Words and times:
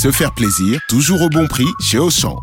Se 0.00 0.10
faire 0.10 0.32
plaisir, 0.32 0.80
toujours 0.88 1.20
au 1.20 1.28
bon 1.28 1.46
prix 1.46 1.68
chez 1.78 1.98
Auchan. 1.98 2.38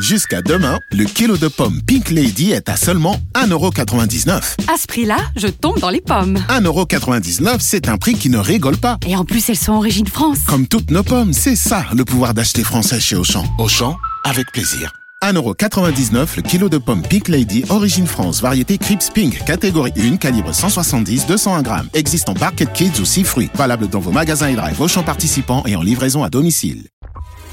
Jusqu'à 0.00 0.40
demain, 0.40 0.78
le 0.92 1.04
kilo 1.04 1.36
de 1.36 1.46
pommes 1.46 1.82
Pink 1.86 2.08
Lady 2.08 2.52
est 2.52 2.70
à 2.70 2.76
seulement 2.78 3.20
1,99€. 3.34 4.30
À 4.72 4.78
ce 4.78 4.86
prix-là, 4.86 5.18
je 5.36 5.48
tombe 5.48 5.78
dans 5.78 5.90
les 5.90 6.00
pommes. 6.00 6.38
1,99€, 6.48 7.58
c'est 7.60 7.90
un 7.90 7.98
prix 7.98 8.14
qui 8.14 8.30
ne 8.30 8.38
rigole 8.38 8.78
pas. 8.78 8.96
Et 9.06 9.14
en 9.14 9.26
plus, 9.26 9.50
elles 9.50 9.58
sont 9.58 9.74
origine 9.74 10.06
France. 10.06 10.38
Comme 10.46 10.66
toutes 10.66 10.90
nos 10.90 11.02
pommes, 11.02 11.34
c'est 11.34 11.54
ça 11.54 11.84
le 11.94 12.06
pouvoir 12.06 12.32
d'acheter 12.32 12.64
français 12.64 12.98
chez 12.98 13.16
Auchan. 13.16 13.44
Auchan, 13.58 13.98
avec 14.24 14.50
plaisir. 14.50 14.90
1,99€ 15.22 16.36
le 16.36 16.42
kilo 16.42 16.68
de 16.68 16.78
pommes 16.78 17.02
Pink 17.02 17.28
Lady, 17.28 17.64
origine 17.68 18.08
France, 18.08 18.42
variété 18.42 18.76
Crips 18.76 19.10
Pink, 19.10 19.44
catégorie 19.44 19.92
1, 19.96 20.16
calibre 20.16 20.50
170-201 20.50 21.62
grammes. 21.62 21.88
Existe 21.94 22.28
en 22.28 22.34
Barket 22.34 22.72
Kids 22.72 23.00
ou 23.00 23.04
6 23.04 23.24
fruits. 23.24 23.50
Valable 23.54 23.88
dans 23.88 24.00
vos 24.00 24.10
magasins 24.10 24.48
et 24.48 24.56
drive 24.56 24.80
Auchan 24.80 25.04
participants 25.04 25.62
et 25.66 25.76
en 25.76 25.82
livraison 25.82 26.24
à 26.24 26.30
domicile. 26.30 26.88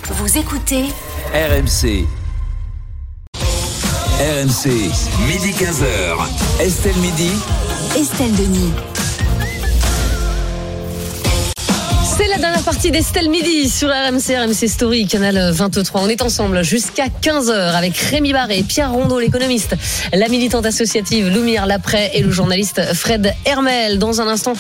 Vous 0.06 0.38
écoutez 0.38 0.86
RMC. 1.34 2.08
RMC, 4.20 4.68
midi 5.28 5.52
15h. 5.52 6.62
Estelle 6.62 6.98
Midi. 6.98 7.32
Estelle 7.96 8.36
Denis. 8.36 8.74
C'est 12.22 12.28
la 12.28 12.38
dernière 12.38 12.64
partie 12.64 12.92
d'Estelle 12.92 13.30
Midi 13.30 13.70
sur 13.70 13.88
RMC, 13.88 14.36
RMC 14.36 14.68
Story, 14.68 15.08
canal 15.08 15.52
23. 15.54 16.02
On 16.02 16.10
est 16.10 16.22
ensemble 16.22 16.66
jusqu'à 16.66 17.06
15h 17.06 17.54
avec 17.54 17.96
Rémi 17.96 18.34
Barré, 18.34 18.62
Pierre 18.68 18.92
Rondeau, 18.92 19.22
l'économiste, 19.22 19.78
la 20.12 20.28
militante 20.28 20.66
associative 20.66 21.30
Loumire 21.30 21.66
Lapré 21.66 22.12
et 22.14 22.22
le 22.22 22.30
journaliste 22.30 22.82
Fred 22.94 23.34
Hermel. 23.46 24.00
Dans 24.00 24.20
un 24.20 24.28
instant, 24.28 24.52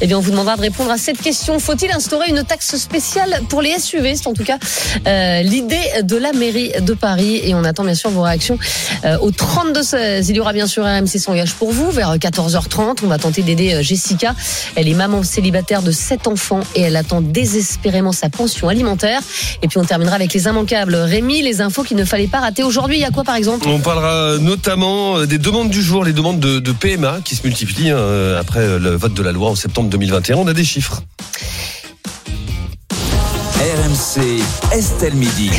eh 0.00 0.06
bien, 0.06 0.16
on 0.16 0.22
vous 0.22 0.30
demandera 0.30 0.56
de 0.56 0.62
répondre 0.62 0.90
à 0.90 0.96
cette 0.96 1.20
question. 1.20 1.58
Faut-il 1.58 1.90
instaurer 1.90 2.30
une 2.30 2.44
taxe 2.44 2.76
spéciale 2.76 3.42
pour 3.50 3.60
les 3.60 3.78
SUV 3.78 4.16
C'est 4.16 4.28
en 4.28 4.32
tout 4.32 4.44
cas 4.44 4.56
euh, 5.06 5.42
l'idée 5.42 5.82
de 6.02 6.16
la 6.16 6.32
mairie 6.32 6.72
de 6.80 6.94
Paris. 6.94 7.42
Et 7.44 7.54
on 7.54 7.64
attend 7.64 7.84
bien 7.84 7.94
sûr 7.94 8.08
vos 8.08 8.22
réactions 8.22 8.58
euh, 9.04 9.18
au 9.18 9.30
32-16. 9.30 10.30
Il 10.30 10.36
y 10.36 10.40
aura 10.40 10.54
bien 10.54 10.66
sûr 10.66 10.84
RMC 10.84 11.18
s'engage 11.18 11.52
pour 11.52 11.72
vous 11.72 11.90
vers 11.90 12.16
14h30. 12.16 13.00
On 13.02 13.08
va 13.08 13.18
tenter 13.18 13.42
d'aider 13.42 13.74
euh, 13.74 13.82
Jessica. 13.82 14.34
Elle 14.76 14.88
est 14.88 14.94
maman 14.94 15.22
célibataire 15.22 15.82
de 15.82 15.90
7 15.90 16.26
enfants 16.26 16.60
et 16.74 16.80
elle 16.80 17.01
attend 17.02 17.20
désespérément 17.20 18.12
sa 18.12 18.30
pension 18.30 18.68
alimentaire. 18.68 19.20
Et 19.62 19.68
puis 19.68 19.78
on 19.78 19.84
terminera 19.84 20.16
avec 20.16 20.32
les 20.32 20.46
immanquables. 20.46 20.94
Rémi, 20.94 21.42
les 21.42 21.60
infos 21.60 21.82
qu'il 21.82 21.96
ne 21.96 22.04
fallait 22.04 22.26
pas 22.26 22.40
rater 22.40 22.62
aujourd'hui. 22.62 22.96
Il 22.96 23.02
y 23.02 23.04
a 23.04 23.10
quoi 23.10 23.24
par 23.24 23.36
exemple? 23.36 23.66
On 23.68 23.80
parlera 23.80 24.38
notamment 24.38 25.24
des 25.26 25.38
demandes 25.38 25.70
du 25.70 25.82
jour, 25.82 26.04
les 26.04 26.12
demandes 26.12 26.40
de, 26.40 26.58
de 26.58 26.72
PMA 26.72 27.18
qui 27.24 27.36
se 27.36 27.46
multiplient 27.46 27.90
hein, 27.90 28.36
après 28.38 28.78
le 28.78 28.96
vote 28.96 29.14
de 29.14 29.22
la 29.22 29.32
loi 29.32 29.50
en 29.50 29.54
septembre 29.54 29.90
2021. 29.90 30.36
On 30.36 30.46
a 30.46 30.54
des 30.54 30.64
chiffres. 30.64 31.02
RMC, 33.62 34.42
Estelle 34.72 35.14
Midi. 35.14 35.50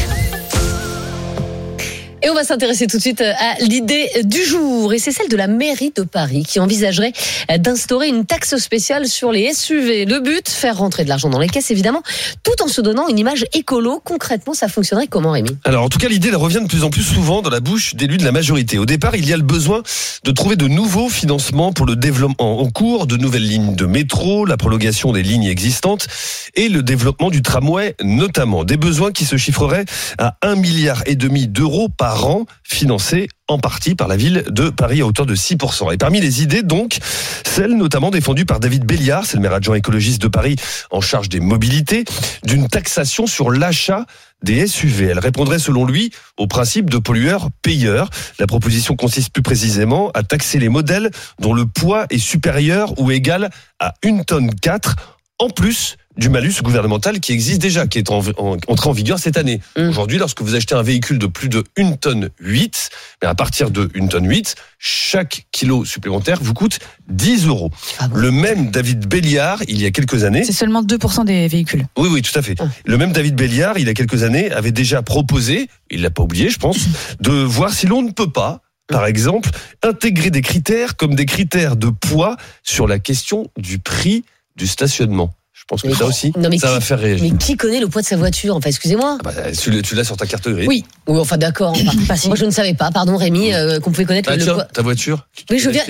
Et 2.26 2.30
on 2.30 2.36
va 2.36 2.46
s'intéresser 2.46 2.88
tout 2.88 2.96
de 2.96 3.02
suite 3.02 3.20
à 3.20 3.56
l'idée 3.60 4.10
du 4.24 4.42
jour. 4.46 4.94
Et 4.94 5.00
c'est 5.00 5.12
celle 5.12 5.28
de 5.28 5.36
la 5.36 5.48
mairie 5.48 5.92
de 5.94 6.04
Paris 6.04 6.46
qui 6.48 6.62
envisagerait 6.62 7.12
d'instaurer 7.60 8.08
une 8.08 8.26
taxe 8.26 8.56
spéciale 8.56 9.08
sur 9.08 9.34
les 9.34 9.54
SUV. 9.54 10.06
Le 10.06 10.22
but, 10.22 10.48
faire 10.48 10.78
rentrer 10.78 11.04
de 11.04 11.10
l'argent 11.10 11.30
dans 11.30 11.40
les 11.40 11.50
caisses, 11.50 11.70
évidemment, 11.70 12.02
tout 12.44 12.64
en 12.64 12.70
se 12.70 12.80
donnant 12.80 13.10
une 13.10 13.20
image 13.20 13.44
écolo. 13.54 14.02
Concrètement, 14.02 14.54
ça 14.54 14.70
fonctionnerait 14.70 15.08
comment, 15.08 15.32
Rémi? 15.32 15.50
Alors, 15.66 15.84
en 15.84 15.90
tout 15.90 16.00
cas, 16.00 16.08
l'idée 16.08 16.32
revient 16.34 16.62
de 16.62 16.68
plus 16.68 16.86
en 16.86 16.90
plus 16.90 17.04
souvent 17.04 17.42
dans 17.42 17.50
la 17.50 17.60
bouche 17.60 17.94
d'élus 17.96 18.18
de 18.18 18.24
la 18.24 18.32
majorité. 18.32 18.78
Au 18.78 18.86
départ, 18.86 19.18
il 19.18 19.28
y 19.28 19.34
a 19.34 19.38
le 19.38 19.44
besoin 19.44 19.84
de 20.24 20.32
trouver 20.32 20.56
de 20.56 20.70
nouveaux 20.70 21.10
financements 21.10 21.74
pour 21.74 21.86
le 21.86 21.98
développement 21.98 22.62
en 22.62 22.70
cours, 22.70 23.06
de 23.06 23.18
nouvelles 23.18 23.48
lignes 23.48 23.76
de 23.76 23.86
métro, 23.86 24.46
la 24.46 24.56
prolongation 24.56 25.12
des 25.12 25.24
lignes 25.24 25.48
existantes 25.48 26.08
et 26.56 26.70
le 26.70 26.84
développement 26.84 27.30
du 27.30 27.42
tramway, 27.42 27.98
notamment. 28.02 28.64
Des 28.64 28.78
besoins 28.78 29.12
qui 29.12 29.26
se 29.26 29.36
chiffreraient 29.36 29.84
à 30.18 30.38
1 30.42 30.56
milliard 30.56 31.04
d'euros 31.06 31.90
par 31.90 32.13
an, 32.22 32.46
financés 32.64 33.28
en 33.48 33.60
partie 33.60 33.96
par 33.96 34.08
la 34.08 34.16
ville 34.16 34.44
de 34.50 34.70
Paris 34.70 35.02
à 35.02 35.06
hauteur 35.06 35.26
de 35.26 35.36
6%. 35.36 35.94
Et 35.94 35.98
parmi 35.98 36.22
les 36.22 36.42
idées, 36.42 36.64
donc, 36.64 36.98
celle 37.46 37.76
notamment 37.76 38.12
défendue 38.12 38.46
par 38.46 38.60
David 38.60 38.86
Béliard, 38.86 39.26
c'est 39.26 39.38
le 39.38 39.42
maire 39.42 39.54
adjoint 39.54 39.76
écologiste 39.76 40.22
de 40.22 40.28
Paris 40.28 40.56
en 40.92 41.02
charge 41.02 41.30
des 41.30 41.40
mobilités, 41.40 42.06
d'une 42.46 42.68
taxation 42.68 43.28
sur 43.28 43.52
l'achat 43.52 44.06
des 44.44 44.68
SUV. 44.68 45.06
Elle 45.06 45.20
répondrait 45.20 45.60
selon 45.60 45.86
lui 45.86 46.12
au 46.38 46.48
principe 46.48 46.90
de 46.90 46.98
pollueur-payeur. 46.98 48.10
La 48.40 48.48
proposition 48.48 48.96
consiste 48.96 49.32
plus 49.34 49.44
précisément 49.44 50.12
à 50.12 50.24
taxer 50.24 50.60
les 50.60 50.70
modèles 50.70 51.12
dont 51.40 51.54
le 51.54 51.66
poids 51.66 52.06
est 52.10 52.18
supérieur 52.18 53.00
ou 53.00 53.12
égal 53.12 53.50
à 53.80 53.94
une 54.04 54.26
tonne 54.26 54.54
4 54.54 54.96
en 55.40 55.50
plus 55.50 55.98
du 56.18 56.30
malus 56.30 56.62
gouvernemental 56.62 57.20
qui 57.20 57.32
existe 57.32 57.62
déjà, 57.62 57.88
qui 57.88 57.98
est 57.98 58.10
en, 58.12 58.22
en, 58.38 58.58
entré 58.68 58.90
en 58.90 58.94
vigueur 58.94 59.20
cette 59.20 59.38
année. 59.38 59.62
Mmh. 59.78 59.90
Aujourd'hui, 59.90 60.18
lorsque 60.18 60.42
vous 60.42 60.56
achetez 60.56 60.76
un 60.76 60.84
véhicule 60.84 61.18
de 61.20 61.28
plus 61.28 61.50
de 61.50 61.64
1 61.78 61.94
tonne 61.94 62.30
8, 62.40 62.90
mais 63.22 63.28
à 63.28 63.36
partir 63.36 63.72
de 63.72 63.90
1 63.96 64.08
tonne 64.08 64.30
8, 64.30 64.56
chaque 64.80 65.46
kilo 65.52 65.86
supplémentaire 65.86 66.40
vous 66.42 66.54
coûte 66.54 66.80
10 67.10 67.48
euros. 67.48 67.72
Ah 68.00 68.08
bon? 68.08 68.16
Le 68.18 68.32
même 68.32 68.70
David 68.70 69.08
Béliard, 69.08 69.62
il 69.68 69.82
y 69.82 69.86
a 69.86 69.92
quelques 69.92 70.24
années, 70.24 70.44
C'est 70.44 70.52
seulement 70.52 70.84
2% 70.84 71.26
des 71.26 71.48
véhicules. 71.48 71.86
oui, 71.98 72.10
oui, 72.12 72.22
tout 72.22 72.38
à 72.38 72.42
fait. 72.42 72.56
Ah. 72.60 72.66
Le 72.86 72.98
même 72.98 73.12
David 73.12 73.36
Béliard, 73.36 73.78
il 73.78 73.88
y 73.88 73.90
a 73.90 73.94
quelques 73.94 74.24
années, 74.24 74.52
avait 74.52 74.72
déjà 74.72 75.02
proposé, 75.02 75.70
il 75.90 76.02
l'a 76.02 76.10
pas 76.12 76.24
oublié, 76.24 76.50
je 76.50 76.60
pense, 76.60 76.78
de 77.22 77.32
voir 77.32 77.74
si 77.74 77.88
l'on 77.88 78.02
ne 78.02 78.12
peut 78.12 78.30
pas, 78.30 78.62
par 78.88 79.06
exemple, 79.06 79.50
intégrer 79.82 80.30
des 80.30 80.42
critères 80.42 80.96
comme 80.98 81.16
des 81.16 81.26
critères 81.26 81.76
de 81.76 81.90
poids 81.90 82.36
sur 82.64 82.88
la 82.88 83.00
question 83.00 83.50
du 83.58 83.80
prix 83.80 84.24
du 84.56 84.68
stationnement. 84.68 85.34
Je 85.54 85.64
pense 85.68 85.84
que 85.84 85.88
Mais- 85.88 85.94
ça 85.94 86.06
aussi, 86.06 86.34
Non, 86.38 86.50
mais 86.50 86.58
ça 86.58 86.68
qui- 86.68 86.74
va 86.74 86.82
faire 86.82 87.00
réagir. 87.00 87.24
Mais 87.32 87.38
qui 87.38 87.56
connaît 87.56 87.80
le 87.80 87.88
poids 87.88 88.02
de 88.02 88.08
sa 88.08 88.18
voiture 88.18 88.56
Enfin, 88.56 88.70
excusez-moi. 88.70 89.18
Ah 89.20 89.24
bah, 89.24 89.34
tu, 89.54 89.96
l'as 89.96 90.04
sur 90.04 90.18
ta 90.18 90.26
carte 90.26 90.50
grise. 90.50 90.68
Oui, 90.68 90.84
oui, 91.08 91.20
enfin 91.20 91.38
d'accord. 91.38 91.72
Enfin, 91.72 92.16
moi, 92.28 92.36
je 92.36 92.46
ne 92.46 92.50
savais 92.52 92.74
pas, 92.74 92.90
pardon 92.92 93.16
Rémi, 93.18 93.54
euh, 93.54 93.80
qu'on 93.80 93.92
pouvait 93.92 94.06
connaître 94.06 94.30
Ah, 94.32 94.36
le 94.36 94.44
tiens, 94.44 94.54
poids. 94.56 94.64
ta 94.66 94.82
voiture? 94.82 95.28
Oui, 95.52 95.60
je 95.60 95.70
viens. 95.70 95.84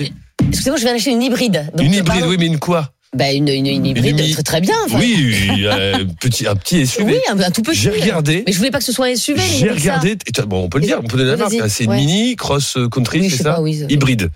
Excusez-moi, 0.48 0.78
je 0.78 0.84
viens 0.84 0.92
d'acheter 0.92 1.10
une 1.12 1.22
hybride. 1.22 1.70
Donc, 1.74 1.86
Une 1.86 1.92
euh, 1.94 1.96
hybride, 1.98 2.04
pardon. 2.20 2.28
oui, 2.28 2.36
mais 2.38 2.46
une 2.46 2.58
quoi? 2.58 2.90
Bah, 3.16 3.32
une, 3.32 3.48
une, 3.48 3.66
une 3.66 3.86
hybride, 3.86 4.32
très, 4.32 4.42
très 4.42 4.60
bien. 4.60 4.74
enfin. 4.84 4.98
Oui, 4.98 5.40
euh, 5.64 6.04
petit, 6.20 6.46
un 6.46 6.56
petit 6.56 6.86
SUV. 6.86 7.04
Oui, 7.04 7.18
un, 7.30 7.40
un 7.40 7.50
tout 7.50 7.62
petit. 7.62 7.78
J'ai 7.78 7.90
regardé. 7.90 8.42
Mais 8.46 8.52
je 8.52 8.58
voulais 8.58 8.70
pas 8.72 8.78
que 8.78 8.84
ce 8.84 8.92
soit 8.92 9.06
un 9.06 9.14
SUV. 9.16 9.40
J'ai 9.40 9.70
regardé. 9.70 10.10
et 10.26 10.42
Bon, 10.46 10.64
on 10.64 10.68
peut 10.68 10.78
le 10.78 10.84
dire, 10.86 10.98
on 11.02 11.06
peut 11.06 11.16
donner 11.16 11.30
la 11.30 11.36
marque. 11.36 11.54
C'est 11.68 11.84
une 11.84 11.90
ouais. 11.90 11.96
mini 11.96 12.36
cross 12.36 12.76
country, 12.92 13.20
Oui, 13.20 13.30
c'est 13.30 13.44
ça? 13.44 13.54
pas, 13.54 13.60
oui. 13.62 13.82
Hybride. 13.88 14.30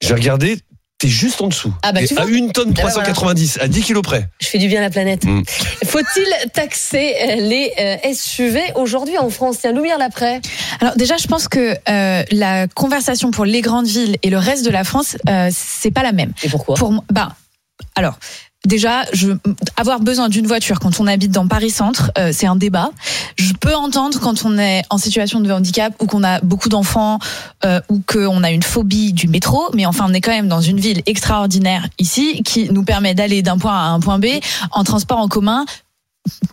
J'ai 0.00 0.14
regardé. 0.14 0.58
T'es 1.02 1.08
juste 1.08 1.40
en 1.40 1.48
dessous. 1.48 1.74
Ah 1.82 1.90
bah, 1.90 1.98
tu 2.06 2.16
à 2.16 2.22
vois. 2.22 2.30
une 2.30 2.52
tonne 2.52 2.72
Ah 2.78 2.82
bah, 2.84 2.90
390, 2.90 3.58
à 3.60 3.66
10 3.66 3.82
kilos 3.82 4.04
près. 4.04 4.28
Je 4.40 4.46
fais 4.46 4.58
du 4.58 4.68
bien 4.68 4.78
à 4.78 4.82
la 4.82 4.90
planète. 4.90 5.24
Mm. 5.24 5.42
Faut-il 5.84 6.50
taxer 6.52 7.16
euh, 7.20 7.34
les 7.40 7.72
euh, 7.80 8.14
SUV 8.14 8.60
aujourd'hui 8.76 9.18
en 9.18 9.28
France? 9.28 9.56
Tiens, 9.60 9.72
Loumière 9.72 9.98
l'après. 9.98 10.40
Alors 10.80 10.94
déjà, 10.94 11.16
je 11.16 11.26
pense 11.26 11.48
que 11.48 11.74
euh, 11.88 12.22
la 12.30 12.68
conversation 12.68 13.32
pour 13.32 13.44
les 13.44 13.62
grandes 13.62 13.88
villes 13.88 14.16
et 14.22 14.30
le 14.30 14.38
reste 14.38 14.64
de 14.64 14.70
la 14.70 14.84
France, 14.84 15.16
euh, 15.28 15.48
c'est 15.52 15.90
pas 15.90 16.04
la 16.04 16.12
même. 16.12 16.30
Et 16.44 16.48
pourquoi? 16.48 16.76
Pour 16.76 16.92
moi- 16.92 17.04
bah, 17.10 17.34
alors. 17.96 18.16
Déjà, 18.64 19.04
je, 19.12 19.32
avoir 19.76 19.98
besoin 19.98 20.28
d'une 20.28 20.46
voiture 20.46 20.78
quand 20.78 21.00
on 21.00 21.08
habite 21.08 21.32
dans 21.32 21.48
Paris 21.48 21.70
Centre, 21.70 22.12
euh, 22.16 22.30
c'est 22.32 22.46
un 22.46 22.54
débat. 22.54 22.90
Je 23.36 23.52
peux 23.54 23.74
entendre 23.74 24.20
quand 24.20 24.44
on 24.44 24.56
est 24.56 24.82
en 24.88 24.98
situation 24.98 25.40
de 25.40 25.50
handicap 25.50 25.94
ou 26.00 26.06
qu'on 26.06 26.22
a 26.22 26.40
beaucoup 26.42 26.68
d'enfants 26.68 27.18
euh, 27.64 27.80
ou 27.88 28.00
qu'on 28.06 28.44
a 28.44 28.52
une 28.52 28.62
phobie 28.62 29.12
du 29.12 29.26
métro, 29.26 29.68
mais 29.74 29.84
enfin, 29.84 30.06
on 30.08 30.14
est 30.14 30.20
quand 30.20 30.30
même 30.30 30.46
dans 30.46 30.60
une 30.60 30.78
ville 30.78 31.02
extraordinaire 31.06 31.88
ici 31.98 32.42
qui 32.44 32.70
nous 32.70 32.84
permet 32.84 33.14
d'aller 33.14 33.42
d'un 33.42 33.58
point 33.58 33.74
A 33.74 33.86
à 33.86 33.88
un 33.88 33.98
point 34.00 34.20
B 34.20 34.26
en 34.70 34.84
transport 34.84 35.18
en 35.18 35.26
commun 35.26 35.64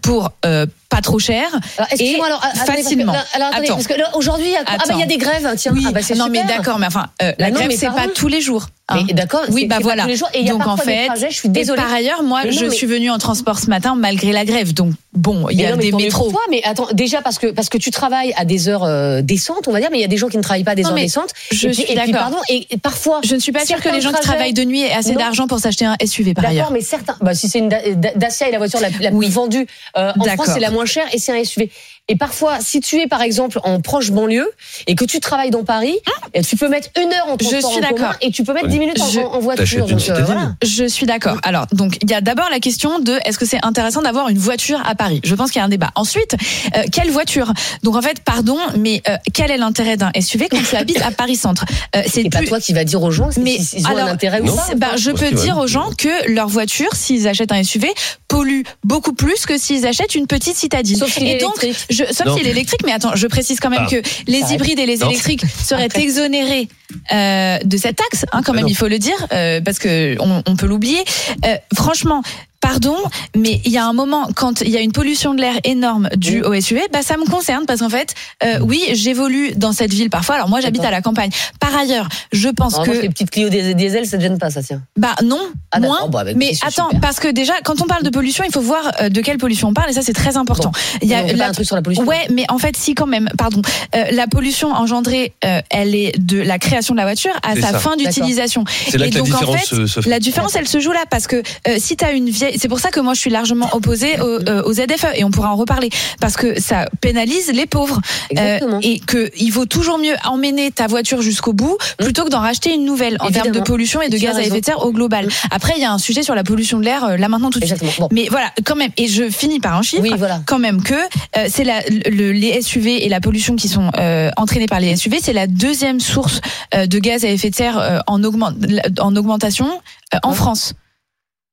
pour 0.01 0.31
euh, 0.45 0.65
pas 0.89 1.01
trop 1.01 1.19
cher. 1.19 1.47
Alors, 1.77 1.87
Et 1.99 2.15
alors, 2.15 2.43
attendez, 2.43 2.57
parce 2.65 2.69
que- 2.77 2.83
facilement. 2.83 3.11
alors, 3.13 3.47
attendez, 3.49 3.65
Attends. 3.67 3.75
parce 3.75 3.87
que 3.87 3.93
là, 3.93 4.09
aujourd'hui, 4.15 4.47
il 4.47 4.51
y 4.51 4.55
a 4.55 4.61
Ah, 4.65 4.77
bah, 4.77 4.83
il 4.85 4.89
y 4.89 4.91
a 4.91 4.95
Attends. 4.97 5.05
des 5.07 5.17
grèves, 5.17 5.53
tiens. 5.57 5.71
Oui, 5.75 5.85
ah, 5.87 5.91
bah, 5.91 5.99
non 6.15 6.27
mais 6.29 6.43
d'accord, 6.43 6.79
mais 6.79 6.87
enfin, 6.87 7.07
euh, 7.21 7.29
Bah 7.31 7.35
la 7.37 7.51
non, 7.51 7.59
grève 7.59 7.71
c'est 7.77 7.87
pas 7.87 8.07
tous 8.13 8.27
les 8.27 8.41
jours. 8.41 8.67
hein. 8.89 9.03
D'accord, 9.13 9.41
Oui, 9.49 9.67
bah 9.67 9.77
voilà. 9.81 10.11
jours, 10.15 10.29
Donc 10.47 10.65
en 10.67 10.77
fait, 10.77 11.05
trajets, 11.05 11.29
je 11.29 11.35
suis 11.35 11.49
et 11.49 11.51
désolée. 11.51 11.81
par 11.81 11.93
ailleurs, 11.93 12.23
moi, 12.23 12.45
non, 12.45 12.51
je 12.51 12.65
mais- 12.65 12.71
suis 12.71 12.87
venue 12.87 13.11
en 13.11 13.19
transport 13.19 13.59
ce 13.59 13.67
matin 13.67 13.93
malgré 13.95 14.31
la 14.31 14.45
grève. 14.45 14.73
Donc 14.73 14.93
bon, 15.19 15.47
il 15.49 15.59
y 15.59 15.65
a 15.65 15.71
non, 15.71 15.77
des 15.77 15.91
métros. 15.91 16.29
toi, 16.31 16.41
mais 16.49 16.61
attends, 16.63 16.87
déjà 16.93 17.21
parce 17.21 17.37
que 17.37 17.47
parce 17.47 17.69
que 17.69 17.77
tu 17.77 17.91
travailles 17.91 18.33
à 18.37 18.45
des 18.45 18.67
heures 18.69 18.83
euh, 18.83 19.21
décentes, 19.21 19.67
on 19.67 19.71
va 19.71 19.79
dire, 19.79 19.89
mais 19.91 19.97
il 19.97 20.01
y 20.01 20.05
a 20.05 20.07
des 20.07 20.17
gens 20.17 20.27
qui 20.29 20.37
ne 20.37 20.41
travaillent 20.41 20.63
pas 20.63 20.71
à 20.71 20.75
des 20.75 20.83
Non, 20.83 20.89
heures 20.89 20.95
décentes. 20.95 21.31
je 21.51 21.67
et 21.67 21.73
suis 21.73 21.93
d'accord. 21.95 22.13
pardon, 22.13 22.37
et, 22.49 22.67
et 22.71 22.77
parfois. 22.77 23.19
Je 23.23 23.35
ne 23.35 23.39
suis 23.39 23.51
pas 23.51 23.65
sûre 23.65 23.81
que 23.81 23.89
les 23.89 24.01
gens 24.01 24.11
qui 24.13 24.21
travaillent 24.21 24.53
de 24.53 24.63
nuit 24.63 24.81
aient 24.81 24.93
assez 24.93 25.13
d'argent 25.13 25.47
pour 25.47 25.59
s'acheter 25.59 25.85
un 25.85 25.95
SUV 26.03 26.33
par 26.33 26.45
ailleurs. 26.45 26.65
D'accord, 26.65 26.73
mais 26.73 26.81
certains. 26.81 27.17
Bah, 27.21 27.33
si 27.35 27.49
c'est 27.49 27.59
une 27.59 27.69
Da- 27.69 27.81
Da- 27.95 28.13
Dacia 28.15 28.47
est 28.47 28.51
la 28.51 28.57
voiture 28.57 28.79
la, 28.79 28.89
la 29.01 29.11
Oui. 29.11 29.25
plus 29.27 29.33
vendue 29.33 29.67
euh, 29.97 30.11
en. 30.19 30.23
France, 30.25 30.49
c'est 30.53 30.59
la 30.59 30.71
moins 30.71 30.85
chère 30.85 31.05
et 31.13 31.17
c'est 31.19 31.37
un 31.37 31.43
SUV. 31.43 31.69
Et 32.09 32.15
parfois, 32.15 32.57
si 32.59 32.81
tu 32.81 32.99
es 32.99 33.07
par 33.07 33.21
exemple 33.21 33.59
en 33.63 33.79
proche 33.81 34.11
banlieue 34.11 34.49
et 34.87 34.95
que 34.95 35.05
tu 35.05 35.19
travailles 35.19 35.51
dans 35.51 35.63
Paris, 35.63 35.95
eh, 36.33 36.41
tu 36.41 36.57
peux 36.57 36.67
mettre 36.67 36.89
une 37.01 37.13
heure 37.13 37.27
en 37.27 37.37
Je 37.39 37.45
transport 37.47 37.71
suis 37.71 37.79
en 37.85 37.87
commun 37.89 37.91
d'accord. 38.01 38.15
et 38.21 38.31
tu 38.31 38.43
peux 38.43 38.53
mettre 38.53 38.65
Ouais. 38.65 38.71
10 38.73 38.79
minutes 38.79 38.99
en, 38.99 39.05
Je- 39.09 39.19
voiture. 39.39 39.55
T'achètes 39.55 39.79
une 39.89 39.97
Donc, 39.97 40.09
euh, 40.09 40.23
voilà. 40.25 40.51
Je 40.63 40.85
suis 40.85 41.05
d'accord. 41.05 41.37
Alors, 41.43 41.67
donc, 41.71 41.97
il 42.01 42.09
y 42.09 42.13
a 42.13 42.21
d'abord 42.21 42.49
la 42.51 42.59
question 42.59 42.99
de 42.99 43.13
est-ce 43.25 43.37
que 43.37 43.45
c'est 43.45 43.63
intéressant 43.63 44.01
d'avoir 44.01 44.27
une 44.29 44.37
voiture 44.37 44.81
à 44.85 44.95
Paris? 44.95 45.21
Je 45.23 45.35
pense 45.35 45.51
qu'il 45.51 45.59
y 45.59 45.61
a 45.61 45.65
un 45.65 45.69
débat. 45.69 45.91
Ensuite, 45.95 46.35
euh, 46.75 46.83
quelle 46.91 47.11
voiture? 47.11 47.53
Donc, 47.83 47.95
en 47.95 48.01
fait, 48.01 48.19
pardon, 48.23 48.57
mais 48.77 49.01
euh, 49.07 49.15
quel 49.33 49.51
est 49.51 49.57
l'intérêt 49.57 49.95
d'un 49.95 50.11
SUV 50.19 50.47
quand 50.49 50.61
tu 50.67 50.75
habites 50.75 51.01
à 51.03 51.11
Paris 51.11 51.35
Centre? 51.35 51.65
Euh, 51.95 52.01
C'est 52.07 52.27
pas 52.29 52.41
toi 52.41 52.59
qui 52.59 52.73
va 52.73 52.83
dire 52.83 53.01
aux 53.03 53.11
gens 53.11 53.29
Mais 53.39 53.57
s'ils 53.59 53.85
ont 53.85 53.89
alors, 53.91 54.07
un 54.07 54.11
intérêt 54.13 54.41
ou 54.41 54.45
non. 54.45 54.55
pas. 54.55 54.75
bah, 54.75 54.87
je 54.97 55.11
peux 55.11 55.29
dire 55.31 55.57
aux 55.59 55.67
gens 55.67 55.89
que 55.97 56.31
leur 56.33 56.47
voiture, 56.47 56.89
s'ils 56.95 57.27
achètent 57.27 57.51
un 57.51 57.63
SUV, 57.63 57.87
pollue 58.27 58.61
beaucoup 58.83 59.13
plus 59.13 59.45
que 59.45 59.57
s'ils 59.59 59.85
achètent 59.85 60.15
une 60.15 60.27
petite 60.27 60.55
citadine. 60.55 60.97
Sauf 60.97 61.15
Et 61.19 61.37
donc, 61.37 61.63
électrique. 61.63 61.85
Je, 62.07 62.13
sauf 62.13 62.27
Non. 62.27 62.37
s'il 62.37 62.47
est 62.47 62.51
électrique, 62.51 62.81
mais 62.85 62.91
attends, 62.91 63.15
je 63.15 63.27
précise 63.27 63.59
quand 63.59 63.69
même 63.69 63.85
Ah. 63.85 63.89
que 63.89 64.01
les 64.27 64.53
hybrides 64.53 64.79
et 64.79 64.85
les 64.85 64.97
Non. 64.97 65.09
électriques 65.09 65.43
seraient 65.63 65.85
Après. 65.85 66.01
exonérés 66.01 66.67
euh, 67.11 67.57
de 67.63 67.77
cette 67.77 67.97
taxe, 67.97 68.25
hein, 68.31 68.41
quand 68.43 68.53
même, 68.53 68.63
non. 68.63 68.67
il 68.69 68.75
faut 68.75 68.87
le 68.87 68.99
dire, 68.99 69.27
euh, 69.31 69.61
parce 69.61 69.79
que 69.79 70.15
on, 70.19 70.41
on 70.45 70.55
peut 70.55 70.65
l'oublier. 70.67 71.03
Euh, 71.45 71.55
franchement. 71.75 72.21
Pardon, 72.61 72.95
mais 73.37 73.61
il 73.65 73.71
y 73.71 73.77
a 73.77 73.85
un 73.85 73.93
moment 73.93 74.27
quand 74.35 74.61
il 74.61 74.69
y 74.69 74.77
a 74.77 74.81
une 74.81 74.91
pollution 74.91 75.33
de 75.33 75.39
l'air 75.41 75.55
énorme 75.63 76.09
due 76.17 76.41
au 76.41 76.59
SUV, 76.59 76.81
bah 76.91 77.01
ça 77.01 77.15
me 77.17 77.25
concerne 77.25 77.65
parce 77.65 77.79
qu'en 77.79 77.89
fait, 77.89 78.13
euh, 78.43 78.59
oui, 78.61 78.83
j'évolue 78.91 79.53
dans 79.55 79.71
cette 79.71 79.93
ville 79.93 80.09
parfois. 80.09 80.35
Alors 80.35 80.49
moi, 80.49 80.59
j'habite 80.59 80.83
à 80.83 80.91
la 80.91 81.01
campagne. 81.01 81.29
Par 81.59 81.75
ailleurs, 81.75 82.07
je 82.33 82.49
pense 82.49 82.75
En 82.75 82.83
que 82.83 82.89
revanche, 82.89 83.03
les 83.03 83.09
petites 83.09 83.31
Clio 83.31 83.47
diesel, 83.49 84.05
ça 84.05 84.17
te 84.17 84.21
gêne 84.23 84.37
pas, 84.37 84.49
ça 84.49 84.61
tient. 84.61 84.81
bah 84.97 85.15
non, 85.23 85.39
Ah, 85.71 85.79
moins. 85.79 86.01
Bon, 86.01 86.09
bah, 86.09 86.25
mais 86.35 86.51
attends, 86.61 86.87
super. 86.87 86.99
parce 87.01 87.19
que 87.19 87.29
déjà, 87.29 87.53
quand 87.63 87.81
on 87.81 87.85
parle 87.85 88.03
de 88.03 88.09
pollution, 88.09 88.43
il 88.45 88.51
faut 88.51 88.61
voir 88.61 88.91
euh, 89.01 89.09
de 89.09 89.21
quelle 89.21 89.37
pollution 89.37 89.69
on 89.69 89.73
parle, 89.73 89.89
et 89.89 89.93
ça 89.93 90.01
c'est 90.01 90.13
très 90.13 90.35
important. 90.35 90.71
il 91.01 91.07
y 91.07 91.13
a 91.13 91.23
fait 91.23 91.31
pas 91.31 91.37
la- 91.37 91.47
un 91.47 91.51
truc 91.53 91.65
sur 91.65 91.75
la 91.77 91.81
pollution. 91.81 92.05
Ouais, 92.05 92.27
mais 92.31 92.45
en 92.49 92.57
fait, 92.57 92.75
si 92.75 92.93
quand 92.93 93.07
même, 93.07 93.29
pardon, 93.37 93.61
Euh, 93.95 94.03
la 94.11 94.27
pollution 94.27 94.71
engendrée, 94.73 95.33
euh, 95.45 95.61
elle 95.71 95.95
est 95.95 96.17
de 96.19 96.39
la 96.41 96.59
création 96.59 96.93
de 96.93 96.99
la 96.99 97.05
voiture 97.05 97.31
à 97.43 97.55
sa 97.55 97.71
ça. 97.71 97.79
fin 97.79 97.95
d'utilisation. 97.95 98.63
C'est 98.89 98.97
là 98.97 99.07
Et 99.07 99.09
que 99.09 99.15
la 99.15 99.21
donc, 99.21 99.29
en 99.29 99.31
différence 99.39 99.59
fait, 99.61 99.75
se, 99.75 99.87
se 99.87 100.01
fait. 100.01 100.09
La 100.09 100.19
différence, 100.19 100.55
elle 100.55 100.67
se 100.67 100.79
joue 100.79 100.91
là 100.91 101.05
parce 101.09 101.25
que 101.27 101.37
euh, 101.37 101.75
si 101.77 101.95
tu 101.97 102.03
as 102.05 102.11
une 102.11 102.29
vieille, 102.29 102.48
c'est 102.57 102.67
pour 102.67 102.79
ça 102.79 102.89
que 102.91 102.99
moi 102.99 103.13
je 103.13 103.19
suis 103.19 103.29
largement 103.29 103.69
opposée 103.73 104.19
au, 104.19 104.25
euh, 104.25 104.63
aux 104.63 104.73
ZFE 104.73 105.07
et 105.15 105.23
on 105.23 105.31
pourra 105.31 105.51
en 105.51 105.55
reparler 105.55 105.89
parce 106.19 106.35
que 106.35 106.59
ça 106.59 106.85
pénalise 107.01 107.51
les 107.53 107.65
pauvres. 107.65 107.99
Euh, 108.37 108.59
et 108.81 108.99
que 108.99 109.29
il 109.37 109.49
vaut 109.51 109.65
toujours 109.65 109.97
mieux 109.97 110.15
emmener 110.25 110.71
ta 110.71 110.87
voiture 110.87 111.21
jusqu'au 111.21 111.53
bout 111.53 111.77
plutôt 111.97 112.23
que 112.25 112.29
d'en 112.29 112.39
racheter 112.39 112.73
une 112.73 112.85
nouvelle 112.85 113.17
en 113.19 113.29
termes 113.29 113.51
de 113.51 113.59
pollution 113.59 114.01
et 114.01 114.09
de 114.09 114.17
Tu 114.17 114.23
gaz 114.23 114.37
à 114.37 114.41
effet 114.41 114.59
de 114.61 114.65
serre 114.65 114.85
au 114.85 114.91
global. 114.91 115.27
Après, 115.51 115.73
il 115.75 115.81
y 115.81 115.85
a 115.85 115.91
un 115.91 115.97
sujet 115.97 116.23
sur 116.23 116.35
la 116.35 116.43
pollution 116.43 116.79
de 116.79 116.83
l'air 116.85 117.03
euh, 117.03 117.17
là 117.17 117.27
maintenant 117.29 117.49
tout 117.49 117.59
de 117.59 117.65
suite. 117.65 117.83
Bon. 117.99 118.07
Mais 118.11 118.27
voilà, 118.29 118.51
quand 118.65 118.75
même, 118.75 118.91
et 118.97 119.07
je 119.07 119.29
finis 119.29 119.59
par 119.59 119.75
un 119.77 119.81
chiffre 119.81 120.01
Oui, 120.03 120.11
voilà. 120.17 120.41
quand 120.45 120.59
même 120.59 120.81
que 120.83 120.93
euh, 120.93 121.47
c'est 121.49 121.63
la, 121.63 121.81
le- 122.09 122.31
les 122.31 122.61
SUV 122.61 123.05
et 123.05 123.09
la 123.09 123.19
pollution 123.19 123.55
qui 123.55 123.67
sont 123.67 123.91
euh, 123.97 124.29
entraînées 124.37 124.67
par 124.67 124.79
les 124.79 124.95
SUV, 124.95 125.17
c'est 125.21 125.33
la 125.33 125.47
deuxième 125.47 125.99
source 125.99 126.41
euh, 126.75 126.85
de 126.85 126.99
gaz 126.99 127.25
à 127.25 127.29
effet 127.29 127.49
de 127.49 127.55
serre 127.55 127.77
euh, 127.79 127.99
en, 128.07 128.23
augment- 128.23 128.53
en 128.99 129.15
augmentation 129.15 129.67
euh, 130.13 130.17
en. 130.23 130.33
France. 130.33 130.73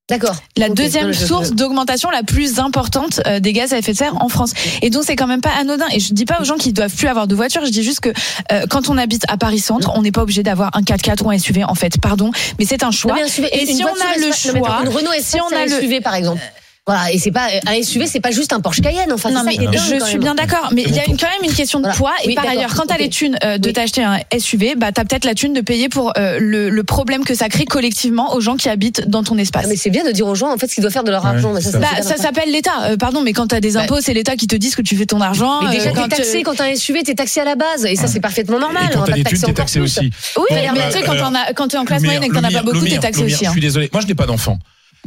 D'accord. 0.08 0.37
La 0.56 0.69
deuxième 0.69 1.12
source 1.12 1.50
d'augmentation 1.50 2.11
la 2.11 2.23
plus 2.23 2.61
importante 2.61 3.20
euh, 3.26 3.41
des 3.41 3.53
gaz 3.53 3.73
à 3.73 3.79
effet 3.79 3.91
de 3.93 3.97
serre 3.97 4.14
en 4.23 4.29
France. 4.29 4.53
Et 4.81 4.88
donc 4.88 5.03
c'est 5.05 5.17
quand 5.17 5.26
même 5.26 5.41
pas 5.41 5.50
anodin. 5.58 5.87
Et 5.93 5.99
je 5.99 6.14
dis 6.14 6.25
pas 6.25 6.41
aux 6.41 6.44
gens 6.44 6.55
qui 6.55 6.73
doivent 6.73 6.94
plus 6.94 7.08
avoir 7.08 7.26
de 7.26 7.35
voiture, 7.35 7.64
je 7.67 7.70
dis 7.73 7.82
juste 7.82 7.99
que 8.00 8.11
euh, 8.53 8.67
quand 8.70 8.88
on 8.88 8.99
habite 8.99 9.25
à 9.29 9.37
Paris 9.37 9.58
Centre, 9.58 9.91
on 9.97 10.03
n'est 10.03 10.12
pas 10.12 10.23
obligé 10.23 10.44
d'avoir 10.44 10.70
un 10.76 10.82
4x4 10.82 11.25
ou 11.25 11.31
un 11.31 11.38
SUV 11.38 11.64
en 11.64 11.75
fait. 11.75 12.00
Pardon, 12.00 12.31
mais 12.61 12.64
c'est 12.64 12.85
un 12.85 12.87
Non, 12.87 12.93
choix. 12.93 13.14
mais 13.17 13.23
un 13.23 13.29
SUV, 13.29 13.49
Et 13.53 13.69
une 13.69 13.76
si 13.76 13.82
on 13.85 13.88
a 13.88 13.91
le 14.17 14.20
non, 14.23 14.29
attends, 14.29 14.58
choix, 14.58 14.81
une 14.85 14.88
Renault 14.91 15.11
si 15.20 15.41
on 15.41 15.56
a 15.56 15.64
le 15.67 15.73
SUV 15.81 16.00
par 16.00 16.14
exemple. 16.14 16.41
Voilà, 16.88 17.11
et 17.12 17.19
c'est 17.19 17.33
pas 17.33 17.49
un 17.67 17.83
SUV, 17.83 18.06
c'est 18.06 18.21
pas 18.21 18.31
juste 18.31 18.53
un 18.53 18.61
Porsche 18.61 18.81
Cayenne. 18.81 19.12
Enfin, 19.12 19.31
non 19.33 19.43
mais 19.44 19.56
dingue, 19.56 19.75
je 19.77 20.05
suis 20.05 20.19
bien 20.19 20.37
d'accord, 20.37 20.71
mais 20.73 20.83
il 20.87 20.94
y 20.94 21.00
a 21.00 21.05
une, 21.09 21.17
quand 21.17 21.27
même 21.27 21.43
une 21.50 21.53
question 21.53 21.81
de 21.81 21.85
Voilà. 21.85 21.97
poids. 21.97 22.12
Et 22.23 22.29
Oui, 22.29 22.35
par 22.37 22.47
ailleurs, 22.49 22.73
quand 22.77 22.85
t'as 22.87 22.94
Ok. 22.94 23.00
les 23.00 23.09
thunes 23.09 23.37
euh, 23.43 23.59
de 23.59 23.67
Oui. 23.67 23.73
t'acheter 23.73 24.05
un 24.05 24.21
SUV, 24.38 24.77
bah 24.77 24.93
t'as 24.93 25.05
peut-être 25.05 25.25
la 25.25 25.35
thune 25.35 25.53
de 25.53 25.62
payer 25.62 25.88
pour 25.88 26.12
euh, 26.17 26.38
le, 26.41 26.71
le 26.71 26.85
problème 26.85 27.25
que 27.25 27.35
ça 27.35 27.49
crée 27.49 27.65
collectivement 27.65 28.35
aux 28.35 28.41
gens 28.41 28.55
qui 28.55 28.69
habitent 28.69 29.09
dans 29.09 29.25
ton 29.25 29.37
espace. 29.37 29.62
Ah, 29.67 29.69
mais 29.69 29.75
c'est 29.75 29.91
bien 29.91 30.05
de 30.05 30.12
dire 30.12 30.29
aux 30.29 30.37
gens 30.37 30.53
en 30.53 30.59
fait 30.59 30.69
ce 30.69 30.75
qu'ils 30.77 30.83
doivent 30.83 30.93
faire 30.93 31.03
de 31.03 31.11
leur 31.11 31.25
Ouais, 31.25 31.31
argent. 31.31 31.61
Ça, 31.61 31.77
Bah, 31.81 31.88
ça 32.03 32.17
s'appelle 32.19 32.53
l'État. 32.53 32.71
Euh, 32.91 32.97
pardon, 32.97 33.21
mais 33.21 33.33
quand 33.33 33.49
t'as 33.49 33.59
des 33.59 33.77
impôts, 33.77 34.00
c'est 34.00 34.15
l'État 34.15 34.37
qui 34.37 34.47
te 34.47 34.55
dit 34.55 34.71
ce 34.71 34.77
que 34.77 34.83
tu 34.83 34.94
fais 34.97 35.06
ton 35.06 35.21
argent. 35.21 35.62
Mais 35.65 35.79
déjà, 35.79 35.91
Euh, 35.91 35.93
t'es 36.09 36.17
taxé 36.19 36.38
euh, 36.38 36.43
quand 36.44 36.55
t'as 36.55 36.71
un 36.71 36.77
SUV, 36.77 37.03
t'es 37.03 37.17
taxé 37.17 37.41
à 37.41 37.44
la 37.44 37.56
base. 37.56 37.85
Et 37.85 37.97
ça, 37.97 38.06
c'est 38.06 38.21
parfaitement 38.21 38.61
normal. 38.61 38.85
Et 38.88 38.94
quand 38.94 39.03
t'as 39.03 39.12
des 39.12 39.25
thunes, 39.25 39.43
t'es 39.43 39.53
taxé 39.55 39.81
aussi. 39.81 40.12
Oui, 40.37 40.44
mais 40.53 40.69
bah, 40.73 40.83
tu 40.87 40.99
sais, 40.99 41.03
quand 41.05 41.15
euh, 41.15 41.19
t'en 41.19 41.35
as- 41.35 41.53
quand 41.53 41.67
t'es 41.67 41.79
en 41.79 41.85
classe 41.85 42.03
moyenne 42.05 42.23
et 42.23 42.29
que 42.29 42.35
t'en 42.35 42.44
as 42.44 42.50
pas 42.53 42.62
beaucoup, 42.62 42.85
t'es 42.87 42.99
taxé 42.99 43.23
Je 43.23 43.27
aussi. 43.27 43.37
suis 43.38 43.47
hein. 43.49 43.53
désolé. 43.61 43.91
Moi, 43.93 44.03
je 44.03 44.06
n'ai 44.06 44.15
pas 44.15 44.27
d'enfant. 44.27 44.61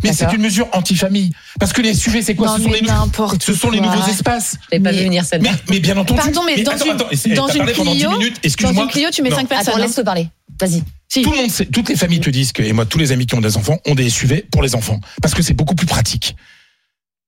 Mais 0.03 0.13
c'est 0.13 0.31
une 0.33 0.41
mesure 0.41 0.67
anti-famille. 0.73 1.31
Parce 1.59 1.73
que 1.73 1.81
les 1.81 1.93
SUV, 1.93 2.21
c'est 2.21 2.35
quoi 2.35 2.47
Non, 2.47 2.55
Ce 2.57 2.61
sont 2.63 2.69
mais 2.69 2.75
les 2.75 2.81
nouveaux- 2.81 2.93
n'importe 2.93 3.43
ce 3.43 3.53
sont 3.53 3.69
les 3.69 3.79
quoi. 3.79 3.95
nouveaux 3.95 4.07
espaces. 4.09 4.57
J'avais 4.71 4.83
pas 4.83 4.91
Mais- 4.91 4.97
vu 4.97 5.03
venir 5.05 5.25
celle-là. 5.25 5.51
Mais, 5.51 5.73
mais 5.75 5.79
bien 5.79 5.97
entendu. 5.97 6.19
Pardon, 6.21 6.41
mais 6.45 6.61
dans 6.63 6.71
attends, 6.71 6.85
une- 6.85 6.91
attends, 6.91 7.05
dans 7.35 7.47
une 7.47 7.57
parlé 7.59 7.73
pendant 7.73 7.91
10 7.93 7.97
Clio, 7.99 8.11
minutes. 8.17 8.41
Dans 8.61 8.73
une 8.83 8.87
Clio, 8.89 9.09
tu 9.11 9.21
mets 9.21 9.29
Non. 9.29 9.35
5 9.37 9.45
Attends, 9.51 9.55
personnes. 9.63 9.81
hein. 9.81 9.85
laisse-le 9.85 10.03
parler. 10.03 10.27
Vas-y. 10.59 10.83
Si. 11.07 11.21
Tout 11.23 11.31
le 11.31 11.37
monde 11.37 11.49
sait, 11.51 11.65
toutes 11.65 11.89
les 11.89 11.95
familles 11.95 12.19
te 12.19 12.29
disent 12.29 12.51
que, 12.51 12.61
et 12.61 12.71
moi, 12.73 12.85
tous 12.85 12.97
les 12.99 13.11
amis 13.11 13.25
qui 13.25 13.33
ont 13.35 13.41
des 13.41 13.57
enfants 13.57 13.77
ont 13.87 13.95
des 13.95 14.09
SUV 14.09 14.45
pour 14.51 14.61
les 14.61 14.75
enfants. 14.75 14.99
Parce 15.21 15.33
que 15.33 15.41
c'est 15.41 15.53
beaucoup 15.53 15.73
plus 15.75 15.87
pratique. 15.87 16.35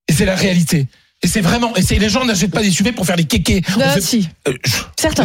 Et 0.08 0.12
c'est 0.12 0.24
la 0.24 0.36
réalité. 0.36 0.86
Et 1.22 1.28
c'est 1.28 1.40
vraiment, 1.40 1.72
et 1.76 1.98
les 1.98 2.08
gens 2.08 2.24
n'achètent 2.24 2.50
pas 2.52 2.62
des 2.62 2.70
SUV 2.70 2.92
pour 2.92 3.06
faire 3.06 3.16
les 3.16 3.24
kékés. 3.24 3.62
Bah, 3.76 3.90
fait- 3.90 4.00
si. 4.00 4.28
Euh, 4.48 4.54
je- 4.64 4.72
Certains. 5.00 5.24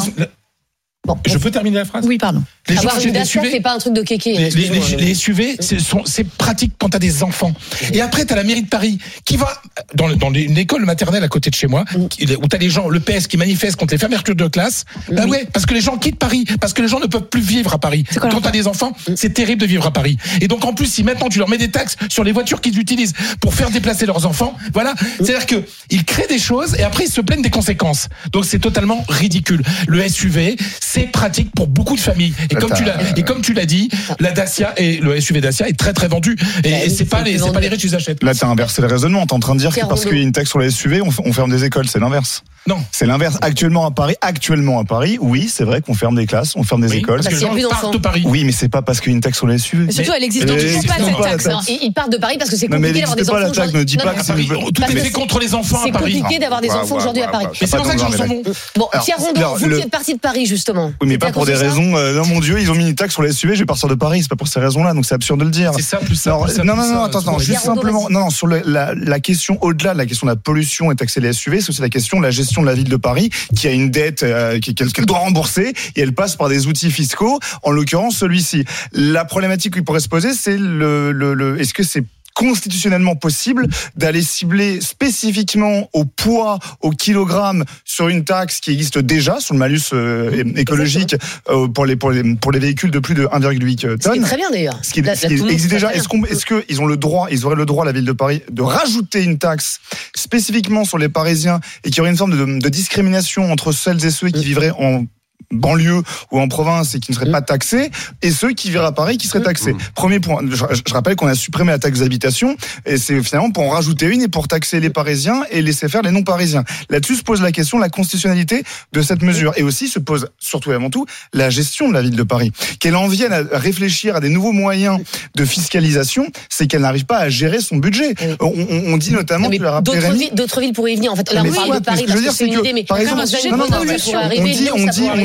Bon, 1.07 1.17
Je 1.25 1.37
peux 1.37 1.51
terminer 1.51 1.77
la 1.77 1.85
phrase 1.85 2.05
Oui, 2.05 2.17
pardon. 2.17 2.43
Les 2.67 2.77
avoir 2.77 2.99
une 2.99 3.15
c'est 3.25 3.61
pas 3.61 3.73
un 3.73 3.77
truc 3.77 3.93
de 3.93 4.01
kéké. 4.01 4.33
Les, 4.37 4.49
les- 4.97 5.15
SUV, 5.15 5.57
c'est 5.61 6.27
pratique 6.37 6.73
quand 6.77 6.89
t'as 6.89 6.99
des 6.99 7.23
enfants. 7.23 7.53
Et 7.93 8.01
après, 8.01 8.25
t'as 8.25 8.35
la 8.35 8.43
mairie 8.43 8.63
de 8.63 8.67
Paris 8.67 8.99
qui 9.23 9.37
va 9.37 9.61
dans, 9.95 10.09
une 10.33 10.57
école 10.57 10.85
maternelle 10.85 11.23
à 11.23 11.29
côté 11.29 11.49
de 11.49 11.55
chez 11.55 11.67
moi, 11.67 11.85
Mm. 11.95 12.07
où 12.43 12.47
t'as 12.49 12.57
les 12.57 12.69
gens, 12.69 12.89
le 12.89 12.99
PS 12.99 13.27
qui 13.27 13.37
manifeste 13.37 13.77
contre 13.77 13.93
les 13.93 13.97
fermetures 13.97 14.35
de 14.35 14.47
classe. 14.47 14.83
Bah 15.09 15.21
Oui. 15.23 15.31
ouais, 15.31 15.47
parce 15.53 15.65
que 15.65 15.73
les 15.73 15.79
gens 15.79 15.97
quittent 15.97 16.19
Paris, 16.19 16.43
parce 16.59 16.73
que 16.73 16.81
les 16.81 16.89
gens 16.89 16.99
ne 16.99 17.05
peuvent 17.05 17.29
plus 17.29 17.39
vivre 17.41 17.73
à 17.73 17.79
Paris. 17.79 18.03
Quand 18.19 18.41
t'as 18.41 18.51
des 18.51 18.67
enfants, 18.67 18.91
c'est 19.15 19.33
terrible 19.33 19.61
de 19.61 19.65
vivre 19.65 19.85
à 19.85 19.91
Paris. 19.93 20.17
Et 20.41 20.49
donc 20.49 20.65
en 20.65 20.73
plus, 20.73 20.87
si 20.87 21.03
maintenant 21.03 21.29
tu 21.29 21.39
leur 21.39 21.47
mets 21.49 21.57
des 21.57 21.71
taxes 21.71 21.95
sur 22.09 22.25
les 22.25 22.33
voitures 22.33 22.59
qu'ils 22.59 22.77
utilisent 22.79 23.13
pour 23.39 23.53
faire 23.53 23.69
déplacer 23.69 24.05
leurs 24.05 24.25
enfants, 24.25 24.55
voilà, 24.73 24.93
c'est-à-dire 25.17 25.45
que 25.45 25.63
ils 25.89 26.03
créent 26.03 26.27
des 26.27 26.39
choses 26.39 26.75
et 26.77 26.83
après 26.83 27.05
ils 27.05 27.11
se 27.11 27.21
plaignent 27.21 27.41
des 27.41 27.49
conséquences. 27.49 28.09
Donc 28.33 28.45
c'est 28.45 28.59
totalement 28.59 29.05
ridicule. 29.07 29.63
Le 29.87 30.07
SUV, 30.07 30.57
c'est 30.81 30.96
pratique 31.05 31.51
pour 31.55 31.67
beaucoup 31.67 31.95
de 31.95 32.01
familles. 32.01 32.33
Et 32.49 32.55
comme 32.55 32.73
tu 32.73 32.83
l'as, 32.83 32.97
et 33.15 33.23
comme 33.23 33.41
tu 33.41 33.53
l'as 33.53 33.65
dit, 33.65 33.89
la 34.19 34.31
Dacia 34.31 34.73
et 34.77 34.97
le 34.97 35.19
SUV 35.19 35.41
Dacia 35.41 35.67
est 35.67 35.77
très 35.77 35.93
très 35.93 36.07
vendu. 36.07 36.35
Et, 36.63 36.71
Bah 36.71 36.77
et 36.85 36.89
c'est 36.89 37.05
pas 37.05 37.19
c'est 37.19 37.31
les, 37.31 37.37
c'est 37.37 37.51
pas 37.51 37.59
les 37.59 37.67
riches 37.69 37.87
qui 37.87 37.95
achètent. 37.95 38.23
Là, 38.23 38.33
t'as 38.33 38.47
inversé 38.47 38.81
le 38.81 38.87
raisonnement. 38.87 39.25
T'es 39.25 39.33
en 39.33 39.39
train 39.39 39.55
de 39.55 39.59
dire 39.59 39.73
que 39.73 39.85
parce 39.85 40.05
qu'il 40.05 40.17
y 40.17 40.21
a 40.21 40.23
une 40.23 40.31
taxe 40.31 40.49
sur 40.49 40.59
les 40.59 40.71
SUV, 40.71 41.01
on, 41.01 41.33
ferme 41.33 41.51
des 41.51 41.63
écoles. 41.63 41.87
C'est 41.87 41.99
l'inverse. 41.99 42.43
Non. 42.67 42.77
C'est 42.91 43.05
l'inverse. 43.05 43.37
Actuellement 43.41 43.85
à 43.85 43.91
Paris, 43.91 44.15
actuellement 44.21 44.79
à 44.79 44.83
Paris, 44.83 45.17
oui, 45.21 45.49
c'est 45.51 45.63
vrai 45.63 45.81
qu'on 45.81 45.93
ferme 45.93 46.15
des 46.15 46.25
classes, 46.25 46.55
on 46.57 46.63
ferme 46.63 46.81
des 46.81 46.91
Oui, 46.91 46.97
écoles. 46.97 47.21
parce 47.21 47.29
que 47.29 47.35
les 47.35 47.39
gens 47.39 47.53
plus 47.53 47.67
partent 47.67 47.93
de 47.93 47.97
Paris. 47.97 48.23
Oui, 48.25 48.43
mais 48.43 48.51
c'est 48.51 48.67
pas 48.67 48.81
parce 48.81 48.99
qu'il 48.99 49.11
y 49.11 49.13
a 49.13 49.15
une 49.15 49.21
taxe 49.21 49.37
sur 49.37 49.47
les 49.47 49.57
SUV. 49.57 49.85
Mais 49.85 49.91
surtout, 49.91 50.11
elle 50.15 50.23
existe 50.23 50.47
toujours 50.47 50.83
pas 50.83 50.95
cette 50.97 51.17
pas, 51.17 51.29
la 51.29 51.37
taxe. 51.37 51.69
ils 51.81 51.93
partent 51.93 52.11
de 52.11 52.17
Paris 52.17 52.35
parce 52.37 52.49
que 52.51 52.57
c'est 52.57 52.67
compliqué 52.67 52.99
d'avoir 52.99 53.15
des 53.15 53.29
enfants. 53.29 53.33
pas, 53.33 53.39
la 53.39 53.45
taxe. 53.45 53.57
aujourd'hui. 53.57 53.79
Ne 53.79 53.83
dis 53.83 53.97
Non, 53.97 54.03
pas 54.03 54.13
que 54.13 54.25
c'est 54.25 54.33
Tout 54.33 54.83
est 54.83 54.99
fait 54.99 55.11
contre 55.11 55.39
les 55.39 55.55
enfants 55.55 55.77
à 55.77 55.83
C'est 55.85 55.91
compliqué 55.91 56.39
d'avoir 56.39 56.61
des 56.61 56.71
enfants 56.71 56.97
aujourd'hui 56.97 57.23
à 57.23 57.29
Paris. 57.29 57.47
Mais 57.61 57.67
c'est 57.67 57.77
pour 57.77 57.85
ça 57.85 57.93
que 57.93 57.99
j'en 57.99 58.09
non, 58.09 58.27
bon. 58.27 58.41
Bon, 58.75 58.89
Pierre 59.03 59.17
vous 59.19 59.79
êtes 59.79 59.89
parti 59.89 60.13
de 60.13 60.19
Paris 60.19 60.45
justement. 60.45 60.76
Oui, 61.01 61.07
mais 61.07 61.17
pas 61.17 61.31
pour 61.31 61.45
des 61.45 61.53
raisons. 61.53 61.95
euh, 61.97 62.13
non, 62.15 62.25
mon 62.25 62.39
Dieu, 62.39 62.59
ils 62.59 62.69
ont 62.71 62.75
mis 62.75 62.87
une 62.87 62.95
taxe 62.95 63.13
sur 63.13 63.21
les 63.23 63.31
SUV. 63.31 63.55
Je 63.55 63.59
vais 63.59 63.65
partir 63.65 63.89
de 63.89 63.95
Paris. 63.95 64.21
C'est 64.21 64.29
pas 64.29 64.35
pour 64.35 64.47
ces 64.47 64.59
raisons-là. 64.59 64.93
Donc 64.93 65.05
c'est 65.05 65.15
absurde 65.15 65.39
de 65.39 65.45
le 65.45 65.51
dire. 65.51 65.71
C'est 65.75 65.81
ça, 65.81 65.97
plus 65.97 66.15
ça. 66.15 66.31
Alors, 66.31 66.45
plus 66.45 66.55
ça, 66.55 66.63
non, 66.63 66.73
plus 66.73 66.81
non, 66.81 66.87
ça, 66.87 66.93
non, 66.95 67.03
attends, 67.03 67.19
attends, 67.19 67.39
juste 67.39 67.59
simplement, 67.61 68.07
non, 68.09 68.19
non, 68.21 68.29
sur 68.29 68.47
le- 68.47 68.61
la, 68.65 68.93
la 68.95 69.19
question, 69.19 69.57
au-delà 69.63 69.93
de 69.93 69.97
la 69.97 70.05
question 70.05 70.27
de 70.27 70.31
la 70.31 70.35
pollution 70.35 70.91
et 70.91 70.95
taxer 70.95 71.19
les 71.19 71.33
SUV, 71.33 71.61
c'est 71.61 71.69
aussi 71.69 71.81
la 71.81 71.89
question 71.89 72.17
de 72.19 72.23
la 72.23 72.31
gestion 72.31 72.61
de 72.61 72.67
la 72.67 72.73
ville 72.73 72.89
de 72.89 72.95
Paris, 72.97 73.29
qui 73.55 73.67
a 73.67 73.71
une 73.71 73.89
dette 73.91 74.23
euh, 74.23 74.59
qui- 74.59 74.75
qu'elle 74.75 74.91
qu'elle 74.91 75.05
doit 75.05 75.19
rembourser, 75.19 75.73
et 75.95 76.01
elle 76.01 76.13
passe 76.13 76.35
par 76.35 76.49
des 76.49 76.67
outils 76.67 76.91
fiscaux, 76.91 77.39
en 77.63 77.71
l'occurrence 77.71 78.17
celui-ci. 78.17 78.65
La 78.93 79.25
problématique 79.25 79.73
qui 79.75 79.81
pourrait 79.81 79.99
se 79.99 80.09
poser, 80.09 80.33
c'est 80.33 80.57
le, 80.57 81.11
le, 81.11 81.33
le 81.33 81.59
est-ce 81.59 81.73
que 81.73 81.83
c'est 81.83 82.03
constitutionnellement 82.37 83.15
possible 83.15 83.67
d'aller 83.95 84.21
cibler 84.21 84.79
spécifiquement 84.79 85.89
au 85.93 86.05
poids, 86.05 86.59
au 86.81 86.91
kilogramme 86.91 87.65
sur 87.83 88.07
une 88.09 88.23
taxe 88.23 88.59
qui 88.59 88.71
existe 88.71 88.99
déjà 88.99 89.39
sur 89.39 89.55
le 89.55 89.59
malus 89.59 89.81
euh, 89.93 90.43
écologique 90.55 91.15
euh, 91.49 91.67
pour 91.67 91.85
les 91.87 91.95
pour 91.95 92.11
les 92.11 92.35
pour 92.35 92.51
les 92.51 92.59
véhicules 92.59 92.91
de 92.91 92.99
plus 92.99 93.15
de 93.15 93.25
1,8 93.25 93.31
Ce 93.31 93.75
qui 93.75 93.85
est 93.85 93.97
tonnes. 93.97 94.21
très 94.21 94.37
bien 94.37 94.49
d'ailleurs. 94.51 94.79
Ce 94.83 94.91
qui, 94.93 95.01
Là- 95.01 95.15
ce 95.15 95.25
qui 95.25 95.33
existe 95.33 95.71
déjà, 95.71 95.91
est-ce 95.93 96.07
bien. 96.07 96.21
qu'on, 96.21 96.25
est-ce 96.25 96.45
qu'ils 96.45 96.79
ont 96.81 96.85
le 96.85 96.97
droit, 96.97 97.27
ils 97.31 97.45
auraient 97.45 97.55
le 97.55 97.65
droit, 97.65 97.85
la 97.85 97.91
ville 97.91 98.05
de 98.05 98.11
Paris, 98.11 98.43
de 98.51 98.61
rajouter 98.61 99.23
une 99.23 99.39
taxe 99.39 99.79
spécifiquement 100.15 100.85
sur 100.85 100.97
les 100.99 101.09
Parisiens 101.09 101.59
et 101.83 101.89
qu'il 101.89 101.97
y 101.97 102.01
aurait 102.01 102.11
une 102.11 102.17
forme 102.17 102.37
de, 102.37 102.59
de 102.59 102.69
discrimination 102.69 103.51
entre 103.51 103.71
celles 103.71 104.05
et 104.05 104.11
ceux 104.11 104.29
qui 104.29 104.39
Mm. 104.39 104.49
vivraient 104.49 104.71
en 104.77 105.05
banlieue 105.51 106.01
ou 106.31 106.39
en 106.41 106.47
province 106.49 106.93
et 106.95 106.99
qui 106.99 107.11
ne 107.11 107.15
seraient 107.15 107.31
pas 107.31 107.41
taxés, 107.41 107.89
et 108.21 108.31
ceux 108.31 108.51
qui 108.51 108.69
vivraient 108.69 108.87
à 108.87 108.91
Paris 108.91 109.17
qui 109.17 109.27
seraient 109.27 109.43
taxés. 109.43 109.73
Premier 109.95 110.19
point. 110.19 110.41
Je, 110.49 110.55
je 110.85 110.93
rappelle 110.93 111.15
qu'on 111.15 111.27
a 111.27 111.35
supprimé 111.35 111.71
la 111.71 111.79
taxe 111.79 111.99
d'habitation, 111.99 112.57
et 112.85 112.97
c'est 112.97 113.21
finalement 113.23 113.51
pour 113.51 113.63
en 113.63 113.69
rajouter 113.69 114.07
une 114.07 114.21
et 114.21 114.27
pour 114.27 114.47
taxer 114.49 114.79
les 114.81 114.89
Parisiens 114.89 115.43
et 115.51 115.61
laisser 115.61 115.87
faire 115.87 116.01
les 116.01 116.11
non-Parisiens. 116.11 116.65
Là-dessus 116.89 117.15
se 117.15 117.23
pose 117.23 117.41
la 117.41 117.51
question 117.53 117.77
de 117.77 117.83
la 117.83 117.89
constitutionnalité 117.89 118.63
de 118.91 119.01
cette 119.01 119.21
mesure, 119.23 119.53
et 119.55 119.63
aussi 119.63 119.87
se 119.87 119.99
pose 119.99 120.27
surtout 120.37 120.71
et 120.71 120.75
avant 120.75 120.89
tout 120.89 121.05
la 121.33 121.49
gestion 121.49 121.87
de 121.87 121.93
la 121.93 122.01
ville 122.01 122.15
de 122.15 122.23
Paris. 122.23 122.51
Qu'elle 122.79 122.95
en 122.97 123.07
vienne 123.07 123.31
à 123.31 123.57
réfléchir 123.57 124.17
à 124.17 124.19
des 124.19 124.29
nouveaux 124.29 124.51
moyens 124.51 124.99
de 125.35 125.45
fiscalisation, 125.45 126.27
c'est 126.49 126.67
qu'elle 126.67 126.81
n'arrive 126.81 127.05
pas 127.05 127.19
à 127.19 127.29
gérer 127.29 127.61
son 127.61 127.77
budget. 127.77 128.15
On, 128.41 128.47
on- 128.47 128.93
on 128.93 128.97
dit 128.97 129.11
notamment 129.11 129.47
Mais 129.49 129.57
que 129.59 129.81
D'autres 129.81 130.11
villes, 130.13 130.29
d'autres 130.33 130.59
villes 130.59 130.73
pourraient 130.73 130.93
y 130.93 130.95
venir. 130.95 131.11
En 131.11 131.15
fait, 131.15 131.31
là, 131.33 131.41
on 131.45 131.51
parle 131.51 131.79
de 131.79 131.83
Paris 131.85 132.03
que 132.05 132.11
je 132.11 132.13
parce 132.13 132.15
veux 132.15 132.21
dire, 132.21 132.31
que 132.31 132.37
c'est 132.37 132.45
une 132.47 132.53
que, 132.55 132.59
idée, 132.59 132.73
mais 132.73 132.83
par 132.83 132.97
exemple, 132.97 133.21
on 133.21 134.17
arriver, 134.17 134.53
dit, 134.53 134.69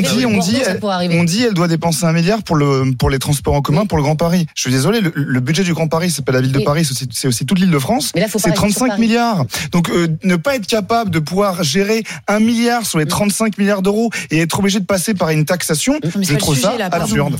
dit, 0.02 0.26
on 0.26 0.38
dit, 0.38 0.56
arriver. 0.88 1.18
on 1.18 1.24
dit, 1.24 1.44
elle 1.44 1.54
doit 1.54 1.68
dépenser 1.68 2.04
un 2.04 2.12
milliard 2.12 2.42
pour 2.42 2.56
le 2.56 2.92
pour 2.98 3.10
les 3.10 3.18
transports 3.18 3.54
en 3.54 3.62
commun 3.62 3.86
pour 3.86 3.96
le 3.98 4.04
Grand 4.04 4.16
Paris. 4.16 4.46
Je 4.54 4.62
suis 4.62 4.70
désolé, 4.70 5.00
le, 5.00 5.12
le 5.14 5.40
budget 5.40 5.62
du 5.64 5.72
Grand 5.74 5.88
Paris, 5.88 6.10
c'est 6.10 6.24
pas 6.24 6.32
la 6.32 6.40
ville 6.40 6.52
de 6.52 6.58
Oui. 6.58 6.64
Paris, 6.64 6.84
c'est 6.84 7.28
aussi, 7.28 7.46
toute 7.46 7.58
l'île 7.58 7.70
de 7.70 7.78
France. 7.78 8.10
C'est 8.14 8.20
rester 8.20 8.38
sur 8.38 8.52
35 8.52 8.88
Paris. 8.88 9.00
milliards. 9.00 9.44
Donc 9.72 9.88
euh, 9.90 10.08
ne 10.24 10.36
pas 10.36 10.56
être 10.56 10.66
capable 10.66 11.10
de 11.10 11.18
pouvoir 11.18 11.62
gérer 11.62 12.02
un 12.28 12.40
milliard 12.40 12.84
sur 12.86 12.98
les 12.98 13.06
35 13.06 13.58
milliards 13.58 13.82
d'euros 13.82 14.10
et 14.30 14.40
être 14.40 14.58
obligé 14.58 14.80
de 14.80 14.84
passer 14.86 15.14
par 15.14 15.30
une 15.30 15.44
taxation, 15.44 15.98
c'est 16.02 16.24
je 16.24 16.36
trouve 16.36 16.58
ça 16.58 16.76
là, 16.76 16.88
absurde. 16.92 17.36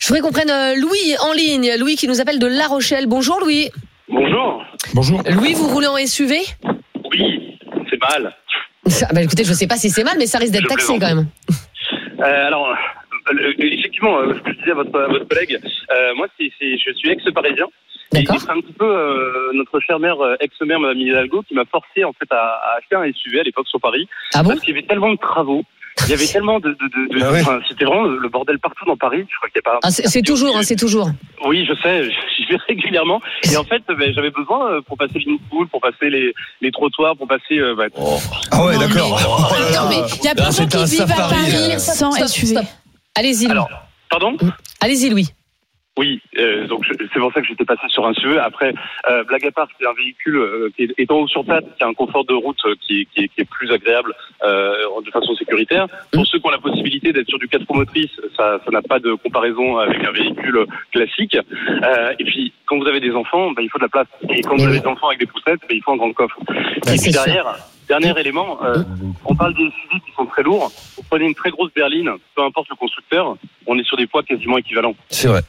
Je 0.00 0.08
voudrais 0.08 0.20
qu'on 0.20 0.32
prenne 0.32 0.50
euh, 0.50 0.74
Louis 0.76 1.16
en 1.20 1.32
ligne. 1.32 1.72
Louis 1.78 1.96
qui 1.96 2.08
nous 2.08 2.20
appelle 2.20 2.38
de 2.38 2.46
La 2.46 2.66
Rochelle. 2.66 3.06
Bonjour 3.06 3.38
Louis. 3.40 3.70
Bonjour. 4.08 4.62
Bonjour. 4.94 5.22
Louis, 5.30 5.54
vous 5.54 5.66
roulez 5.68 5.88
en 5.88 5.96
SUV 6.06 6.36
Oui, 6.64 7.58
c'est 7.90 7.98
mal. 8.00 8.32
Ah 9.02 9.08
bah, 9.12 9.22
Écoutez, 9.22 9.42
je 9.44 9.52
sais 9.52 9.66
pas 9.66 9.76
si 9.76 9.90
c'est 9.90 10.04
mal, 10.04 10.14
mais 10.18 10.26
ça 10.26 10.38
risque 10.38 10.52
d'être 10.52 10.68
taxé 10.68 10.92
quand 11.00 11.06
même. 11.14 11.26
Euh, 12.18 12.46
alors, 12.46 12.68
euh, 13.32 13.52
effectivement, 13.58 14.18
euh, 14.18 14.34
ce 14.34 14.40
que 14.40 14.52
je 14.52 14.58
disais 14.58 14.70
à 14.70 14.74
votre, 14.74 14.98
à 15.00 15.06
votre 15.08 15.28
collègue, 15.28 15.58
euh, 15.90 16.14
moi, 16.14 16.26
c'est, 16.38 16.50
c'est- 16.58 16.78
je 16.78 16.92
suis 16.92 17.10
ex-parisien. 17.10 17.66
Et 18.14 18.24
c'est 18.24 18.50
un 18.50 18.60
petit 18.60 18.72
peu 18.72 18.86
euh, 18.86 19.50
notre 19.52 19.80
chère 19.80 19.98
mère, 19.98 20.16
ex-mère, 20.40 20.78
Madame 20.78 20.98
Hidalgo, 21.00 21.42
qui 21.42 21.54
m'a 21.54 21.64
forcé 21.64 22.04
en 22.04 22.12
fait 22.12 22.30
à, 22.30 22.36
à 22.38 22.76
acheter 22.78 22.94
un 22.94 23.12
SUV 23.12 23.40
à 23.40 23.42
l'époque 23.42 23.66
sur 23.66 23.80
Paris, 23.80 24.08
Ah 24.32 24.42
bon 24.42 24.50
parce 24.50 24.60
qu'il 24.60 24.74
y 24.74 24.78
avait 24.78 24.86
tellement 24.86 25.10
de 25.12 25.18
travaux. 25.18 25.64
Il 26.04 26.10
y 26.10 26.14
avait 26.14 26.26
tellement 26.26 26.60
de, 26.60 26.68
de, 26.68 26.74
de, 26.74 27.18
de- 27.18 27.24
Ah 27.24 27.32
ouais. 27.32 27.42
c'était 27.68 27.84
vraiment 27.84 28.04
le 28.04 28.28
bordel 28.28 28.58
partout 28.58 28.84
dans 28.84 28.96
Paris. 28.96 29.24
Je 29.28 29.36
crois 29.36 29.48
qu'il 29.48 29.56
y 29.56 29.66
a 29.66 29.70
pas. 29.70 29.78
Ah, 29.82 29.90
C'est 29.90 30.22
toujours, 30.22 30.56
hein, 30.56 30.62
c'est 30.62 30.76
toujours. 30.76 31.08
Oui, 31.46 31.66
je 31.66 31.74
sais, 31.82 32.04
j'y 32.36 32.44
vais 32.46 32.56
régulièrement. 32.68 33.20
Et 33.50 33.56
en 33.56 33.64
fait, 33.64 33.82
ben, 33.88 34.12
j'avais 34.14 34.30
besoin 34.30 34.72
euh, 34.72 34.80
pour 34.82 34.96
passer 34.98 35.18
les 35.18 35.38
poules, 35.50 35.68
pour 35.68 35.80
passer 35.80 36.10
les, 36.10 36.32
les 36.60 36.70
trottoirs, 36.70 37.16
pour 37.16 37.26
passer. 37.26 37.58
euh, 37.58 37.74
ben, 37.74 37.88
Ah 38.50 38.64
ouais, 38.64 38.78
d'accord. 38.78 39.18
mais- 39.18 39.74
Attends, 39.74 39.88
mais 39.88 39.96
il 40.20 40.24
y 40.24 40.28
a 40.28 40.34
plein 40.34 40.48
de 40.50 40.54
gens 40.54 40.66
qui 40.66 40.84
vivent 40.84 41.02
à 41.02 41.06
Paris 41.16 41.72
euh. 41.72 41.78
sans 41.78 42.12
SUV. 42.28 42.56
Allez-y, 43.14 43.48
pardon? 44.10 44.36
Allez-y, 44.80 45.08
Louis. 45.10 45.28
Oui, 45.98 46.20
euh, 46.38 46.66
donc 46.66 46.84
c'est 46.86 47.18
pour 47.18 47.32
ça 47.32 47.40
que 47.40 47.46
j'étais 47.46 47.64
passé 47.64 47.80
sur 47.88 48.06
un 48.06 48.12
SUV. 48.12 48.38
Après, 48.38 48.74
euh, 49.08 49.24
blague 49.24 49.46
à 49.46 49.50
part, 49.50 49.66
c'est 49.80 49.86
un 49.86 49.94
véhicule 49.94 50.36
euh, 50.36 50.68
qui 50.76 50.82
est 50.84 50.94
étant 50.98 51.20
haut 51.20 51.26
sur 51.28 51.44
table, 51.46 51.66
qui 51.78 51.84
a 51.84 51.86
un 51.86 51.94
confort 51.94 52.24
de 52.26 52.34
route 52.34 52.58
euh, 52.66 52.74
qui, 52.82 53.00
est- 53.00 53.04
qui, 53.06 53.24
est, 53.24 53.28
qui 53.28 53.40
est 53.40 53.48
plus 53.50 53.70
agréable 53.72 54.12
euh, 54.44 54.74
de 55.04 55.10
façon 55.10 55.34
sécuritaire. 55.36 55.86
Pour 56.12 56.26
ceux 56.26 56.38
qui 56.38 56.46
ont 56.46 56.50
la 56.50 56.58
possibilité 56.58 57.12
d'être 57.14 57.28
sur 57.28 57.38
du 57.38 57.48
4 57.48 57.64
roues 57.66 57.76
motrices, 57.78 58.10
ça 58.36 58.58
ça 58.64 58.70
n'a 58.70 58.82
pas 58.82 58.98
de 58.98 59.14
comparaison 59.14 59.78
avec 59.78 60.04
un 60.04 60.12
véhicule 60.12 60.66
classique. 60.92 61.36
Euh, 61.36 62.12
et 62.18 62.24
puis, 62.24 62.52
quand 62.66 62.78
vous 62.78 62.86
avez 62.86 63.00
des 63.00 63.12
enfants, 63.12 63.52
ben, 63.52 63.62
il 63.62 63.70
faut 63.70 63.78
de 63.78 63.84
la 63.84 63.88
place. 63.88 64.06
Et 64.28 64.42
quand 64.42 64.56
vous 64.56 64.64
avez 64.64 64.80
des 64.80 64.86
enfants 64.86 65.06
avec 65.08 65.20
des 65.20 65.26
poussettes, 65.26 65.60
ben, 65.68 65.76
il 65.76 65.82
faut 65.82 65.92
un 65.92 65.96
grand 65.96 66.12
coffre. 66.12 66.36
Et 66.88 66.98
puis 66.98 67.10
derrière, 67.12 67.56
dernier 67.88 68.20
élément, 68.20 68.62
euh, 68.62 68.82
on 69.24 69.34
parle 69.34 69.54
des 69.54 69.64
SUV 69.64 70.00
qui 70.04 70.12
sont 70.14 70.26
très 70.26 70.42
lourds. 70.42 70.70
Vous 70.96 71.02
prenez 71.08 71.24
une 71.24 71.34
très 71.34 71.50
grosse 71.50 71.72
berline, 71.72 72.10
peu 72.34 72.42
importe 72.42 72.68
le 72.68 72.76
constructeur, 72.76 73.36
on 73.66 73.78
est 73.78 73.84
sur 73.84 73.96
des 73.96 74.06
poids 74.06 74.22
quasiment 74.22 74.58
équivalents. 74.58 74.94
C'est 75.08 75.28
vrai. 75.28 75.40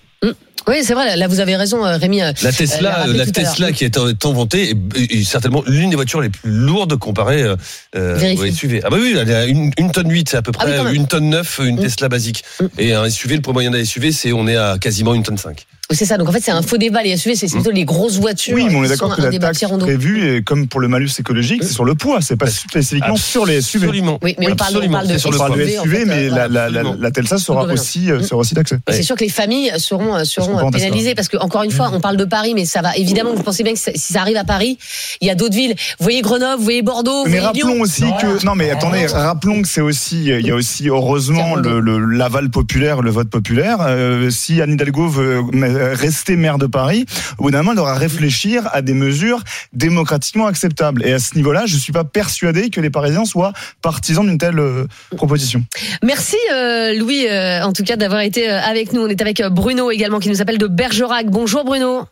Oui, 0.67 0.75
c'est 0.83 0.93
vrai, 0.95 1.15
là 1.15 1.27
vous 1.29 1.39
avez 1.39 1.55
raison, 1.55 1.85
euh, 1.85 1.95
Rémi. 1.95 2.21
euh, 2.21 2.33
La 2.43 2.49
Euh, 2.49 2.51
Tesla, 2.51 2.81
l'a 2.81 2.95
rappelé 2.95 3.17
la 3.19 3.25
Tesla 3.25 3.71
qui 3.71 3.85
est 3.85 3.89
tant- 4.19 4.33
vantée 4.33 4.73
est, 4.95 5.23
certainement 5.23 5.63
l'une 5.65 5.89
des 5.91 5.95
voitures 5.95 6.19
les 6.19 6.27
plus 6.29 6.49
lourdes 6.51 6.97
comparées 6.97 7.41
euh, 7.43 7.55
euh, 7.95 8.35
au 8.35 8.45
SUV. 8.51 8.81
Ah 8.83 8.89
bah 8.89 8.97
oui, 8.99 9.15
elle 9.17 9.31
a 9.31 9.45
une, 9.45 9.71
une 9.77 9.91
tonne 9.91 10.11
8, 10.11 10.27
c'est 10.27 10.35
à 10.37 10.41
peu 10.41 10.51
Ah 10.59 10.65
oui, 10.67 10.73
près 10.77 10.93
une 10.93 11.07
tonne 11.07 11.29
9, 11.29 11.61
une 11.63 11.77
Mm. 11.77 11.81
Tesla 11.83 12.09
basique. 12.09 12.43
Mm. 12.59 12.65
Et 12.79 12.93
un 12.93 13.09
SUV, 13.09 13.35
le 13.37 13.41
poids 13.41 13.53
moyen 13.53 13.71
d'un 13.71 13.85
SUV, 13.85 14.11
c'est 14.11 14.33
on 14.33 14.45
est 14.45 14.57
à 14.57 14.77
quasiment 14.77 15.13
une 15.13 15.23
tonne 15.23 15.37
5. 15.37 15.65
C'est 15.89 16.03
ça, 16.05 16.17
donc 16.17 16.27
en 16.27 16.33
fait 16.33 16.41
c'est 16.43 16.51
un 16.51 16.61
faux 16.61 16.77
débat, 16.77 17.01
les 17.01 17.15
SUV, 17.15 17.35
c'est 17.35 17.47
plutôt 17.49 17.71
les 17.71 17.85
grosses 17.85 18.19
voitures. 18.19 18.55
Oui, 18.55 18.65
mais 18.69 18.75
on 18.75 18.83
est 18.83 18.87
qui 18.87 18.89
d'accord 18.91 19.11
sont 19.15 19.21
que 19.21 19.27
la 19.29 19.39
taxe 19.39 19.63
prévue, 19.79 20.35
et 20.35 20.43
comme 20.43 20.67
pour 20.67 20.81
le 20.81 20.89
malus 20.89 21.09
écologique, 21.17 21.63
c'est 21.63 21.71
sur 21.73 21.85
le 21.85 21.95
poids, 21.95 22.19
c'est 22.21 22.35
pas 22.35 22.47
spécifiquement 22.47 23.15
sur 23.15 23.45
les 23.45 23.61
SUV. 23.61 23.85
Absolument. 23.85 24.19
Oui, 24.21 24.35
mais 24.37 24.51
on 24.51 24.55
parle, 24.57 24.81
on 24.83 24.89
parle 24.89 25.07
de 25.07 25.17
sur 25.17 25.29
On 25.29 25.31
le 25.31 25.37
poids. 25.37 25.83
SUV, 25.83 26.03
mais 26.05 26.29
euh, 26.29 26.47
la, 26.49 26.69
la, 26.69 26.69
la, 26.69 27.11
Tesla 27.11 27.37
sera 27.37 27.63
aussi, 27.63 28.11
euh, 28.11 28.21
sera 28.21 28.41
aussi 28.41 28.53
taxée. 28.53 28.75
C'est 28.89 29.01
sûr 29.01 29.15
que 29.15 29.23
les 29.23 29.29
familles 29.29 29.71
seront 29.77 30.13
euh, 30.15 30.23
seront 30.25 30.69
pénalisées 30.71 31.15
parce 31.15 31.29
que 31.29 31.37
encore 31.37 31.63
une 31.63 31.71
fois, 31.71 31.89
on 31.93 32.01
parle 32.01 32.17
de 32.17 32.25
Paris, 32.25 32.53
mais 32.53 32.65
ça 32.65 32.81
va 32.81 32.95
évidemment. 32.97 33.33
Vous 33.33 33.43
pensez 33.43 33.63
bien 33.63 33.73
que 33.73 33.79
si 33.79 33.97
ça 34.13 34.21
arrive 34.21 34.37
à 34.37 34.43
Paris, 34.43 34.77
il 35.21 35.27
y 35.27 35.31
a 35.31 35.35
d'autres 35.35 35.55
villes. 35.55 35.75
Vous 35.99 36.03
voyez 36.03 36.21
Grenoble, 36.21 36.57
vous 36.57 36.63
voyez 36.65 36.81
Bordeaux, 36.81 37.23
vous 37.23 37.31
Mais 37.31 37.39
voyez 37.39 37.45
rappelons 37.45 37.73
Lyon. 37.75 37.81
aussi 37.81 38.01
que 38.21 38.45
non 38.45 38.55
mais 38.55 38.69
attendez 38.71 39.05
rappelons 39.07 39.61
que 39.61 39.67
c'est 39.69 39.79
aussi 39.81 40.25
il 40.25 40.45
y 40.45 40.51
a 40.51 40.55
aussi 40.55 40.89
heureusement 40.89 41.55
le 41.55 41.79
le- 41.79 41.97
l'aval 42.05 42.49
populaire 42.49 43.01
le 43.01 43.09
vote 43.11 43.29
populaire 43.29 43.77
Euh, 43.81 44.29
si 44.29 44.61
Anne 44.61 44.73
Hidalgo 44.73 45.07
veut 45.07 45.41
rester 45.77 46.35
maire 46.35 46.57
de 46.57 46.67
Paris 46.67 47.05
au 47.37 47.43
bout 47.43 47.51
d'un 47.51 47.59
moment 47.59 47.71
elle 47.71 47.77
devra 47.77 47.95
réfléchir 47.95 48.67
à 48.71 48.81
des 48.81 48.93
mesures 48.93 49.39
démocratiquement 49.73 50.47
acceptables 50.47 51.05
et 51.05 51.13
à 51.13 51.19
ce 51.19 51.35
niveau-là 51.35 51.65
je 51.65 51.77
suis 51.77 51.93
pas 51.93 52.03
persuadé 52.03 52.69
que 52.69 52.81
les 52.81 52.89
Parisiens 52.89 53.25
soient 53.25 53.53
partisans 53.81 54.25
d'une 54.25 54.37
telle 54.37 54.59
euh, 54.59 54.85
proposition 55.15 55.63
Merci 56.03 56.37
euh, 56.51 56.93
Louis, 56.93 57.27
euh, 57.27 57.63
en 57.63 57.73
tout 57.73 57.83
cas 57.83 57.95
d'avoir 57.95 58.21
été 58.21 58.47
avec 58.47 58.93
nous. 58.93 59.01
On 59.01 59.07
est 59.07 59.21
avec 59.21 59.41
Bruno 59.41 59.91
également 59.91 60.19
qui 60.19 60.29
nous 60.29 60.41
appelle 60.41 60.57
de 60.57 60.67
Bergerac. 60.67 61.27
Bonjour 61.27 61.63
Bruno. 61.63 62.03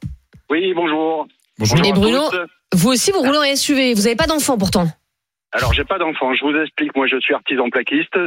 Oui, 0.50 0.74
bonjour. 0.74 1.28
Bonjour. 1.58 1.86
Et 1.86 1.94
Bruno, 1.94 2.22
vous 2.74 2.90
aussi 2.90 3.12
vous 3.12 3.20
roulez 3.20 3.38
en 3.38 3.56
SUV. 3.56 3.94
Vous 3.94 4.04
n'avez 4.04 4.16
pas 4.16 4.28
d'enfant 4.28 4.58
pourtant. 4.58 4.88
Alors, 5.52 5.74
j'ai 5.74 5.86
pas 5.86 5.98
d'enfant. 5.98 6.34
Je 6.34 6.46
vous 6.46 6.56
explique. 6.62 6.96
Moi, 6.96 7.08
je 7.08 7.20
suis 7.20 7.34
artisan 7.34 7.70
plaquiste. 7.70 8.18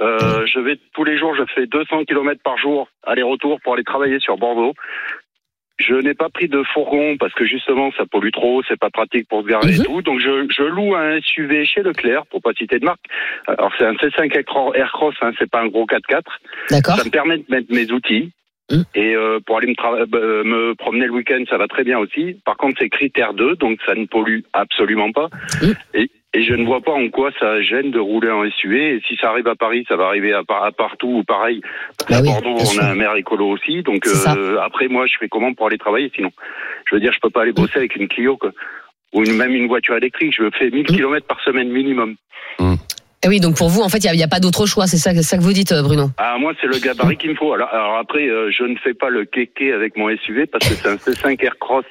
Euh, 0.00 0.46
je 0.46 0.60
vais 0.60 0.76
tous 0.94 1.04
les 1.04 1.18
jours, 1.18 1.34
je 1.34 1.42
fais 1.54 1.66
200 1.66 2.04
km 2.04 2.40
par 2.42 2.56
jour 2.58 2.88
aller-retour 3.04 3.60
pour 3.62 3.74
aller 3.74 3.84
travailler 3.84 4.20
sur 4.20 4.36
Bordeaux. 4.36 4.74
Je 5.78 5.94
n'ai 5.94 6.14
pas 6.14 6.28
pris 6.28 6.48
de 6.48 6.60
fourgon 6.74 7.16
parce 7.18 7.32
que 7.34 7.44
justement 7.46 7.92
ça 7.96 8.04
pollue 8.04 8.30
trop, 8.32 8.62
c'est 8.66 8.78
pas 8.78 8.90
pratique 8.90 9.28
pour 9.28 9.42
se 9.42 9.46
garer 9.48 9.68
Mhm. 9.68 9.80
et 9.80 9.84
tout. 9.84 10.02
Donc 10.02 10.18
je, 10.18 10.46
je 10.50 10.62
loue 10.64 10.96
un 10.96 11.20
SUV 11.20 11.64
chez 11.66 11.82
Leclerc 11.82 12.26
pour 12.26 12.42
pas 12.42 12.52
citer 12.54 12.80
de 12.80 12.84
marque. 12.84 13.04
Alors 13.46 13.72
c'est 13.78 13.84
un 13.86 13.92
C5 13.94 14.34
Aircross, 14.74 15.14
hein, 15.22 15.30
c'est 15.38 15.48
pas 15.50 15.60
un 15.60 15.68
gros 15.68 15.86
4x4. 15.86 16.22
D'accord. 16.70 16.96
Ça 16.96 17.04
me 17.04 17.10
permet 17.10 17.38
de 17.38 17.44
mettre 17.48 17.72
mes 17.72 17.90
outils. 17.92 18.32
Mhm. 18.70 18.84
Et 18.96 19.14
euh, 19.14 19.38
pour 19.46 19.56
aller 19.56 19.68
me, 19.68 19.74
trava- 19.74 20.04
euh, 20.14 20.44
me 20.44 20.74
promener 20.74 21.06
le 21.06 21.12
week-end, 21.12 21.42
ça 21.48 21.56
va 21.58 21.68
très 21.68 21.84
bien 21.84 21.98
aussi. 21.98 22.38
Par 22.44 22.56
contre, 22.56 22.76
c'est 22.80 22.90
critère 22.90 23.32
2, 23.32 23.54
donc 23.56 23.78
ça 23.86 23.94
ne 23.94 24.04
pollue 24.04 24.40
absolument 24.52 25.10
pas. 25.12 25.28
Mhm. 25.62 25.74
Et, 25.94 26.10
et 26.38 26.44
je 26.44 26.54
ne 26.54 26.64
vois 26.64 26.80
pas 26.80 26.92
en 26.92 27.08
quoi 27.08 27.30
ça 27.40 27.60
gêne 27.62 27.90
de 27.90 27.98
rouler 27.98 28.30
en 28.30 28.48
SUV. 28.48 28.96
Et 28.96 29.00
si 29.08 29.16
ça 29.20 29.30
arrive 29.30 29.48
à 29.48 29.56
Paris, 29.56 29.84
ça 29.88 29.96
va 29.96 30.06
arriver 30.06 30.32
à, 30.32 30.42
à 30.48 30.70
partout 30.70 31.08
ou 31.08 31.24
pareil. 31.24 31.60
Bah 32.08 32.18
à 32.18 32.20
oui, 32.20 32.28
Bordeaux, 32.28 32.54
bien 32.54 32.62
on 32.62 32.66
sûr. 32.66 32.82
a 32.82 32.86
un 32.86 32.94
maire 32.94 33.16
écolo 33.16 33.48
aussi. 33.48 33.82
Donc 33.82 34.06
euh, 34.06 34.58
après, 34.62 34.86
moi, 34.86 35.06
je 35.06 35.14
fais 35.18 35.28
comment 35.28 35.52
pour 35.52 35.66
aller 35.66 35.78
travailler 35.78 36.12
sinon? 36.14 36.30
Je 36.88 36.94
veux 36.94 37.00
dire, 37.00 37.12
je 37.12 37.18
peux 37.20 37.30
pas 37.30 37.42
aller 37.42 37.52
bosser 37.52 37.78
avec 37.78 37.96
une 37.96 38.06
Clio, 38.08 38.36
quoi. 38.36 38.52
Ou 39.14 39.24
une, 39.24 39.36
même 39.36 39.52
une 39.54 39.66
voiture 39.66 39.96
électrique. 39.96 40.34
Je 40.36 40.48
fais 40.56 40.70
1000 40.70 40.86
Mhm. 40.88 40.96
km 40.96 41.26
par 41.26 41.40
semaine 41.40 41.70
minimum. 41.70 42.14
Eh 43.24 43.26
oui, 43.28 43.40
donc 43.40 43.56
pour 43.56 43.68
vous 43.68 43.80
en 43.80 43.88
fait 43.88 43.98
il 44.04 44.12
n'y 44.12 44.22
a, 44.22 44.28
pas 44.28 44.38
d'autre 44.38 44.64
choix. 44.66 44.86
C'est 44.86 44.96
ça, 44.96 45.12
que 45.12 45.42
vous 45.42 45.52
dites 45.52 45.72
euh, 45.72 45.82
Bruno. 45.82 46.06
Ah, 46.18 46.36
moi, 46.38 46.52
c'est 46.60 46.68
le 46.68 46.78
gabarit 46.78 47.16
qu'il 47.16 47.30
me 47.30 47.34
faut. 47.34 47.52
Alors, 47.52 47.68
alors 47.70 47.96
après, 47.96 48.28
euh, 48.28 48.52
je 48.56 48.62
ne 48.62 48.76
fais 48.76 48.94
pas 48.94 49.08
le 49.08 49.24
kéké 49.24 49.72
avec 49.72 49.96
mon 49.96 50.08
SUV 50.18 50.46
parce 50.46 50.68
que 50.68 50.74
c'est 50.74 50.88
un 50.88 50.94
C5 50.96 51.42
Aircross. 51.44 51.84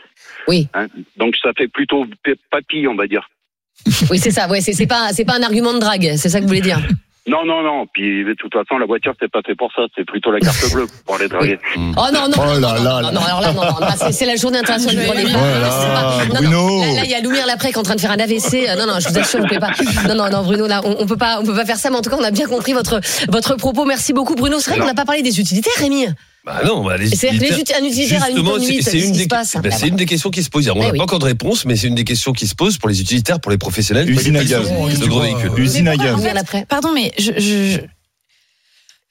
Oui. 0.48 0.70
Hein. 0.74 0.88
Donc, 1.18 1.36
ça 1.36 1.52
fait 1.58 1.68
plutôt 1.68 2.06
papy, 2.50 2.88
on 2.88 2.96
va 2.96 3.08
dire. 3.08 3.28
Oui 4.12 4.20
c'est 4.20 4.32
ça. 4.32 4.48
Ouais, 4.48 4.62
c'est 4.62 4.74
c'est 4.74 4.88
pas 4.88 5.10
c'est 5.14 5.26
pas 5.26 5.36
un 5.38 5.44
argument 5.44 5.74
de 5.74 5.80
drague. 5.80 6.14
C'est 6.18 6.30
ça 6.30 6.38
que 6.40 6.44
vous 6.44 6.50
voulez 6.50 6.62
dire. 6.62 6.80
Non, 7.30 7.44
non, 7.46 7.62
non. 7.62 7.86
Puis, 7.92 8.24
de 8.24 8.34
toute 8.36 8.54
façon, 8.54 8.78
la 8.78 8.86
voiture, 8.86 9.14
c'est 9.20 9.30
pas 9.30 9.42
fait 9.46 9.54
pour 9.54 9.70
ça. 9.76 9.82
C'est 9.98 10.06
plutôt 10.06 10.32
la 10.32 10.40
carte 10.40 10.72
bleue 10.72 10.88
pour 11.06 11.16
aller 11.16 11.28
draguer. 11.28 11.60
Oh 11.76 12.06
non, 12.14 12.30
non, 12.30 12.38
Oh 12.38 12.46
non, 12.46 12.54
là 12.54 12.80
non, 12.80 12.84
là 12.84 13.02
non, 13.02 13.12
non, 13.12 13.20
alors 13.20 13.42
là, 13.42 13.52
non, 13.52 13.64
non, 13.66 13.88
c'est- 13.98 14.14
c'est 14.14 14.26
la 14.26 14.38
journée 14.38 14.60
internationale 14.60 14.96
du 14.96 15.04
droit 15.04 15.16
des 15.16 15.26
femmes. 15.26 15.42
Non, 16.28 16.42
non, 16.42 16.66
Bruno. 16.68 16.82
Là, 16.82 16.94
là, 16.94 17.02
il 17.06 17.12
y 17.12 17.16
a 17.16 17.22
Loumir 17.22 17.46
est 17.48 17.78
en 17.78 17.84
train 17.84 17.96
de 17.96 18.02
faire 18.02 18.12
un 18.12 18.20
AVC. 18.20 18.54
Euh, 18.68 18.76
Non, 18.76 18.86
non, 18.88 19.00
je 19.00 19.10
vous 19.10 19.18
assure, 19.18 19.40
vous 19.40 19.48
pouvez 19.48 19.60
pas. 19.60 19.72
Non, 20.08 20.16
non, 20.16 20.30
non, 20.30 20.44
Bruno, 20.44 20.68
là, 20.68 20.82
on, 20.84 20.96
on 21.00 21.06
peut 21.06 21.18
pas, 21.18 21.40
on 21.42 21.46
peut 21.46 21.56
pas 21.56 21.66
faire 21.66 21.78
ça. 21.78 21.90
Mais 21.90 21.98
en 21.98 22.02
tout 22.02 22.10
cas, 22.10 22.18
on 22.20 22.24
a 22.24 22.32
bien 22.32 22.48
compris 22.48 22.74
votre, 22.74 23.00
votre 23.30 23.56
propos. 23.56 23.86
Merci 23.86 24.14
beaucoup, 24.14 24.36
Bruno. 24.36 24.60
C'est 24.60 24.72
vrai 24.72 24.80
qu'on 24.80 24.86
n'a 24.86 24.94
pas 24.94 25.06
parlé 25.06 25.22
des 25.22 25.40
utilitaires, 25.40 25.74
Rémi. 25.78 26.06
Bah 26.46 26.62
non, 26.66 26.82
bah, 26.86 26.96
les 26.96 27.08
utilitaires- 27.14 27.60
ut- 27.60 27.84
un 27.84 27.86
utilitaire 27.86 28.24
à 28.24 28.30
une 28.30 28.38
Justement, 28.38 28.56
c'est- 28.82 29.00
une 29.00 29.12
des 29.12 29.24
se 29.24 29.28
passe 29.28 29.54
bah, 29.56 29.62
Bah, 29.64 29.70
c'est 29.72 29.90
une 29.90 29.98
des 29.98 30.06
questions 30.06 30.30
qui 30.30 30.42
se 30.44 30.50
posent. 30.50 30.70
On 30.70 30.76
Eh 30.78 30.80
n'a 30.80 30.92
oui. 30.92 30.98
pas 30.98 31.04
encore 31.04 31.20
de 31.20 31.26
réponse, 31.26 31.66
mais 31.66 31.76
c'est 31.76 31.88
une 31.88 31.96
des 31.96 32.06
questions 32.06 32.32
qui 32.32 32.48
se 32.48 32.56
posent 32.56 32.78
pour 32.78 32.88
les 32.88 33.02
utilitaires, 33.02 33.42
pour 33.42 33.52
les 33.52 33.58
professionnels, 33.58 34.10
Usine 34.10 34.38
à 34.38 34.46
gaz. 34.46 34.62
de 34.70 35.06
gros 35.08 35.20
véhicules. 35.22 35.52
Usine 35.58 35.88
à 35.90 35.98
gaz. 35.98 36.16
Pardon, 36.70 36.90
mais 36.94 37.12
je- 37.20 37.80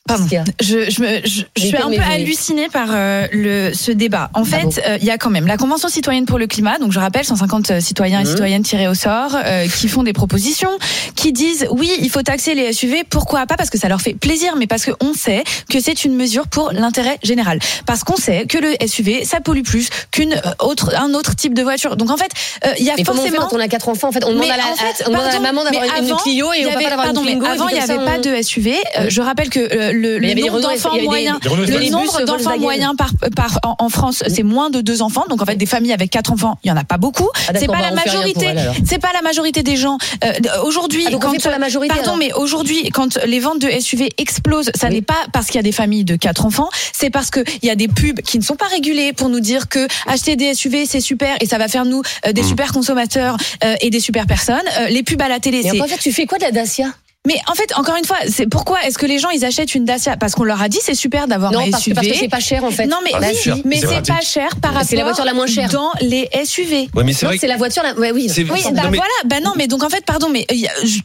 Pardon. 0.06 0.26
Je, 0.60 0.90
je, 0.90 1.00
me- 1.02 1.20
je, 1.24 1.42
je 1.56 1.66
suis 1.66 1.76
un 1.76 1.88
peu 1.90 2.00
hallucinée 2.00 2.68
par 2.68 2.88
euh, 2.90 3.26
le, 3.32 3.72
ce 3.74 3.90
débat. 3.92 4.30
En 4.34 4.44
fait, 4.44 4.62
bon 4.62 4.70
euh, 4.86 4.98
il 5.00 5.06
y 5.06 5.10
a 5.10 5.18
quand 5.18 5.30
même 5.30 5.46
la 5.46 5.56
Convention 5.56 5.88
citoyenne 5.88 6.26
pour 6.26 6.38
le 6.38 6.46
climat. 6.46 6.78
Donc, 6.78 6.92
je 6.92 6.98
rappelle, 7.00 7.24
150 7.24 7.80
citoyens 7.80 8.20
et 8.20 8.24
Mhm. 8.24 8.30
citoyennes 8.30 8.62
tirés 8.62 8.88
au 8.88 8.94
sort 8.94 9.36
euh, 9.36 9.66
qui 9.68 9.88
font 9.88 10.02
des 10.02 10.12
propositions, 10.12 10.70
qui 11.14 11.32
disent 11.32 11.66
oui, 11.70 11.90
il 12.00 12.10
faut 12.10 12.22
taxer 12.22 12.54
les 12.54 12.72
SUV. 12.72 13.04
Pourquoi 13.08 13.46
pas 13.46 13.56
Parce 13.56 13.70
que 13.70 13.78
ça 13.78 13.88
leur 13.88 14.00
fait 14.00 14.14
plaisir, 14.14 14.54
mais 14.56 14.66
parce 14.66 14.84
qu'on 14.86 15.12
sait 15.14 15.42
que 15.70 15.80
c'est 15.80 16.04
une 16.04 16.14
mesure 16.14 16.46
pour 16.48 16.72
l'intérêt 16.72 17.18
général. 17.22 17.58
Parce 17.86 18.04
qu'on 18.04 18.16
sait 18.16 18.46
que 18.46 18.58
le 18.58 18.74
SUV, 18.86 19.24
ça 19.24 19.40
pollue 19.40 19.62
plus 19.62 19.88
qu'une 20.10 20.32
euh, 20.34 20.50
autre, 20.64 20.94
un 20.96 21.14
autre 21.14 21.34
type 21.34 21.54
de 21.54 21.62
voiture. 21.62 21.96
Donc, 21.96 22.10
en 22.10 22.16
fait, 22.16 22.30
euh, 22.64 22.72
il 22.78 22.84
y 22.84 22.90
a 22.90 22.94
Mais 22.96 23.02
comment 23.04 23.20
on 23.20 23.24
fait 23.24 23.30
forcément 23.30 23.48
quand 23.50 23.56
on 23.56 23.60
a 23.60 23.68
quatre 23.68 23.88
enfants? 23.88 24.08
En 24.08 24.12
fait, 24.12 24.24
on 24.24 24.30
demande 24.32 24.50
à 24.50 24.56
la, 24.56 24.66
en 24.66 24.76
fait, 24.76 25.04
on 25.06 25.10
demande 25.10 25.22
à 25.22 25.26
la 25.26 25.30
pardon, 25.32 25.42
maman 25.46 25.64
d'avoir 25.64 25.84
une 25.98 26.04
avant, 26.10 26.16
Clio 26.18 26.52
et 26.52 26.64
d'avoir 26.64 26.80
une 26.82 26.88
pardon, 26.96 27.22
Twingo. 27.22 27.44
et 27.46 27.48
Avant, 27.48 27.68
il 27.68 27.74
n'y 27.74 27.80
avait 27.80 27.96
ça, 27.96 28.04
pas 28.04 28.18
de 28.18 28.42
SUV. 28.42 28.74
Euh, 28.98 29.06
Je 29.08 29.20
rappelle 29.22 29.48
que 29.50 29.60
euh, 29.60 29.92
le, 30.00 30.34
nombre 30.34 30.60
d'enfants 30.60 30.94
des- 30.94 31.02
moyens, 31.02 31.38
des 31.40 31.48
le 31.48 31.90
nombre 31.90 32.12
d'enfants 32.20 32.26
Volkswagen. 32.26 32.58
moyens 32.60 32.96
par, 32.96 33.10
par 33.34 33.58
en, 33.64 33.76
en 33.84 33.88
France, 33.88 34.22
c'est 34.28 34.42
moins 34.42 34.70
de 34.70 34.80
deux 34.80 35.02
enfants. 35.02 35.24
Donc 35.28 35.42
en 35.42 35.46
fait, 35.46 35.56
des 35.56 35.66
familles 35.66 35.92
avec 35.92 36.10
quatre 36.10 36.32
enfants, 36.32 36.58
il 36.64 36.68
y 36.68 36.70
en 36.70 36.76
a 36.76 36.84
pas 36.84 36.98
beaucoup. 36.98 37.28
Ah, 37.48 37.52
c'est 37.58 37.66
pas 37.66 37.72
bah, 37.74 37.78
la 37.82 37.92
majorité. 37.92 38.46
C'est 38.84 38.98
pas 38.98 39.12
la 39.12 39.22
majorité 39.22 39.62
des 39.62 39.76
gens. 39.76 39.98
Euh, 40.24 40.32
aujourd'hui, 40.64 41.04
Ah, 41.08 41.14
on 41.14 41.18
quand 41.18 41.44
la 41.46 41.58
majorité, 41.58 41.94
pardon, 41.94 42.10
alors. 42.12 42.18
mais 42.18 42.32
aujourd'hui, 42.32 42.90
quand 42.90 43.18
les 43.24 43.40
ventes 43.40 43.60
de 43.60 43.68
SUV 43.80 44.10
explosent, 44.18 44.70
ça 44.74 44.88
n'est 44.88 45.02
pas 45.02 45.14
parce 45.32 45.46
qu'il 45.46 45.56
y 45.56 45.58
a 45.58 45.62
des 45.62 45.72
familles 45.72 46.04
de 46.04 46.16
quatre 46.16 46.44
enfants, 46.46 46.68
c'est 46.92 47.10
parce 47.10 47.30
que 47.30 47.40
il 47.62 47.66
y 47.66 47.70
a 47.70 47.76
des 47.76 47.88
pubs 47.88 48.20
qui 48.20 48.38
ne 48.38 48.44
sont 48.44 48.56
pas 48.56 48.66
régulées 48.66 49.12
pour 49.12 49.28
nous 49.28 49.40
dire 49.40 49.68
que 49.68 49.86
acheter 50.06 50.36
des 50.36 50.54
SUV 50.54 50.86
c'est 50.86 51.00
super 51.00 51.36
et 51.40 51.46
ça 51.46 51.58
va 51.58 51.68
faire 51.68 51.84
nous 51.84 52.02
euh, 52.26 52.32
des 52.32 52.42
super 52.42 52.72
consommateurs 52.72 53.36
euh, 53.64 53.74
et 53.80 53.90
des 53.90 54.00
super 54.00 54.26
personnes. 54.26 54.56
Euh, 54.80 54.88
les 54.88 55.02
pubs 55.02 55.20
à 55.22 55.28
la 55.28 55.40
télé, 55.40 55.58
Et 55.58 55.62
c'est 55.70 55.80
en 55.80 55.86
fait, 55.86 55.98
tu 55.98 56.12
fais 56.12 56.26
quoi 56.26 56.38
de 56.38 56.44
la 56.44 56.50
Dacia? 56.52 56.86
Mais 57.26 57.36
en 57.50 57.54
fait, 57.54 57.70
encore 57.76 57.96
une 57.96 58.04
fois, 58.06 58.16
c'est 58.30 58.46
pourquoi 58.46 58.82
est-ce 58.84 58.96
que 58.96 59.04
les 59.04 59.18
gens 59.18 59.28
ils 59.30 59.44
achètent 59.44 59.74
une 59.74 59.84
Dacia? 59.84 60.16
Parce 60.16 60.34
qu'on 60.34 60.44
leur 60.44 60.62
a 60.62 60.68
dit 60.70 60.78
c'est 60.80 60.94
super 60.94 61.28
d'avoir 61.28 61.52
Non, 61.52 61.58
un 61.60 61.70
parce 61.70 61.82
que 61.84 61.90
SUV. 61.90 61.94
parce 61.94 62.06
que 62.08 62.14
c'est 62.14 62.28
pas 62.28 62.40
cher 62.40 62.64
en 62.64 62.70
fait. 62.70 62.86
Non 62.86 62.96
mais 63.04 63.10
Ah, 63.12 63.18
oui, 63.20 63.26
c'est 63.32 63.42
cher. 63.42 63.56
mais 63.64 63.80
C'est 63.80 64.06
pas 64.06 64.20
cher 64.22 64.56
par 64.62 64.72
rapport. 64.72 64.88
C'est 64.88 64.96
la 64.96 65.04
voiture 65.04 65.24
la 65.26 65.34
moins 65.34 65.46
chère. 65.46 65.68
dans 65.68 65.90
les 66.00 66.28
SUV. 66.44 66.88
Ouais, 66.94 67.04
mais 67.04 67.12
c'est 67.12 67.26
Non, 67.26 67.30
vrai. 67.32 67.38
c'est 67.38 67.46
la 67.48 67.56
voiture. 67.58 67.82
La... 67.82 67.92
Ouais, 67.94 68.12
oui. 68.12 68.28
C'est- 68.30 68.42
Oui, 68.50 68.62
Non, 68.64 68.70
bah 68.72 68.82
mais- 68.90 68.96
voilà, 68.96 69.12
bah 69.26 69.40
non, 69.44 69.52
mais 69.56 69.66
donc 69.66 69.82
en 69.84 69.88
fait, 69.90 70.04
pardon, 70.06 70.28
mais 70.30 70.46
je- 70.50 71.00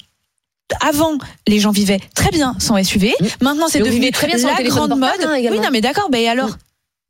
avant, 0.82 1.18
les 1.48 1.60
gens 1.60 1.72
vivaient 1.72 2.00
très 2.16 2.30
bien 2.30 2.56
sans 2.60 2.78
SUV. 2.82 3.14
Maintenant, 3.42 3.68
c'est 3.68 3.80
devenu 3.80 4.12
très 4.12 4.28
bien 4.28 4.38
sans 4.38 4.48
la 4.56 4.64
grande 4.64 4.92
mode. 4.98 5.10
hein, 5.24 5.34
oui, 5.36 5.60
non, 5.60 5.70
mais 5.72 5.82
d'accord, 5.82 6.08
mais 6.12 6.28
alors? 6.28 6.52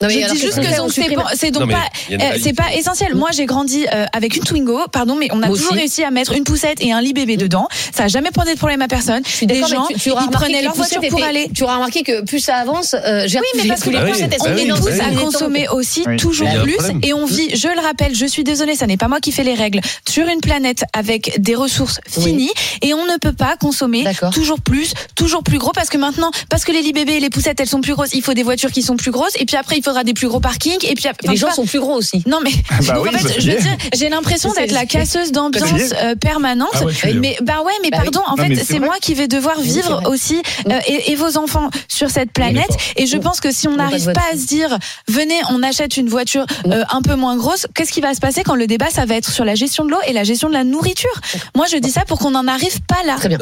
Non, 0.01 0.07
mais 0.07 0.13
je 0.13 0.19
alors, 0.19 0.35
dis 0.35 0.41
juste 0.41 0.59
que 0.59 0.77
donc 0.77 0.91
c'est 0.91 1.51
Non, 1.51 1.59
donc 1.59 1.71
pas, 1.71 1.85
euh, 2.11 2.37
c'est 2.41 2.53
pas 2.53 2.73
essentiel. 2.73 3.15
Moi, 3.15 3.29
j'ai 3.31 3.45
grandi 3.45 3.85
euh, 3.93 4.05
avec 4.13 4.35
une 4.35 4.43
Twingo, 4.43 4.87
pardon, 4.91 5.15
mais 5.15 5.27
on 5.31 5.41
a 5.43 5.47
Moi 5.47 5.55
toujours 5.55 5.71
aussi. 5.71 5.79
réussi 5.79 6.03
à 6.03 6.11
mettre 6.11 6.33
une 6.33 6.43
poussette 6.43 6.81
et 6.81 6.91
un 6.91 7.01
lit 7.01 7.13
bébé 7.13 7.37
dedans. 7.37 7.67
Ça 7.95 8.03
a 8.03 8.07
jamais 8.07 8.31
posé 8.31 8.53
de 8.53 8.57
problème 8.57 8.81
à 8.81 8.87
personne. 8.87 9.21
Je 9.25 9.31
suis 9.31 9.45
Les 9.45 9.61
gens, 9.61 9.87
tu, 9.87 9.99
tu 9.99 10.11
auras 10.11 10.21
ils 10.23 10.27
remarqué 10.27 10.45
prenaient 10.45 10.59
que 10.59 10.65
leur 10.65 10.75
voiture 10.75 11.01
pour 11.09 11.23
aller. 11.23 11.49
Tu 11.53 11.63
auras 11.63 11.75
remarqué 11.75 12.03
que 12.03 12.21
plus 12.21 12.39
ça 12.39 12.55
avance, 12.55 12.95
euh, 12.95 13.25
j'ai 13.27 13.39
Oui, 13.39 13.45
mais 13.55 13.67
parce 13.67 13.81
que 13.81 13.89
les 13.89 13.99
poussettes, 13.99 14.37
on 14.39 14.55
est 14.55 14.67
tous 14.67 14.99
à 14.99 15.21
consommer 15.21 15.67
aussi 15.69 16.03
toujours 16.17 16.49
plus 16.63 16.77
et 17.03 17.13
on 17.13 17.25
vit, 17.25 17.55
je 17.55 17.67
le 17.67 17.81
rappelle, 17.81 18.15
je 18.15 18.25
suis 18.25 18.43
désolée, 18.43 18.75
ça 18.75 18.87
n'est 18.87 18.97
pas 18.97 19.07
moi 19.07 19.19
qui 19.19 19.31
fais 19.31 19.43
les 19.43 19.53
règles, 19.53 19.81
sur 20.07 20.27
une 20.27 20.41
planète 20.41 20.83
avec 20.93 21.39
des 21.39 21.55
ressources 21.55 21.99
finies 22.07 22.51
et 22.81 22.93
on 22.93 23.05
ne 23.05 23.17
peut 23.17 23.33
pas 23.33 23.55
consommer 23.57 24.05
toujours 24.33 24.59
plus, 24.61 24.93
toujours 25.15 25.43
plus 25.43 25.57
gros 25.57 25.71
parce 25.71 25.89
que 25.89 25.97
maintenant, 25.97 26.31
parce 26.49 26.65
que 26.65 26.71
les 26.71 26.81
lits 26.81 26.93
bébés 26.93 27.13
et 27.13 27.19
les 27.19 27.29
poussettes 27.29 27.59
elles 27.59 27.67
sont 27.67 27.81
plus 27.81 27.93
grosses, 27.93 28.13
il 28.13 28.21
faut 28.21 28.33
des 28.33 28.43
voitures 28.43 28.71
qui 28.71 28.81
sont 28.81 28.97
plus 28.97 29.11
grosses 29.11 29.35
et 29.39 29.45
puis 29.45 29.57
après 29.57 29.77
il 29.77 29.83
faudra 29.91 30.03
des 30.03 30.13
plus 30.13 30.27
gros 30.27 30.39
parkings 30.39 30.85
et 30.87 30.95
puis 30.95 31.05
Et 31.07 31.27
les 31.27 31.35
gens 31.35 31.51
sont 31.51 31.65
plus 31.65 31.79
gros 31.79 31.95
aussi. 31.95 32.23
non 32.25 32.39
mais 32.43 32.51
Bah 32.87 32.93
donc 32.95 33.03
oui, 33.03 33.09
en 33.09 33.11
bah, 33.11 33.19
fait, 33.19 33.41
je 33.41 33.51
veux 33.51 33.59
dire, 33.59 33.77
j'ai 33.93 34.09
l'impression 34.09 34.53
d'être 34.53 34.71
la 34.71 34.85
casseuse 34.85 35.31
d'ambiance 35.31 35.93
euh, 36.01 36.15
permanente. 36.15 36.69
Ah 36.73 36.85
ouais, 36.85 37.13
mais 37.15 37.37
bah 37.41 37.61
ouais, 37.65 37.73
mais 37.83 37.89
Bah 37.89 37.99
oui. 38.03 38.11
pardon, 38.11 38.21
en 38.27 38.35
fait, 38.35 38.55
c'est 38.63 38.79
moi 38.79 38.95
qui 39.01 39.13
vais 39.13 39.27
devoir 39.27 39.59
vivre 39.59 40.03
aussi 40.09 40.41
euh, 40.69 40.79
et, 40.87 41.11
et 41.11 41.15
vos 41.15 41.37
enfants 41.37 41.69
sur 41.87 42.09
cette 42.09 42.31
planète. 42.31 42.69
Et 42.95 43.05
je 43.05 43.17
pense 43.17 43.39
que 43.39 43.51
si 43.51 43.67
on 43.67 43.75
pas 43.75 43.83
n'arrive 43.83 44.11
pas 44.13 44.23
à 44.31 44.37
se 44.37 44.45
dire, 44.47 44.77
venez, 45.07 45.39
on 45.49 45.61
achète 45.63 45.97
une 45.97 46.09
voiture 46.09 46.45
euh, 46.67 46.83
un 46.91 47.01
peu 47.01 47.15
moins 47.15 47.35
grosse, 47.37 47.67
qu'est-ce 47.75 47.91
qui 47.91 48.01
va 48.01 48.13
se 48.13 48.19
passer 48.19 48.43
quand 48.43 48.55
le 48.55 48.67
débat, 48.67 48.89
ça 48.89 49.05
va 49.05 49.15
être 49.15 49.31
sur 49.31 49.45
la 49.45 49.55
gestion 49.55 49.85
de 49.85 49.91
l'eau 49.91 49.99
et 50.07 50.13
la 50.13 50.23
gestion 50.23 50.47
de 50.47 50.53
la 50.53 50.63
nourriture? 50.63 51.09
Moi, 51.55 51.65
je 51.71 51.77
dis 51.77 51.91
ça 51.91 52.05
pour 52.05 52.19
qu'on 52.19 52.31
n'en 52.31 52.47
arrive 52.47 52.81
pas 52.81 53.03
là. 53.05 53.15
Très 53.15 53.29
bien. 53.29 53.37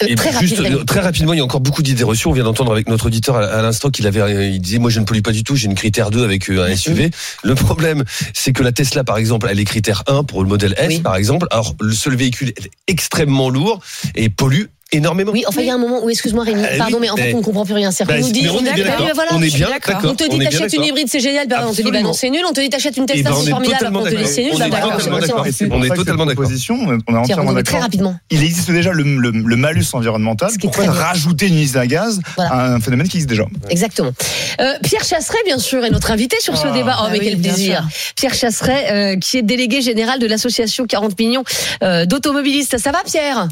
Et 0.00 0.04
Euh, 0.04 0.08
Et 0.08 0.14
très 0.16 0.30
juste, 0.40 0.56
rapide. 0.56 0.60
Rémi. 0.60 0.74
euh, 0.80 0.84
très 0.84 1.00
rapidement, 1.00 1.32
il 1.34 1.36
y 1.36 1.40
a 1.40 1.44
encore 1.44 1.60
beaucoup 1.60 1.82
d'idées 1.82 2.02
reçues. 2.02 2.26
On 2.26 2.32
vient 2.32 2.42
d'entendre 2.44 2.72
avec 2.72 2.88
notre 2.88 3.06
auditeur 3.06 3.36
à, 3.36 3.62
l'instant 3.62 3.90
qu'il 3.90 4.06
avait, 4.08 4.20
euh, 4.20 4.44
il 4.48 4.60
disait, 4.60 4.78
moi 4.78 4.90
je 4.90 4.98
ne 4.98 5.04
pollue 5.04 5.20
pas 5.22 5.30
du 5.32 5.44
tout, 5.44 5.54
j'ai 5.54 5.66
une 5.66 5.74
critère 5.76 6.10
2 6.10 6.24
avec 6.24 6.50
euh, 6.50 6.64
un 6.68 6.74
SUV. 6.76 7.10
Le 7.44 7.54
problème, 7.54 8.02
c'est 8.32 8.52
que 8.52 8.62
la 8.64 8.72
Tesla, 8.72 9.04
par 9.04 9.18
exemple, 9.18 9.46
elle 9.50 9.60
est 9.60 9.64
critère 9.64 10.02
1 10.08 10.24
pour 10.24 10.42
le 10.42 10.48
modèle 10.48 10.74
S, 10.78 10.88
Oui. 10.88 11.00
par 11.00 11.14
exemple. 11.16 11.46
Alors, 11.52 11.74
le 11.80 11.92
seul 11.92 12.16
véhicule 12.16 12.48
est 12.56 12.70
extrêmement 12.88 13.50
lourd 13.50 13.80
et 14.16 14.28
pollue 14.30 14.64
énormément. 14.94 15.32
Oui, 15.32 15.44
enfin, 15.46 15.60
il 15.60 15.66
y 15.66 15.70
a 15.70 15.74
un 15.74 15.78
moment 15.78 16.02
où, 16.04 16.10
excuse-moi 16.10 16.44
Rémi, 16.44 16.62
Eh 16.74 16.78
pardon, 16.78 16.96
oui, 16.96 17.02
mais 17.02 17.10
en 17.10 17.16
fait, 17.16 17.34
on 17.34 17.38
ne 17.38 17.42
comprend 17.42 17.64
plus 17.64 17.74
rien. 17.74 17.90
C'est 17.90 18.04
Bah, 18.04 18.14
qu'on 18.18 18.26
nous 18.26 18.32
dit, 18.32 18.48
on 18.48 18.58
est 18.64 18.72
bien 18.74 18.84
d'accord. 18.84 19.08
voilà, 19.14 19.30
On 19.34 19.42
est 19.42 19.54
bien 19.54 19.68
d'accord. 19.68 19.94
d'accord. 19.94 20.10
On 20.12 20.14
te 20.14 20.24
On 20.24 20.38
dit, 20.38 20.44
t'achètes 20.44 20.60
une 20.62 20.68
d'accord. 20.68 20.84
hybride, 20.86 21.08
c'est 21.10 21.20
génial. 21.20 21.46
Bah, 21.48 21.64
on 21.68 21.72
te 21.72 21.82
dit, 21.82 21.90
bah 21.90 22.02
non, 22.02 22.12
c'est 22.12 22.30
nul. 22.30 22.42
On 22.48 22.52
te 22.52 22.60
dit, 22.60 22.70
t'achètes 22.70 22.96
une 22.96 23.04
Eh 23.08 23.12
Tesla, 23.14 23.30
ben, 23.30 23.36
on 23.36 23.40
c'est 23.42 23.48
est 23.48 23.50
formidable. 23.50 23.78
totalement 23.78 24.00
On 24.00 24.04
te 24.04 24.08
dit, 24.08 24.14
d'accord. 24.16 24.30
c'est 24.30 24.42
nul. 24.42 24.52
On 24.52 24.56
est 24.56 24.58
d'accord, 24.70 24.92
totalement 24.98 25.18
d'accord. 25.20 25.40
On 25.40 25.44
est 25.44 25.88
d'accord. 25.88 27.04
on 27.08 27.14
entièrement 27.14 27.50
on 27.52 27.56
est 27.56 27.62
très 27.62 27.72
d'accord. 27.72 27.80
rapidement. 27.82 28.16
Il 28.30 28.42
existe 28.42 28.70
déjà 28.70 28.92
le, 28.92 29.02
malus 29.56 29.84
environnemental. 29.92 30.50
Pourquoi 30.60 30.84
rajouter 30.90 31.48
une 31.48 31.56
liste 31.56 31.76
à 31.76 31.86
gaz 31.86 32.20
à 32.38 32.74
un 32.74 32.80
phénomène 32.80 33.08
qui 33.08 33.16
existe 33.18 33.30
déjà 33.30 33.44
Exactement. 33.70 34.12
Euh, 34.60 34.74
Pierre 34.82 35.04
Chasseret, 35.04 35.38
bien 35.44 35.58
sûr, 35.58 35.84
est 35.84 35.90
notre 35.90 36.10
invité 36.10 36.36
sur 36.40 36.56
ce 36.56 36.66
Ah. 36.68 36.72
débat. 36.72 36.96
Oh, 37.00 37.04
Ah 37.06 37.08
mais 37.12 37.18
quel 37.18 37.38
plaisir. 37.38 37.86
Pierre 38.16 38.34
Chasseret, 38.34 38.86
euh, 38.90 39.16
qui 39.18 39.38
est 39.38 39.42
délégué 39.42 39.80
général 39.80 40.18
de 40.18 40.26
l'association 40.26 40.86
40 40.86 41.18
millions 41.18 41.44
euh, 41.82 42.06
d'automobilistes. 42.06 42.78
Ça 42.78 42.90
va, 42.92 42.98
Pierre? 43.04 43.48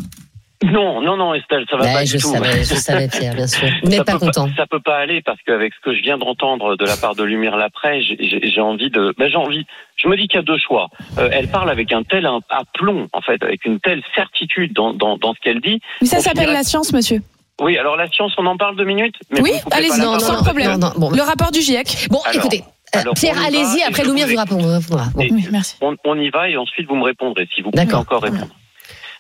Non, 0.65 1.01
non, 1.03 1.17
non, 1.17 1.35
Estelle, 1.35 1.65
ça 1.71 1.77
va 1.77 1.85
Ouais, 1.85 1.93
pas 1.93 2.05
je 2.05 2.17
du 2.17 2.23
tout. 2.23 2.29
savais, 2.33 2.59
je 2.65 2.75
savais, 2.75 3.09
Pierre, 3.09 3.35
bien 3.35 3.47
sûr. 3.47 3.69
Vous 3.83 3.89
n'êtes 3.91 4.05
pas 4.05 4.19
content. 4.19 4.49
Ça 4.57 4.67
peut 4.67 4.81
pas 4.81 4.99
aller 4.99 5.21
parce 5.23 5.39
qu'avec 5.47 5.73
ce 5.75 5.81
que 5.81 5.95
je 5.97 6.03
viens 6.03 6.19
d'entendre 6.19 6.77
de 6.77 6.85
la 6.85 6.97
part 6.97 7.15
de 7.15 7.25
Lumière 7.25 7.57
Laprès, 7.57 8.01
j'ai- 8.03 8.61
envie 8.61 8.91
de. 8.91 9.13
Ben, 9.19 9.29
j'ai 9.29 9.37
envie. 9.37 9.67
Je 9.97 10.09
me 10.09 10.17
dis 10.17 10.29
qu'il 10.29 10.37
y 10.37 10.39
a 10.39 10.43
deux 10.43 10.59
choix. 10.59 10.89
Euh, 11.19 11.29
elle 11.33 11.49
parle 11.49 11.69
avec 11.71 11.93
un 11.93 12.03
tel 12.05 12.29
aplomb, 12.51 13.09
en 13.13 13.21
fait, 13.21 13.43
avec 13.43 13.65
une 13.65 13.81
telle 13.81 14.03
certitude 14.15 14.73
dans, 14.73 14.93
dans, 14.93 15.17
dans 15.17 15.35
ce 15.35 15.41
qu'elle 15.41 15.61
dit. 15.61 15.81
Mais 16.01 16.07
ça 16.07 16.21
s'appelle 16.21 16.53
la 16.53 16.63
science, 16.63 16.93
monsieur. 16.93 17.21
Oui, 17.61 17.77
alors 17.79 17.97
la 17.97 18.09
science, 18.11 18.33
on 18.39 18.47
en 18.47 18.57
parle 18.57 18.77
deux 18.77 18.85
minutes. 18.85 19.15
Mais 19.31 19.41
Oui, 19.41 19.53
allez-y, 19.71 19.91
pas 19.91 19.97
non, 19.99 20.19
sans 20.19 20.43
problème. 20.43 20.75
que- 20.75 20.79
Non, 20.81 20.89
non, 20.89 20.93
bon. 20.97 21.11
Le 21.11 21.23
rapport 21.23 21.51
du 21.51 21.61
GIEC. 21.61 22.07
Bon, 22.11 22.21
Alors, 22.25 22.37
écoutez, 22.37 22.63
euh, 22.97 23.01
alors, 23.01 23.15
Pierre, 23.15 23.37
allez-y. 23.45 23.83
Après, 23.83 24.05
Lumière 24.05 24.27
vous 24.49 24.59
vous 24.59 24.73
répondra. 24.73 25.07
Bon. 25.15 25.21
Oui, 25.31 25.47
merci. 25.51 25.77
on, 25.81 25.97
on 26.05 26.19
y 26.19 26.31
va 26.31 26.49
et 26.49 26.57
ensuite 26.57 26.87
vous 26.89 26.97
me 26.97 27.05
répondrez 27.05 27.49
si 27.55 27.63
vous 27.63 27.71
pouvez 27.71 27.95
encore 27.95 28.23
répondre. 28.23 28.47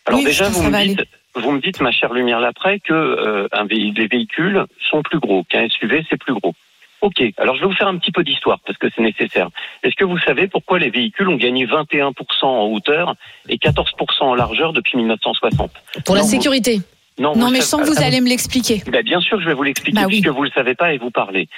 Alors 0.06 0.18
Oui, 0.18 0.24
déjà 0.24 0.48
vous 0.48 0.62
me, 0.64 0.84
dites, 0.84 1.02
vous 1.34 1.50
me 1.52 1.60
dites 1.60 1.80
ma 1.80 1.92
chère 1.92 2.12
Lumière 2.12 2.40
Laprès 2.40 2.78
que 2.80 2.92
euh, 2.92 3.48
un 3.52 3.64
les 3.64 4.06
véhicules 4.06 4.64
sont 4.90 5.02
plus 5.02 5.18
gros 5.18 5.44
qu'un 5.44 5.68
SUV 5.68 6.04
c'est 6.10 6.18
plus 6.18 6.34
gros. 6.34 6.54
Ok, 7.00 7.20
alors 7.36 7.56
je 7.56 7.62
vais 7.62 7.66
vous 7.66 7.72
faire 7.74 7.88
un 7.88 7.98
petit 7.98 8.12
peu 8.12 8.22
d'histoire 8.22 8.60
parce 8.64 8.78
que 8.78 8.86
c'est 8.94 9.02
nécessaire. 9.02 9.48
Est-ce 9.82 9.96
que 9.96 10.04
vous 10.04 10.18
savez 10.18 10.46
pourquoi 10.46 10.78
les 10.78 10.88
véhicules 10.90 11.28
ont 11.28 11.34
gagné 11.36 11.66
21% 11.66 12.12
en 12.44 12.66
hauteur 12.66 13.16
et 13.48 13.56
14% 13.56 13.84
en 14.20 14.34
largeur 14.36 14.72
depuis 14.72 14.96
1960 14.98 15.70
Pour 16.04 16.14
la 16.14 16.20
vous- 16.22 16.28
sécurité. 16.28 16.80
Non, 17.18 17.36
Non, 17.36 17.50
mais 17.50 17.58
je 17.60 17.64
sens 17.66 17.82
que 17.82 17.86
vous 17.86 18.02
allez 18.02 18.20
me 18.20 18.28
l'expliquer. 18.28 18.82
ben, 18.90 19.02
bien 19.02 19.20
sûr, 19.20 19.38
je 19.40 19.46
vais 19.46 19.54
vous 19.54 19.62
l'expliquer 19.62 19.94
Bah 20.00 20.06
oui. 20.06 20.20
puisque 20.20 20.34
vous 20.34 20.44
le 20.44 20.50
savez 20.50 20.74
pas 20.74 20.92
et 20.94 20.98
vous 20.98 21.10
parlez. 21.10 21.48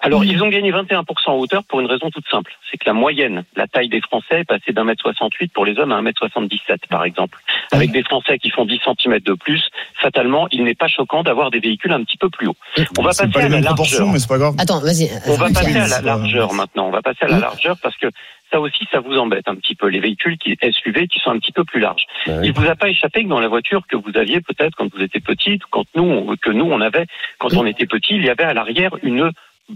Alors, 0.00 0.24
ils 0.24 0.42
ont 0.42 0.48
gagné 0.48 0.72
21% 0.72 1.02
en 1.28 1.34
hauteur 1.36 1.62
pour 1.64 1.80
une 1.80 1.86
raison 1.86 2.10
toute 2.10 2.28
simple. 2.28 2.52
C'est 2.70 2.76
que 2.78 2.84
la 2.86 2.92
moyenne, 2.94 3.44
la 3.56 3.66
taille 3.66 3.88
des 3.88 4.00
Français 4.00 4.40
est 4.40 4.44
passée 4.44 4.72
d'un 4.72 4.84
mètre 4.84 5.02
68 5.02 5.52
pour 5.52 5.64
les 5.64 5.78
hommes 5.78 5.92
à 5.92 5.96
un 5.96 6.02
mètre 6.02 6.26
77, 6.28 6.86
par 6.90 7.04
exemple. 7.04 7.38
Avec 7.72 7.92
des 7.92 8.02
Français 8.02 8.38
qui 8.38 8.50
font 8.50 8.64
10 8.66 8.80
cm 8.84 9.20
de 9.20 9.34
plus, 9.34 9.62
fatalement, 10.00 10.46
il 10.50 10.64
n'est 10.64 10.74
pas 10.74 10.88
choquant 10.88 11.22
d'avoir 11.22 11.50
des 11.50 11.60
véhicules 11.60 11.92
un 11.92 12.02
petit 12.02 12.18
peu 12.18 12.28
plus 12.28 12.48
hauts. 12.48 12.56
On 12.98 13.02
va 13.02 13.10
passer 13.10 13.28
pas 13.28 13.40
à 13.40 13.42
la 13.42 13.48
largeur. 13.60 13.74
proportions, 13.74 14.08
mais 14.10 14.18
c'est 14.18 14.28
pas 14.28 14.38
grave. 14.38 14.54
Attends, 14.58 14.80
vas-y. 14.80 15.08
On 15.26 15.34
va 15.36 15.48
passer 15.50 15.76
à 15.76 15.86
la 15.88 16.00
largeur 16.02 16.52
maintenant. 16.54 16.88
On 16.88 16.90
va 16.90 17.02
passer 17.02 17.22
à 17.22 17.28
la 17.28 17.38
largeur 17.38 17.76
parce 17.82 17.96
que 17.96 18.08
ça 18.54 18.60
aussi, 18.60 18.86
ça 18.92 19.00
vous 19.00 19.16
embête 19.18 19.48
un 19.48 19.56
petit 19.56 19.74
peu. 19.74 19.88
Les 19.88 19.98
véhicules 19.98 20.38
qui 20.38 20.56
SUV 20.62 21.08
qui 21.08 21.18
sont 21.18 21.30
un 21.30 21.38
petit 21.40 21.50
peu 21.50 21.64
plus 21.64 21.80
larges. 21.80 22.04
Bah 22.26 22.34
oui. 22.38 22.46
Il 22.48 22.52
vous 22.52 22.66
a 22.68 22.76
pas 22.76 22.88
échappé 22.88 23.24
que 23.24 23.28
dans 23.28 23.40
la 23.40 23.48
voiture 23.48 23.82
que 23.88 23.96
vous 23.96 24.16
aviez 24.16 24.40
peut-être 24.40 24.76
quand 24.76 24.92
vous 24.94 25.02
étiez 25.02 25.20
petite, 25.20 25.64
ou 25.64 25.68
quand 25.70 25.84
nous, 25.96 26.36
que 26.40 26.50
nous 26.50 26.64
on 26.66 26.80
avait 26.80 27.06
quand 27.38 27.52
on 27.54 27.66
était 27.66 27.86
petit, 27.86 28.14
il 28.14 28.24
y 28.24 28.30
avait 28.30 28.44
à 28.44 28.54
l'arrière 28.54 28.92
une 29.02 29.32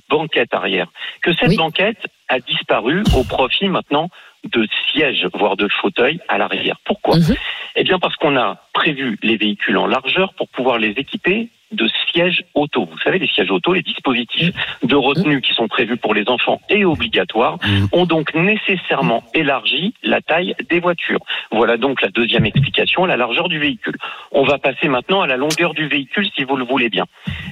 banquette 0.08 0.54
arrière. 0.54 0.86
Que 1.22 1.32
cette 1.32 1.48
Oui. 1.48 1.56
banquette 1.56 2.06
a 2.28 2.38
disparu 2.38 3.02
au 3.16 3.24
profit 3.24 3.68
maintenant 3.68 4.10
de 4.44 4.68
sièges, 4.92 5.26
voire 5.34 5.56
de 5.56 5.66
fauteuils 5.68 6.20
à 6.28 6.38
l'arrière. 6.38 6.76
Pourquoi? 6.84 7.16
Mhm. 7.16 7.34
Eh 7.74 7.82
bien 7.82 7.98
parce 7.98 8.14
qu'on 8.16 8.36
a 8.36 8.62
prévu 8.72 9.18
les 9.22 9.36
véhicules 9.36 9.76
en 9.76 9.86
largeur 9.86 10.34
pour 10.34 10.48
pouvoir 10.48 10.78
les 10.78 10.90
équiper 10.90 11.48
de 11.72 11.88
sièges 12.10 12.44
auto. 12.54 12.86
Vous 12.90 12.98
savez, 13.00 13.18
les 13.18 13.26
sièges 13.28 13.50
auto, 13.50 13.72
les 13.74 13.82
dispositifs 13.82 14.54
de 14.82 14.94
retenue 14.96 15.40
qui 15.42 15.52
sont 15.52 15.68
prévus 15.68 15.96
pour 15.96 16.14
les 16.14 16.28
enfants 16.28 16.60
et 16.70 16.84
obligatoires, 16.84 17.58
Mhm. 17.62 17.88
ont 17.92 18.06
donc 18.06 18.34
nécessairement 18.34 19.22
élargi 19.34 19.94
la 20.02 20.20
taille 20.20 20.54
des 20.70 20.80
voitures. 20.80 21.20
Voilà 21.52 21.76
donc 21.76 22.00
la 22.00 22.08
deuxième 22.08 22.46
explication, 22.46 23.04
la 23.04 23.16
largeur 23.16 23.48
du 23.48 23.58
véhicule. 23.58 23.96
On 24.32 24.44
va 24.44 24.58
passer 24.58 24.88
maintenant 24.88 25.20
à 25.20 25.26
la 25.26 25.36
longueur 25.36 25.74
du 25.74 25.86
véhicule, 25.88 26.28
si 26.34 26.44
vous 26.44 26.56
le 26.56 26.64
voulez 26.64 26.88
bien. 26.88 27.04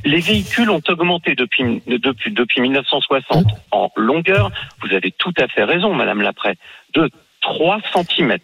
Les 0.04 0.20
véhicules 0.20 0.70
ont 0.70 0.82
augmenté 0.88 1.34
depuis, 1.34 1.82
depuis, 1.86 2.32
depuis 2.32 2.60
1960 2.60 3.44
en 3.70 3.90
longueur. 3.96 4.50
Vous 4.82 4.94
avez 4.94 5.10
tout 5.12 5.34
à 5.38 5.48
fait 5.48 5.64
raison, 5.64 5.92
Madame 5.94 6.22
Laprès, 6.22 6.54
de 6.94 7.10
3 7.42 7.80
cm. 7.94 8.38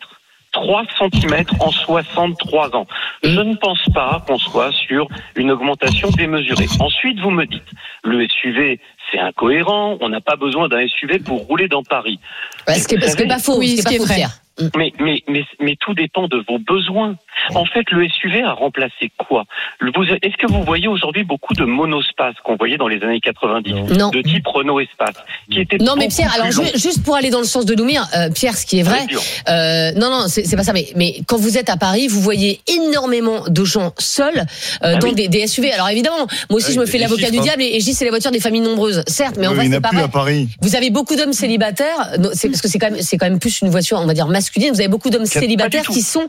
3 0.52 0.84
cm 0.98 1.44
en 1.60 1.70
63 1.70 2.76
ans. 2.76 2.86
Je 3.22 3.40
ne 3.40 3.54
pense 3.54 3.84
pas 3.94 4.22
qu'on 4.26 4.38
soit 4.38 4.72
sur 4.72 5.08
une 5.36 5.50
augmentation 5.50 6.10
démesurée. 6.10 6.66
Ensuite, 6.78 7.18
vous 7.20 7.30
me 7.30 7.46
dites, 7.46 7.70
le 8.04 8.26
SUV, 8.28 8.78
c'est 9.12 9.20
incohérent, 9.20 9.98
on 10.01 10.09
n'a 10.09 10.20
pas 10.20 10.37
besoin 10.37 10.68
d'un 10.68 10.87
SUV 10.88 11.18
pour 11.20 11.46
rouler 11.46 11.68
dans 11.68 11.83
Paris. 11.83 12.18
Ouais, 12.66 12.75
ce 12.75 12.88
qui 12.88 12.94
est, 12.94 12.98
Vous 12.98 13.03
ce 13.05 13.16
qui 13.16 13.22
est 13.22 13.27
savez- 13.27 13.29
pas 13.29 13.38
faux, 13.38 13.59
Oui, 13.59 13.68
ce 13.68 13.72
qui 13.75 13.79
est 13.79 13.83
ce 13.83 13.85
pas 13.85 13.90
qui 13.90 13.94
est 13.96 13.98
faux, 13.98 14.05
vrai. 14.07 14.14
Pierre. 14.16 14.38
mais, 14.77 14.92
mais, 15.01 15.22
mais, 15.29 15.44
mais 15.61 15.77
tout 15.81 15.94
dépend 15.94 16.29
de 16.29 16.42
vos 16.48 16.59
besoins. 16.59 17.16
En 17.55 17.64
fait, 17.64 17.90
le 17.90 18.07
SUV 18.09 18.42
a 18.42 18.53
remplacé 18.53 19.11
quoi? 19.16 19.44
Est-ce 19.81 20.37
que 20.37 20.46
vous 20.46 20.62
voyez 20.62 20.87
aujourd'hui 20.88 21.25
beaucoup 21.25 21.55
de 21.55 21.64
monospace 21.64 22.35
qu'on 22.44 22.57
voyait 22.57 22.77
dans 22.77 22.87
les 22.87 23.03
années 23.03 23.20
90 23.20 23.72
Non. 23.98 24.11
de 24.11 24.20
type 24.20 24.46
Renault 24.46 24.79
Espace 24.81 25.16
qui 25.51 25.61
était 25.61 25.79
Non 25.79 25.94
mais 25.96 26.09
Pierre, 26.09 26.33
alors 26.35 26.48
juste 26.75 27.03
pour 27.03 27.16
aller 27.16 27.31
dans 27.31 27.38
le 27.40 27.46
sens 27.46 27.64
de 27.64 27.75
Loumir, 27.75 28.07
euh, 28.14 28.29
Pierre, 28.31 28.55
ce 28.57 28.66
qui 28.66 28.79
est 28.79 28.83
vrai, 28.83 29.01
euh, 29.48 29.92
non 29.92 30.11
non, 30.11 30.25
c'est 30.29 30.44
c'est 30.44 30.57
pas 30.57 30.62
ça, 30.64 30.72
mais 30.75 30.87
mais 30.96 31.14
quand 31.27 31.38
vous 31.38 31.57
êtes 31.59 31.70
à 31.70 31.77
Paris, 31.79 32.07
vous 32.09 32.20
voyez 32.20 32.61
énormément 32.68 33.44
de 33.48 33.64
gens 33.64 33.92
seuls 33.98 34.38
euh, 34.38 34.44
Ah 34.83 34.94
dans 34.96 35.09
oui. 35.09 35.14
des, 35.14 35.29
des 35.29 35.46
SUV. 35.46 35.72
Alors 35.72 35.88
évidemment, 35.88 36.18
moi 36.51 36.59
aussi 36.59 36.68
Ouais, 36.68 36.75
je 36.75 36.81
me 36.81 36.87
fais 36.87 36.98
l'avocat 36.98 37.31
du 37.31 37.38
hein. 37.38 37.42
diable 37.42 37.62
et, 37.62 37.77
et 37.77 37.81
je 37.81 37.85
dis 37.87 37.94
c'est 37.94 38.05
les 38.05 38.11
voitures 38.11 38.31
des 38.31 38.40
familles 38.40 38.61
nombreuses, 38.61 39.01
certes, 39.06 39.36
mais 39.38 39.46
en 39.46 39.52
Oui, 39.56 39.68
n'y 39.68 39.74
c'est 39.74 39.80
pas 39.80 39.88
plus 39.88 39.96
vrai. 39.98 40.04
à 40.06 40.08
Paris. 40.08 40.48
Vous 40.60 40.76
avez 40.76 40.90
beaucoup 40.90 41.16
d'hommes 41.16 41.32
célibataires, 41.32 42.10
c'est 42.34 42.48
parce 42.48 42.60
que 42.60 42.68
c'est 42.68 42.78
quand 42.78 42.90
même 42.90 43.00
c'est 43.02 43.16
quand 43.18 43.26
même 43.28 43.38
plus 43.38 43.60
une 43.62 43.68
voiture, 43.70 43.98
on 44.00 44.06
va 44.06 44.14
dire 44.14 44.26
masculine. 44.26 44.70
Vous 44.72 44.80
avez 44.80 44.88
beaucoup 44.88 45.10
d'hommes 45.10 45.26
célibataires 45.26 45.86
qui 45.86 46.02
sont. 46.02 46.28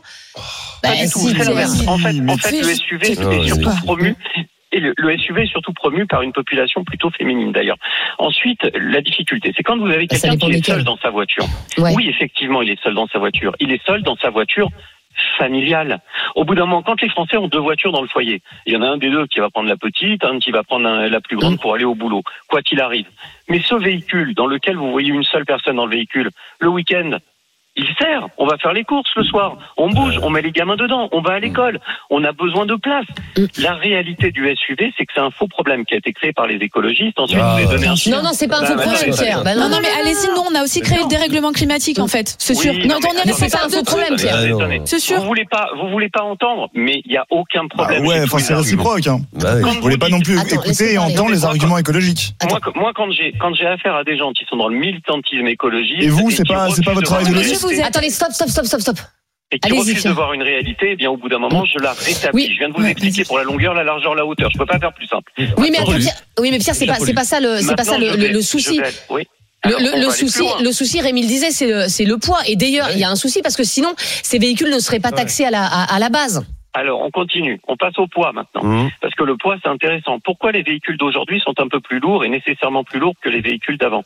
Pas 0.82 0.90
Bah, 0.90 0.96
du 0.96 1.10
tout, 1.10 1.18
si. 1.18 1.88
En 1.88 1.98
fait, 1.98 2.20
en 2.28 2.36
fait, 2.36 2.60
le 2.60 2.74
SUV 2.74 3.10
est 3.12 3.46
surtout 3.48 3.70
promu. 3.84 4.14
Et 4.76 4.80
le, 4.80 4.92
le 4.96 5.16
SUV 5.16 5.42
est 5.42 5.46
surtout 5.46 5.72
promu 5.72 6.04
par 6.04 6.22
une 6.22 6.32
population 6.32 6.82
plutôt 6.82 7.08
féminine 7.10 7.52
d'ailleurs. 7.52 7.76
Ensuite, 8.18 8.58
la 8.74 9.00
difficulté, 9.02 9.52
c'est 9.56 9.62
quand 9.62 9.78
vous 9.78 9.86
avez 9.86 10.08
Ah, 10.10 10.16
ça 10.16 10.28
quelqu'un 10.30 10.46
qui 10.48 10.52
est 10.56 10.66
seul 10.66 10.82
dans 10.82 10.96
sa 10.96 11.10
voiture. 11.10 11.46
Ouais. 11.78 11.92
Oui, 11.94 12.08
effectivement, 12.08 12.60
il 12.60 12.70
est 12.70 12.82
seul 12.82 12.92
dans 12.94 13.06
sa 13.06 13.20
voiture. 13.20 13.54
Il 13.60 13.70
est 13.70 13.80
seul 13.86 14.02
dans 14.02 14.16
sa 14.16 14.30
voiture 14.30 14.68
familiale. 15.38 16.00
Au 16.34 16.44
bout 16.44 16.54
d'un 16.54 16.66
moment, 16.66 16.82
quand 16.82 17.00
les 17.00 17.08
Français 17.08 17.36
ont 17.36 17.48
deux 17.48 17.58
voitures 17.58 17.92
dans 17.92 18.02
le 18.02 18.08
foyer, 18.08 18.42
il 18.66 18.74
y 18.74 18.76
en 18.76 18.82
a 18.82 18.88
un 18.88 18.96
des 18.96 19.10
deux 19.10 19.26
qui 19.26 19.40
va 19.40 19.50
prendre 19.50 19.68
la 19.68 19.76
petite, 19.76 20.24
un 20.24 20.38
qui 20.38 20.50
va 20.50 20.62
prendre 20.62 20.88
la 20.88 21.20
plus 21.20 21.36
Mm. 21.36 21.40
grande 21.40 21.60
pour 21.60 21.74
aller 21.74 21.84
au 21.84 21.94
boulot, 21.94 22.22
quoi 22.48 22.62
qu'il 22.62 22.80
arrive. 22.80 23.06
Mais 23.48 23.60
ce 23.60 23.74
véhicule 23.74 24.34
dans 24.34 24.46
lequel 24.46 24.76
vous 24.76 24.90
voyez 24.90 25.10
une 25.10 25.24
seule 25.24 25.44
personne 25.44 25.76
dans 25.76 25.86
le 25.86 25.96
véhicule, 25.96 26.30
le 26.60 26.68
week-end, 26.68 27.18
il 27.76 27.86
sert. 27.98 28.26
On 28.38 28.46
va 28.46 28.56
faire 28.58 28.72
les 28.72 28.84
courses 28.84 29.10
le 29.16 29.24
soir. 29.24 29.56
On 29.76 29.88
bouge, 29.90 30.18
on 30.22 30.30
met 30.30 30.42
les 30.42 30.52
gamins 30.52 30.76
dedans, 30.76 31.08
on 31.12 31.20
va 31.20 31.34
à 31.34 31.38
l'école. 31.40 31.80
On 32.10 32.22
a 32.24 32.32
besoin 32.32 32.66
de 32.66 32.74
place. 32.76 33.04
La 33.58 33.74
réalité 33.74 34.30
du 34.30 34.42
SUV, 34.56 34.92
c'est 34.96 35.06
que 35.06 35.12
c'est 35.14 35.20
un 35.20 35.30
faux 35.30 35.48
problème 35.48 35.84
qui 35.84 35.94
a 35.94 35.98
été 35.98 36.12
créé 36.12 36.32
par 36.32 36.46
les 36.46 36.56
écologistes. 36.56 37.18
Ensuite, 37.18 37.40
Ah, 37.42 37.56
je 37.60 37.66
vais 37.66 37.74
donner 37.74 37.86
un 37.88 37.94
Non 38.10 38.22
non, 38.22 38.30
c'est 38.32 38.48
pas 38.48 38.58
un 38.58 38.60
Bah, 38.62 38.66
faux 38.68 38.76
bah, 38.76 38.82
problème, 38.82 39.10
bah, 39.10 39.16
Pierre. 39.22 39.44
Bah, 39.44 39.54
Non, 39.54 39.68
non, 39.68 39.78
mais 39.82 39.88
allez-y, 40.00 40.28
nous, 40.28 40.42
on 40.50 40.54
a 40.54 40.62
aussi 40.62 40.80
créé 40.80 40.98
le 41.02 41.08
dérèglement 41.08 41.52
climatique, 41.52 41.98
en 41.98 42.08
fait. 42.08 42.36
C'est 42.38 42.54
sûr. 42.54 42.72
Oui, 42.72 42.86
non, 42.86 42.94
non, 42.94 43.00
mais 43.02 43.08
on 43.08 43.14
est 43.14 43.18
attendez, 43.20 43.32
c'est 43.34 43.52
pas 43.58 43.66
un 43.66 43.68
faux 43.68 43.82
problème. 43.84 44.16
Pierre. 44.16 44.36
C'est 44.84 44.98
sûr. 45.00 45.18
Vous 45.20 45.26
voulez 45.26 45.44
pas, 45.44 45.68
vous 45.80 45.88
voulez 45.90 46.08
pas 46.08 46.22
entendre, 46.22 46.68
mais 46.74 47.02
il 47.04 47.12
y 47.12 47.16
a 47.16 47.24
aucun 47.30 47.62
Ah 47.72 47.76
problème. 47.76 48.06
ouais, 48.06 48.22
enfin 48.22 48.38
c'est 48.38 48.54
réciproque. 48.54 49.06
Hein. 49.06 49.20
Bah 49.34 49.56
Vous 49.60 49.80
voulez 49.82 49.98
pas 49.98 50.08
non 50.08 50.20
plus 50.20 50.38
Attends, 50.38 50.62
écouter 50.62 50.92
et 50.94 50.98
entendre 50.98 51.30
les 51.30 51.44
arguments 51.44 51.78
écologiques. 51.78 52.34
Moi, 52.74 52.92
quand 52.94 53.10
j'ai 53.10 53.32
quand 53.40 53.54
j'ai 53.54 53.66
affaire 53.66 53.94
à 53.96 54.04
des 54.04 54.16
gens 54.16 54.32
qui 54.32 54.44
sont 54.46 54.56
dans 54.56 54.68
le 54.68 54.76
militantisme 54.76 55.46
écologiste 55.46 56.02
Et 56.02 56.08
vous, 56.08 56.30
c'est 56.30 56.46
pas- 56.46 56.68
c'est 56.70 56.84
pas 56.84 56.92
votre 56.92 57.06
travail 57.06 57.26
de 57.26 57.34
Attendez, 57.84 58.10
stop, 58.10 58.32
stop, 58.32 58.48
stop, 58.48 58.64
stop, 58.66 58.80
stop. 58.80 58.96
et 59.50 59.58
qui 59.58 59.72
refusent 59.72 60.04
de 60.04 60.10
voir 60.10 60.32
une 60.32 60.42
réalité, 60.42 60.90
eh 60.92 60.96
bien 60.96 61.10
au 61.10 61.16
bout 61.16 61.28
d'un 61.28 61.38
moment, 61.38 61.64
je 61.64 61.78
la 61.78 61.92
rétablis. 61.92 62.44
Oui. 62.46 62.50
Je 62.52 62.58
viens 62.58 62.68
de 62.68 62.74
vous 62.74 62.84
expliquer 62.86 63.24
pour 63.24 63.38
la 63.38 63.44
longueur, 63.44 63.74
la 63.74 63.84
largeur, 63.84 64.14
la 64.14 64.24
hauteur. 64.26 64.50
Je 64.52 64.58
peux 64.58 64.66
pas 64.66 64.78
faire 64.78 64.92
plus 64.92 65.06
simple. 65.06 65.30
Oui, 65.58 65.68
mais 65.70 65.78
attends. 65.78 65.92
Pierre, 65.96 66.14
oui, 66.40 66.50
mais 66.50 66.58
Pierre, 66.58 66.74
c'est 66.74 66.86
pas, 66.86 66.96
c'est 66.96 67.14
pas 67.14 67.24
ça 67.24 67.40
le, 67.40 67.60
c'est 67.60 67.76
pas 67.76 67.84
ça 67.84 67.92
Maintenant, 67.98 68.06
le, 68.06 68.12
je 68.12 68.16
le- 68.16 68.22
vais- 68.26 68.32
le 68.32 68.40
je 68.40 68.46
souci. 68.46 68.78
vais- 68.80 68.86
oui. 69.10 69.22
Le, 69.66 69.94
Alors, 69.94 70.12
souci, 70.12 70.42
le 70.62 70.72
souci, 70.72 71.00
Rémi 71.00 71.22
le 71.22 71.26
disait, 71.26 71.50
c'est 71.50 71.66
le, 71.66 71.88
c'est 71.88 72.04
le 72.04 72.18
poids. 72.18 72.40
Et 72.46 72.54
d'ailleurs, 72.56 72.88
il 72.92 72.98
y 72.98 73.04
a 73.04 73.08
un 73.10 73.16
souci 73.16 73.40
parce 73.40 73.56
que 73.56 73.64
sinon, 73.64 73.94
ces 73.96 74.38
véhicules 74.38 74.68
ne 74.70 74.78
seraient 74.78 75.00
pas 75.00 75.10
taxés 75.10 75.46
à 75.46 75.50
la, 75.50 75.64
à, 75.64 75.94
à 75.94 75.98
la 75.98 76.10
base. 76.10 76.44
Alors, 76.74 77.00
on 77.00 77.10
continue. 77.10 77.58
On 77.66 77.76
passe 77.76 77.96
au 77.98 78.06
poids 78.06 78.32
maintenant. 78.32 78.62
Mmh. 78.62 78.90
Parce 79.00 79.14
que 79.14 79.22
le 79.24 79.36
poids, 79.38 79.56
c'est 79.62 79.70
intéressant. 79.70 80.18
Pourquoi 80.20 80.52
les 80.52 80.62
véhicules 80.62 80.98
d'aujourd'hui 80.98 81.40
sont 81.40 81.54
un 81.58 81.68
peu 81.68 81.80
plus 81.80 81.98
lourds 81.98 82.24
et 82.24 82.28
nécessairement 82.28 82.84
plus 82.84 82.98
lourds 82.98 83.14
que 83.22 83.30
les 83.30 83.40
véhicules 83.40 83.78
d'avant? 83.78 84.04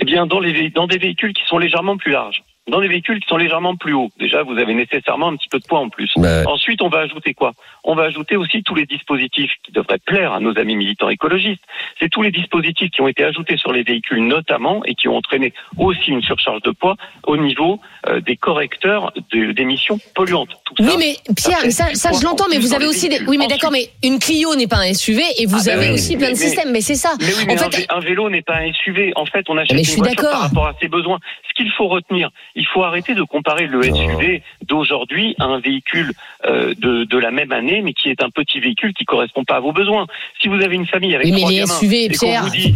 Eh 0.00 0.04
bien, 0.04 0.26
dans, 0.26 0.40
les, 0.40 0.70
dans 0.70 0.86
des 0.88 0.98
véhicules 0.98 1.32
qui 1.34 1.42
sont 1.46 1.58
légèrement 1.58 1.96
plus 1.96 2.10
larges, 2.10 2.42
dans 2.70 2.80
des 2.80 2.88
véhicules 2.88 3.18
qui 3.20 3.26
sont 3.28 3.36
légèrement 3.36 3.74
plus 3.76 3.92
hauts, 3.92 4.10
déjà, 4.20 4.42
vous 4.44 4.56
avez 4.56 4.72
nécessairement 4.74 5.28
un 5.28 5.36
petit 5.36 5.48
peu 5.48 5.58
de 5.58 5.64
poids 5.66 5.80
en 5.80 5.88
plus. 5.88 6.12
Ensuite, 6.46 6.80
on 6.80 6.88
va 6.88 7.00
ajouter 7.00 7.34
quoi? 7.34 7.52
On 7.84 7.94
va 7.96 8.04
ajouter 8.04 8.36
aussi 8.36 8.62
tous 8.62 8.76
les 8.76 8.86
dispositifs 8.86 9.50
qui 9.64 9.72
devraient 9.72 9.98
plaire 9.98 10.32
à 10.32 10.38
nos 10.40 10.56
amis 10.56 10.76
militants 10.76 11.08
écologistes. 11.08 11.62
C'est 11.98 12.08
tous 12.08 12.22
les 12.22 12.30
dispositifs 12.30 12.90
qui 12.92 13.00
ont 13.00 13.08
été 13.08 13.24
ajoutés 13.24 13.56
sur 13.56 13.72
les 13.72 13.82
véhicules 13.82 14.24
notamment 14.24 14.84
et 14.84 14.94
qui 14.94 15.08
ont 15.08 15.16
entraîné 15.16 15.52
aussi 15.76 16.10
une 16.10 16.22
surcharge 16.22 16.62
de 16.62 16.70
poids 16.70 16.96
au 17.26 17.36
niveau 17.36 17.80
euh, 18.06 18.20
des 18.20 18.36
correcteurs 18.36 19.12
de- 19.32 19.50
d'émissions 19.52 19.98
polluantes. 20.14 20.50
Tout 20.64 20.74
Oui, 20.78 20.86
ça, 20.88 20.96
mais 20.98 21.16
Pierre, 21.34 21.72
ça, 21.72 21.92
ça 21.94 22.10
je 22.12 22.24
l'entends, 22.24 22.44
en 22.44 22.48
mais 22.48 22.58
vous 22.58 22.74
avez 22.74 22.86
aussi 22.86 23.08
des. 23.08 23.20
Oui, 23.26 23.38
mais 23.38 23.48
d'accord, 23.48 23.72
mais 23.72 23.88
une 24.04 24.20
Clio 24.20 24.54
n'est 24.54 24.68
pas 24.68 24.78
un 24.78 24.94
SUV 24.94 25.20
et 25.38 25.46
vous 25.46 25.68
Ah, 25.68 25.72
avez 25.72 25.80
bah 25.80 25.86
oui, 25.88 25.94
aussi 25.94 26.16
plein 26.16 26.26
de 26.28 26.30
mais- 26.32 26.36
systèmes. 26.36 26.70
Mais 26.70 26.80
c'est 26.80 26.94
ça. 26.94 27.14
Mais 27.18 27.26
oui, 27.26 27.44
mais 27.48 27.60
en 27.60 27.66
un, 27.66 27.70
fait, 27.70 27.86
un 27.90 27.98
vélo 28.00 28.30
n'est 28.30 28.42
pas 28.42 28.58
un 28.58 28.72
SUV. 28.72 29.12
En 29.16 29.26
fait, 29.26 29.44
on 29.48 29.56
achète 29.58 29.72
Mais 29.72 29.78
une 29.80 29.84
je 29.84 29.90
suis 29.90 29.98
voiture 30.00 30.16
d'accord. 30.22 30.30
par 30.32 30.40
rapport 30.42 30.66
à 30.68 30.74
ses 30.80 30.86
besoins. 30.88 31.18
Ce 31.48 31.54
qu'il 31.54 31.70
faut 31.72 31.88
retenir, 31.88 32.30
il 32.54 32.66
faut 32.66 32.82
arrêter 32.84 33.14
de 33.14 33.22
comparer 33.22 33.66
le 33.66 33.82
SUV 33.82 34.42
d'aujourd'hui 34.68 35.34
à 35.38 35.44
un 35.44 35.60
véhicule 35.60 36.12
euh, 36.46 36.74
de, 36.78 37.04
de 37.04 37.18
la 37.18 37.30
même 37.30 37.52
année, 37.52 37.80
mais 37.82 37.92
qui 37.92 38.08
est 38.08 38.22
un 38.22 38.30
petit 38.30 38.60
véhicule 38.60 38.92
qui 38.94 39.04
correspond 39.04 39.44
pas 39.44 39.56
à 39.56 39.60
vos 39.60 39.72
besoins. 39.72 40.06
Si 40.40 40.48
vous 40.48 40.54
avez 40.56 40.74
une 40.74 40.86
famille 40.86 41.14
avec 41.14 41.26
Oui, 41.26 41.32
mais 41.32 41.40
trois 41.40 41.50
les 41.50 41.58
gamins 41.58 41.74
SUV, 41.78 42.08
Pierre. 42.10 42.44
vous 42.44 42.50
dit, 42.50 42.74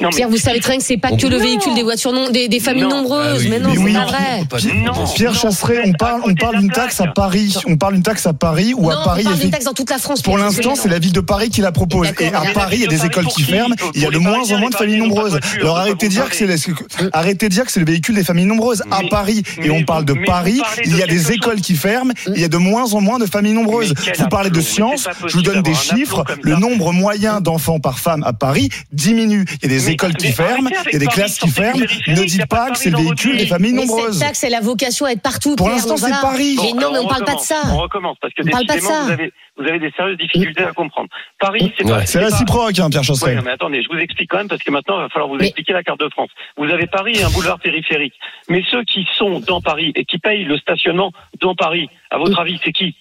non, 0.00 0.08
mais 0.10 0.16
Pierre, 0.16 0.28
vous 0.28 0.36
savez 0.36 0.60
très 0.60 0.72
bien 0.72 0.78
que 0.78 0.84
c'est 0.84 0.96
pas 0.96 1.10
que 1.12 1.26
le 1.26 1.36
véhicule 1.36 1.74
des 1.74 1.82
voitures 1.82 2.12
non, 2.12 2.30
des, 2.30 2.48
des 2.48 2.60
familles 2.60 2.82
Non. 2.84 2.90
nombreuses. 3.02 3.40
Ah 3.40 3.44
oui, 3.44 3.48
mais 3.50 3.58
non, 3.58 3.70
mais 3.70 3.92
c'est 3.92 3.92
pas 3.92 4.04
vrai. 4.06 4.74
Non, 4.84 4.92
Pierre 5.14 5.34
Chasseret, 5.34 5.82
on 5.84 5.92
parle, 5.92 6.20
on 6.24 6.34
parle 6.34 6.58
d'une 6.58 6.70
taxe 6.70 7.00
à. 7.00 7.06
Paris. 7.08 7.54
On 7.66 7.76
parle 7.76 7.94
d'une 7.94 8.02
taxe 8.02 8.26
à 8.26 8.32
Paris 8.32 8.74
ou 8.76 8.90
à 8.90 9.02
Paris. 9.02 9.02
on 9.02 9.04
parle 9.04 9.20
il 9.20 9.24
y 9.24 9.32
a 9.32 9.36
d'une 9.42 9.50
taxe 9.50 9.64
dans 9.64 9.72
toute 9.72 9.90
la 9.90 9.98
France. 9.98 10.22
Pour 10.22 10.38
l'instant, 10.38 10.74
c'est 10.74 10.88
la 10.88 10.98
ville 10.98 11.12
de 11.12 11.20
Paris 11.20 11.48
qui 11.50 11.60
la 11.62 11.72
propose. 11.72 12.08
Et 12.20 12.26
à 12.28 12.42
mais 12.44 12.52
Paris, 12.52 12.76
il 12.76 12.82
y 12.82 12.84
a 12.84 12.88
des 12.88 12.98
de 12.98 13.06
écoles 13.06 13.26
qui 13.26 13.42
ferment. 13.42 13.74
Il 13.94 14.02
y 14.02 14.06
a 14.06 14.10
de 14.10 14.18
moins 14.18 14.48
en 14.52 14.58
moins 14.58 14.70
de 14.70 14.74
familles 14.74 14.98
nombreuses. 14.98 15.38
Alors 15.60 15.78
arrêtez 15.78 16.06
de 16.08 16.12
dire 16.12 16.28
que 16.28 16.36
c'est 16.36 16.46
les- 16.46 17.08
arrêtez 17.12 17.48
de 17.48 17.54
dire 17.54 17.64
que 17.64 17.72
c'est 17.72 17.80
le 17.80 17.86
véhicule 17.86 18.14
des 18.14 18.24
familles 18.24 18.44
nombreuses. 18.46 18.82
À 18.90 19.02
Mais- 19.02 19.07
Paris, 19.08 19.42
et 19.62 19.70
on 19.70 19.84
parle 19.84 20.04
de 20.04 20.14
Paris, 20.24 20.60
il 20.84 20.96
y 20.96 21.02
a 21.02 21.06
de 21.06 21.18
des 21.18 21.32
écoles 21.32 21.60
qui 21.60 21.74
ferment. 21.74 22.12
Il 22.34 22.40
y 22.40 22.44
a 22.44 22.48
de 22.48 22.56
moins 22.56 22.94
en 22.94 23.00
moins 23.00 23.18
de 23.18 23.26
familles 23.26 23.54
nombreuses. 23.54 23.94
Vous 24.18 24.28
parlez 24.28 24.50
de 24.50 24.60
c'est 24.60 24.82
pas 24.82 25.26
Je 25.26 25.34
vous 25.34 25.42
donne 25.42 25.62
des 25.62 25.74
chiffres. 25.74 26.24
Le 26.42 26.54
ça. 26.54 26.60
nombre 26.60 26.92
moyen 26.92 27.40
d'enfants 27.40 27.80
par 27.80 27.98
femme 27.98 28.22
à 28.24 28.32
Paris 28.32 28.68
diminue. 28.92 29.44
Il 29.62 29.70
y 29.70 29.74
a 29.74 29.78
des 29.78 29.90
écoles 29.90 30.14
qui 30.14 30.32
ferment. 30.32 30.70
Il 30.86 30.92
y 30.92 30.96
a 30.96 30.98
des 30.98 31.06
classes 31.06 31.38
qui 31.38 31.48
ferment. 31.48 31.84
Ne 32.06 32.24
dites 32.24 32.46
pas 32.46 32.70
que 32.70 32.78
c'est 32.78 32.90
le 32.90 32.98
véhicule 32.98 33.36
des 33.36 33.46
familles 33.46 33.72
nombreuses. 33.72 34.18
cette 34.18 34.28
taxe, 34.28 34.44
elle 34.44 34.54
a 34.54 34.60
vocation 34.60 35.06
à 35.06 35.10
être 35.12 35.22
partout. 35.22 35.56
Pour 35.56 35.68
l'instant, 35.68 35.96
c'est. 35.96 36.08
Paris. 36.10 36.56
Mais 36.62 36.72
non, 36.80 36.92
mais 36.92 36.98
on 36.98 37.06
parle 37.06 37.24
pas 37.24 37.34
de 37.34 37.40
ça. 37.40 37.62
On 37.72 37.78
recommence 37.78 38.16
parce 38.20 38.32
que 38.34 38.42
On 38.46 38.50
parle 38.50 38.66
pas 38.66 38.74
de 38.74 38.78
décidément, 38.80 39.00
ça. 39.00 39.04
vous 39.04 39.10
avez, 39.12 39.32
vous 39.58 39.64
avez 39.68 39.78
des 39.78 39.90
sérieuses 39.90 40.16
difficultés 40.18 40.62
à 40.64 40.72
comprendre. 40.72 41.08
Paris, 41.38 41.72
c'est 41.76 41.86
pas. 41.86 42.06
C'est 42.06 42.20
réciproque, 42.20 42.78
hein, 42.78 42.88
Pierre 42.90 43.00
Ouais, 43.02 43.06
Chasseret. 43.06 43.34
non, 43.34 43.42
mais 43.44 43.50
attendez, 43.50 43.82
je 43.82 43.88
vous 43.88 43.98
explique 43.98 44.30
quand 44.30 44.38
même 44.38 44.48
parce 44.48 44.62
que 44.62 44.70
maintenant 44.70 44.98
il 44.98 45.02
va 45.02 45.08
falloir 45.08 45.28
vous 45.28 45.36
Mais- 45.36 45.46
expliquer 45.46 45.72
la 45.72 45.82
carte 45.82 46.00
de 46.00 46.08
France. 46.10 46.30
Vous 46.56 46.64
avez 46.70 46.86
Paris 46.86 47.16
et 47.18 47.22
un 47.24 47.30
boulevard 47.30 47.58
périphérique. 47.58 48.14
Mais 48.48 48.62
ceux 48.70 48.84
qui 48.84 49.06
sont 49.16 49.40
dans 49.40 49.60
Paris 49.60 49.92
et 49.96 50.04
qui 50.04 50.18
payent 50.18 50.44
le 50.44 50.56
stationnement 50.58 51.12
dans 51.40 51.54
Paris, 51.54 51.88
à 52.10 52.18
votre 52.18 52.38
avis, 52.38 52.60
c'est 52.64 52.72
qui 52.72 52.94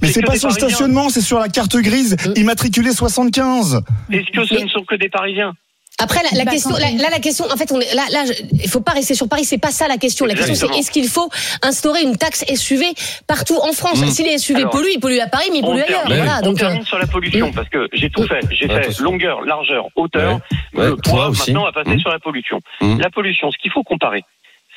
Mais 0.00 0.08
C'est 0.08 0.22
pas 0.22 0.36
sur 0.36 0.48
le 0.48 0.54
stationnement, 0.54 1.08
c'est 1.10 1.20
sur 1.20 1.38
la 1.38 1.48
carte 1.48 1.76
grise, 1.76 2.16
immatriculée 2.36 2.92
75. 2.92 3.82
Est-ce 4.10 4.30
que 4.30 4.44
ce 4.46 4.54
ne 4.62 4.68
sont 4.68 4.84
que 4.84 4.94
des 4.94 5.08
Parisiens 5.10 5.52
Après, 6.00 6.20
la, 6.24 6.36
la 6.38 6.44
Bah, 6.44 6.50
question, 6.50 6.70
là, 6.76 6.88
la 7.10 7.18
question, 7.20 7.44
en 7.44 7.56
fait, 7.56 7.70
on 7.70 7.80
est, 7.80 7.94
là, 7.94 8.02
là, 8.10 8.24
je- 8.26 8.42
il 8.64 8.68
faut 8.68 8.80
pas 8.80 8.92
rester 8.92 9.14
sur 9.14 9.28
Paris. 9.28 9.44
C'est 9.44 9.58
pas 9.58 9.70
ça 9.70 9.86
la 9.86 9.96
question. 9.96 10.26
La 10.26 10.34
question, 10.34 10.54
c'est 10.54 10.76
est-ce 10.78 10.90
qu'il 10.90 11.08
faut 11.08 11.28
instaurer 11.62 12.02
une 12.02 12.16
taxe 12.16 12.44
SUV 12.52 12.84
partout 13.28 13.56
en 13.62 13.72
France? 13.72 14.00
Mm. 14.02 14.06
Si 14.08 14.24
les 14.24 14.38
SUV 14.38 14.60
Alors, 14.60 14.72
polluent, 14.72 14.90
ils 14.94 14.98
polluent 15.00 15.20
à 15.20 15.28
Paris, 15.28 15.48
mais 15.52 15.58
ils 15.58 15.64
on 15.64 15.68
polluent 15.68 15.82
ailleurs. 15.84 16.02
termine, 16.02 16.16
Voilà. 16.24 16.38
on 16.42 16.46
Donc, 16.46 16.56
euh, 16.56 16.66
termine 16.66 16.84
sur 16.84 16.98
la 16.98 17.06
pollution 17.06 17.52
parce 17.52 17.68
que 17.68 17.88
j'ai 17.92 18.10
tout 18.10 18.26
fait. 18.26 18.40
J'ai 18.50 18.66
Ouais, 18.66 18.74
fait 18.74 18.80
attention. 18.86 19.04
longueur, 19.04 19.42
largeur, 19.42 19.86
hauteur, 19.94 20.40
Ouais, 20.74 20.86
le 20.86 20.96
poids 20.96 21.12
poids. 21.12 21.28
aussi. 21.28 21.52
Maintenant, 21.52 21.62
on 21.62 21.66
va 21.66 21.72
passer 21.84 21.96
Mmh. 21.96 22.00
sur 22.00 22.10
la 22.10 22.18
pollution. 22.18 22.60
Mmh. 22.80 22.98
La 22.98 23.10
pollution, 23.10 23.50
ce 23.52 23.58
qu'il 23.58 23.70
faut 23.70 23.84
comparer, 23.84 24.24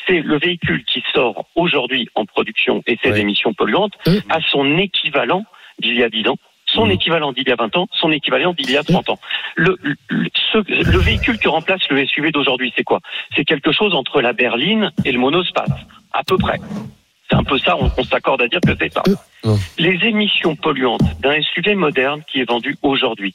c'est 0.07 0.19
le 0.19 0.37
véhicule 0.37 0.83
qui 0.85 1.03
sort 1.15 1.45
aujourd'hui 1.55 2.07
en 2.13 2.25
production 2.25 2.83
et 2.85 2.97
ses 3.03 3.09
Ouais. 3.11 3.21
émissions 3.21 3.53
polluantes 3.55 3.93
Mmh. 4.05 4.11
à 4.29 4.37
son 4.51 4.77
équivalent 4.77 5.43
d'il 5.79 5.97
y 5.97 6.03
a 6.03 6.09
10 6.09 6.27
ans. 6.27 6.37
Son 6.69 6.85
Mmh. 6.87 6.91
équivalent 6.91 7.31
d'il 7.31 7.47
y 7.47 7.51
a 7.51 7.55
20 7.55 7.75
ans, 7.77 7.87
son 7.93 8.11
équivalent 8.11 8.53
d'il 8.53 8.69
y 8.69 8.77
a 8.77 8.83
30 8.83 9.09
ans. 9.09 9.19
Le, 9.55 9.77
le, 9.81 9.95
ce- 10.51 10.57
le 10.91 10.97
véhicule 10.99 11.39
qui 11.39 11.47
remplace 11.47 11.87
le 11.89 12.05
SUV 12.05 12.31
d'aujourd'hui, 12.31 12.73
c'est 12.75 12.83
quoi? 12.83 12.99
C'est 13.35 13.45
quelque 13.45 13.71
chose 13.71 13.95
entre 13.95 14.21
la 14.21 14.33
berline 14.33 14.91
et 15.05 15.11
le 15.11 15.19
monospace, 15.19 15.71
à 16.13 16.23
peu 16.23 16.37
près. 16.37 16.59
C'est 17.29 17.35
un 17.35 17.43
peu 17.43 17.57
ça, 17.57 17.77
on, 17.77 17.89
on 17.97 18.03
s'accorde 18.03 18.41
à 18.41 18.47
dire 18.47 18.59
que 18.65 18.75
c'est 18.79 18.91
ça. 18.93 19.01
Mmh. 19.43 19.53
Les 19.79 20.07
émissions 20.07 20.55
polluantes 20.55 21.01
d'un 21.21 21.41
SUV 21.41 21.75
moderne 21.75 22.21
qui 22.29 22.41
est 22.41 22.49
vendu 22.49 22.77
aujourd'hui 22.81 23.33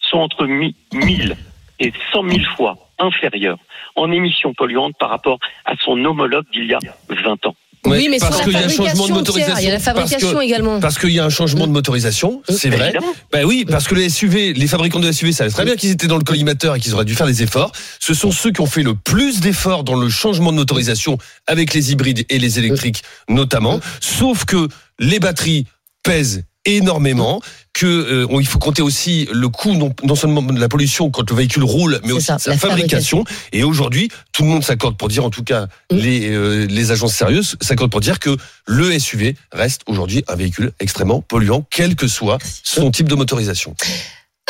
sont 0.00 0.18
entre 0.18 0.46
mi- 0.46 0.76
1000 0.92 1.36
et 1.80 1.92
100 2.12 2.28
000 2.28 2.40
fois 2.56 2.76
inférieures 2.98 3.58
en 3.96 4.10
émissions 4.12 4.52
polluantes 4.54 4.94
par 4.98 5.10
rapport 5.10 5.38
à 5.64 5.74
son 5.76 6.04
homologue 6.04 6.44
d'il 6.52 6.66
y 6.66 6.74
a 6.74 6.78
20 7.08 7.46
ans. 7.46 7.54
Oui, 7.86 8.08
mais 8.10 8.18
parce 8.18 8.40
qu'il 8.42 8.52
y 8.52 8.56
a 8.56 8.64
un 8.64 8.68
changement 8.68 9.06
de 9.08 9.12
motorisation. 9.12 9.56
Il 9.58 9.64
y 9.64 9.68
a 9.68 9.72
la 9.72 9.78
Parce 9.78 9.84
que- 9.94 10.00
fabrication 10.10 10.40
également. 10.40 10.80
Parce 10.80 10.98
qu'il 10.98 11.10
y 11.10 11.20
a 11.20 11.24
un 11.24 11.28
changement 11.30 11.66
de 11.66 11.72
motorisation, 11.72 12.42
c'est 12.48 12.70
vrai. 12.70 12.94
Ben 13.32 13.44
oui, 13.44 13.64
parce 13.68 13.86
que 13.88 13.94
les 13.94 14.08
SUV, 14.08 14.52
les 14.54 14.66
fabricants 14.66 15.00
de 15.00 15.10
SUV 15.12 15.32
savent 15.32 15.52
très 15.52 15.64
bien 15.64 15.76
qu'ils 15.76 15.90
étaient 15.90 16.06
dans 16.06 16.16
le 16.18 16.24
collimateur 16.24 16.76
et 16.76 16.80
qu'ils 16.80 16.94
auraient 16.94 17.04
dû 17.04 17.14
faire 17.14 17.26
des 17.26 17.42
efforts. 17.42 17.72
Ce 18.00 18.14
sont 18.14 18.30
ceux 18.32 18.50
qui 18.52 18.60
ont 18.60 18.66
fait 18.66 18.82
le 18.82 18.94
plus 18.94 19.40
d'efforts 19.40 19.84
dans 19.84 19.96
le 19.96 20.08
changement 20.08 20.50
de 20.52 20.56
motorisation 20.56 21.18
avec 21.46 21.74
les 21.74 21.92
hybrides 21.92 22.24
et 22.28 22.38
les 22.38 22.58
électriques 22.58 23.02
notamment. 23.28 23.80
Sauf 24.00 24.44
que 24.44 24.68
les 24.98 25.20
batteries 25.20 25.66
pèsent 26.02 26.44
énormément, 26.66 27.40
que 27.72 27.86
euh, 27.86 28.26
on- 28.30 28.40
il 28.40 28.46
faut 28.46 28.58
compter 28.58 28.82
aussi 28.82 29.28
le 29.32 29.48
coût 29.48 29.74
non, 29.74 29.92
non 30.04 30.14
seulement 30.14 30.42
de 30.42 30.58
la 30.60 30.68
pollution 30.68 31.10
quand 31.10 31.28
le 31.28 31.36
véhicule 31.36 31.64
roule, 31.64 32.00
mais 32.04 32.12
aussi 32.12 32.26
ça, 32.26 32.36
de 32.36 32.40
sa 32.40 32.50
la 32.50 32.56
fabrication. 32.58 33.24
Et 33.52 33.64
aujourd'hui, 33.64 34.08
tout 34.32 34.42
le 34.44 34.48
monde 34.48 34.62
s'accorde 34.64 34.96
pour 34.96 35.08
dire, 35.08 35.24
en 35.24 35.30
tout 35.30 35.42
cas, 35.44 35.66
Mm. 35.90 35.96
les, 35.96 36.28
euh, 36.30 36.66
les 36.66 36.90
agences 36.92 37.14
sérieuses 37.14 37.56
s'accordent 37.60 37.90
pour 37.90 38.00
dire 38.00 38.18
que 38.20 38.36
le 38.66 38.92
SUV 38.98 39.36
reste 39.52 39.82
aujourd'hui 39.86 40.22
un 40.28 40.36
véhicule 40.36 40.72
extrêmement 40.80 41.20
polluant, 41.20 41.66
quel 41.70 41.96
que 41.96 42.06
soit 42.08 42.38
son 42.62 42.90
type 42.90 43.08
de 43.08 43.14
motorisation. 43.16 43.74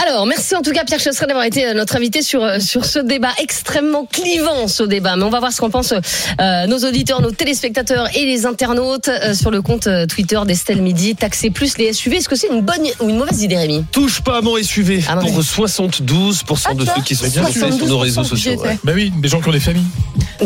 Alors, 0.06 0.26
merci 0.26 0.54
en 0.54 0.60
tout 0.60 0.72
cas 0.72 0.84
Pierre 0.84 1.00
Chasseret 1.00 1.26
d'avoir 1.26 1.46
été 1.46 1.66
euh, 1.66 1.72
notre 1.74 1.96
invité 1.96 2.20
sur 2.20 2.42
euh, 2.42 2.58
sur 2.60 2.84
ce 2.84 2.98
débat 2.98 3.30
extrêmement 3.42 4.04
clivant, 4.04 4.68
ce 4.68 4.82
débat. 4.82 5.16
Mais 5.16 5.22
on 5.22 5.30
va 5.30 5.40
voir 5.40 5.50
ce 5.52 5.60
qu'en 5.60 5.70
pensent 5.70 5.94
euh, 5.94 6.66
nos 6.66 6.78
auditeurs, 6.78 7.22
nos 7.22 7.30
téléspectateurs 7.30 8.08
et 8.14 8.26
les 8.26 8.44
internautes 8.44 9.08
euh, 9.08 9.32
sur 9.34 9.50
le 9.50 9.62
compte 9.62 9.88
Twitter 10.08 10.38
d'Estelle 10.46 10.82
Midi. 10.82 11.14
Taxer 11.16 11.50
plus 11.50 11.78
les 11.78 11.92
SUV, 11.94 12.16
est-ce 12.18 12.28
que 12.28 12.36
c'est 12.36 12.48
une 12.48 12.60
bonne 12.60 12.86
ou 13.00 13.08
une 13.08 13.16
mauvaise 13.16 13.42
idée, 13.42 13.56
Rémi? 13.56 13.84
Touche 13.92 14.20
pas 14.20 14.38
à 14.38 14.40
mon 14.42 14.56
SUV 14.62 15.02
Ah, 15.08 15.16
pour 15.16 15.34
ouais. 15.34 15.42
72% 15.42 16.76
de 16.76 16.84
Ah, 16.86 16.94
ceux 16.96 17.02
qui 17.02 17.14
sont 17.14 17.26
bien 17.28 17.46
sur 17.50 17.86
nos 17.86 17.98
réseaux 17.98 18.22
72%, 18.22 18.24
sociaux. 18.24 18.60
ouais. 18.62 18.78
Bah 18.84 18.92
oui, 18.94 19.10
des 19.22 19.28
gens 19.28 19.40
qui 19.40 19.48
ont 19.48 19.52
des 19.52 19.60
familles. 19.60 19.84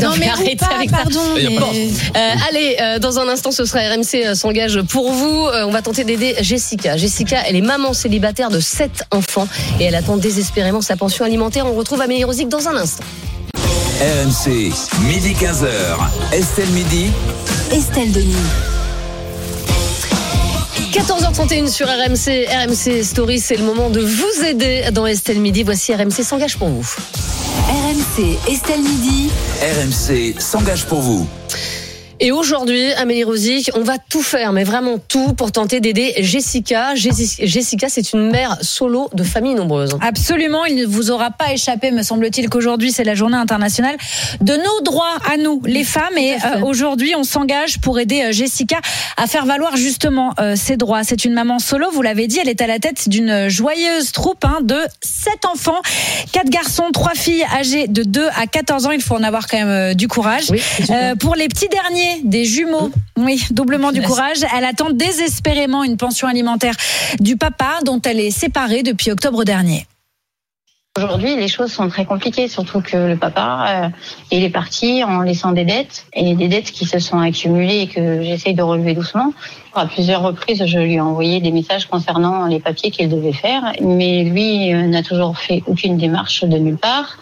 Non, 0.01 0.11
mais 0.21 0.29
arrêtez 0.29 0.57
pas, 0.57 0.67
avec 0.77 0.91
pardon. 0.91 1.21
Mais-. 1.35 1.47
Euh, 1.57 2.21
allez, 2.51 2.77
euh, 2.81 2.99
dans 2.99 3.19
un 3.19 3.29
instant, 3.29 3.51
ce 3.51 3.65
sera 3.65 3.81
RMC 3.81 4.25
euh, 4.27 4.35
s'engage 4.35 4.81
pour 4.83 5.11
vous. 5.11 5.47
Euh, 5.47 5.65
on 5.67 5.71
va 5.71 5.83
tenter 5.83 6.05
d'aider 6.05 6.37
Jessica. 6.43 6.97
Jessica, 6.97 7.39
elle 7.47 7.57
est 7.57 7.61
maman 7.63 7.93
célibataire 7.95 8.51
de 8.51 8.61
7 8.61 9.05
enfants 9.11 9.48
et 9.81 9.85
elle 9.85 9.95
attend 9.95 10.17
désespérément 10.17 10.81
sa 10.81 10.97
pension 10.97 11.25
alimentaire. 11.25 11.67
On 11.67 11.75
retrouve 11.75 12.01
Amélie 12.01 12.25
Rosic 12.25 12.49
dans 12.49 12.69
un 12.69 12.77
instant. 12.77 13.05
RMC, 14.01 14.73
midi 15.07 15.35
15h. 15.35 15.69
Estelle 16.33 16.69
Midi. 16.69 17.11
Estelle 17.73 18.13
Denis. 18.13 18.35
14h31 20.93 21.69
sur 21.69 21.87
RMC, 21.87 22.47
RMC 22.49 23.03
Story, 23.05 23.41
c'est 23.41 23.57
le 23.57 23.65
moment 23.65 23.91
de 23.91 24.01
vous 24.01 24.45
aider 24.45 24.85
dans 24.93 25.07
Estelle 25.07 25.41
Midi. 25.41 25.63
Voici 25.63 25.95
RMC 25.95 26.23
s'engage 26.23 26.57
pour 26.57 26.69
vous. 26.69 26.87
RMC 27.69 28.39
Estelle 28.49 28.81
Midi. 28.81 29.31
RMC 29.61 30.41
s'engage 30.41 30.87
pour 30.87 31.01
vous. 31.01 31.29
Et 32.21 32.33
aujourd'hui, 32.33 32.93
Amélie 32.95 33.25
Rosic, 33.25 33.71
on 33.75 33.83
va 33.83 33.99
tout 33.99 34.23
faire, 34.23 34.53
mais 34.53 34.65
vraiment 34.65 34.99
tout 34.99 35.35
pour 35.35 35.53
tenter 35.53 35.81
d'aider 35.81 36.15
Jessica. 36.19 36.95
Jessica, 36.95 37.89
c'est 37.89 38.13
une 38.13 38.31
mère 38.31 38.59
solo 38.61 39.09
de 39.15 39.23
famille 39.23 39.55
nombreuse. 39.55 39.97
Absolument, 40.01 40.65
il 40.65 40.77
ne 40.77 40.87
vous 40.87 41.11
aura 41.11 41.31
pas 41.31 41.53
échappé, 41.53 41.91
me 41.91 42.03
semble-t-il, 42.03 42.49
qu'aujourd'hui 42.49 42.91
c'est 42.93 43.05
la 43.05 43.15
journée 43.15 43.37
internationale 43.37 43.97
de 44.41 44.53
nos 44.53 44.81
droits 44.83 45.19
à 45.33 45.37
nous, 45.37 45.63
les 45.65 45.85
femmes. 45.85 46.17
Et 46.17 46.35
euh, 46.35 46.63
aujourd'hui, 46.63 47.15
on 47.17 47.25
s'engage 47.25 47.81
pour 47.81 47.99
aider 47.99 48.23
euh, 48.23 48.33
Jessica 48.33 48.79
à 49.17 49.27
faire 49.27 49.47
valoir 49.47 49.77
justement 49.77 50.35
euh, 50.41 50.57
ses 50.57 50.77
droits. 50.77 51.05
C'est 51.05 51.25
une 51.25 51.35
maman 51.35 51.59
solo, 51.59 51.91
vous 51.93 52.03
l'avez 52.03 52.27
dit, 52.27 52.39
elle 52.41 52.49
est 52.49 52.61
à 52.61 52.67
la 52.67 52.79
tête 52.79 53.09
d'une 53.09 53.49
joyeuse 53.49 54.13
troupe 54.13 54.45
hein, 54.45 54.59
de 54.63 54.79
sept 55.01 55.45
enfants, 55.45 55.81
quatre 56.33 56.51
garçons, 56.51 56.91
trois 56.93 57.15
filles 57.15 57.45
âgées 57.59 57.89
de 57.89 58.03
2 58.03 58.27
à 58.37 58.47
14 58.47 58.87
ans. 58.87 58.91
Il 58.91 59.03
faut 59.03 59.15
en 59.15 59.23
avoir 59.23 59.47
quand 59.47 59.59
même 59.59 59.69
euh, 59.69 59.95
du 59.95 60.09
courage. 60.09 60.45
Oui, 60.51 60.61
pour 61.19 61.35
les 61.35 61.49
petits 61.49 61.69
derniers, 61.69 62.08
des 62.25 62.45
jumeaux, 62.45 62.91
oui, 63.17 63.43
doublement 63.51 63.93
du 63.93 64.03
courage. 64.03 64.39
Elle 64.57 64.65
attend 64.65 64.91
désespérément 64.91 65.85
une 65.85 65.97
pension 65.97 66.29
alimentaire 66.29 66.75
du 67.21 67.37
papa 67.37 67.79
dont 67.85 68.01
elle 68.03 68.21
est 68.21 68.31
séparée 68.31 68.83
depuis 68.83 69.11
octobre 69.11 69.45
dernier. 69.45 69.87
Aujourd'hui, 70.99 71.37
les 71.37 71.47
choses 71.47 71.71
sont 71.71 71.89
très 71.89 72.05
compliquées, 72.05 72.49
surtout 72.49 72.81
que 72.81 72.97
le 72.97 73.17
papa, 73.17 73.67
euh, 73.69 73.89
il 74.33 74.43
est 74.43 74.51
parti 74.51 75.05
en 75.05 75.21
laissant 75.21 75.53
des 75.53 75.65
dettes, 75.65 76.07
et 76.13 76.35
des 76.35 76.49
dettes 76.49 76.73
qui 76.73 76.87
se 76.87 76.99
sont 76.99 77.21
accumulées 77.21 77.83
et 77.83 77.87
que 77.87 78.23
j'essaye 78.23 78.55
de 78.55 78.63
relever 78.63 78.95
doucement. 78.95 79.33
À 79.77 79.87
plusieurs 79.87 80.23
reprises, 80.23 80.65
je 80.67 80.79
lui 80.79 80.95
ai 80.95 81.01
envoyé 81.01 81.41
des 81.41 81.53
messages 81.53 81.87
concernant 81.87 82.47
les 82.47 82.59
papiers 82.59 82.91
qu'il 82.91 83.09
devait 83.09 83.33
faire, 83.33 83.63
mais 83.81 84.25
lui 84.25 84.75
euh, 84.75 84.89
n'a 84.89 85.05
toujours 85.05 85.39
fait 85.39 85.63
aucune 85.67 85.99
démarche 85.99 86.43
de 86.43 86.59
nulle 86.59 86.79
part. 86.79 87.17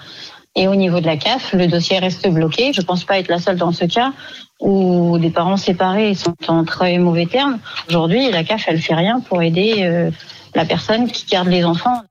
Et 0.56 0.68
au 0.68 0.74
niveau 0.74 1.00
de 1.00 1.06
la 1.06 1.18
CAF, 1.18 1.52
le 1.52 1.66
dossier 1.66 1.98
reste 1.98 2.26
bloqué. 2.28 2.72
Je 2.72 2.80
pense 2.80 3.04
pas 3.04 3.18
être 3.18 3.28
la 3.28 3.38
seule 3.38 3.56
dans 3.56 3.72
ce 3.72 3.84
cas 3.84 4.12
où 4.58 5.18
des 5.18 5.30
parents 5.30 5.58
séparés 5.58 6.14
sont 6.14 6.34
en 6.48 6.64
très 6.64 6.96
mauvais 6.96 7.26
termes. 7.26 7.58
Aujourd'hui, 7.90 8.30
la 8.30 8.42
CAF, 8.42 8.64
elle 8.66 8.80
fait 8.80 8.94
rien 8.94 9.20
pour 9.20 9.42
aider 9.42 9.82
euh, 9.82 10.10
la 10.54 10.64
personne 10.64 11.10
qui 11.10 11.26
garde 11.26 11.48
les 11.48 11.64
enfants. 11.64 12.02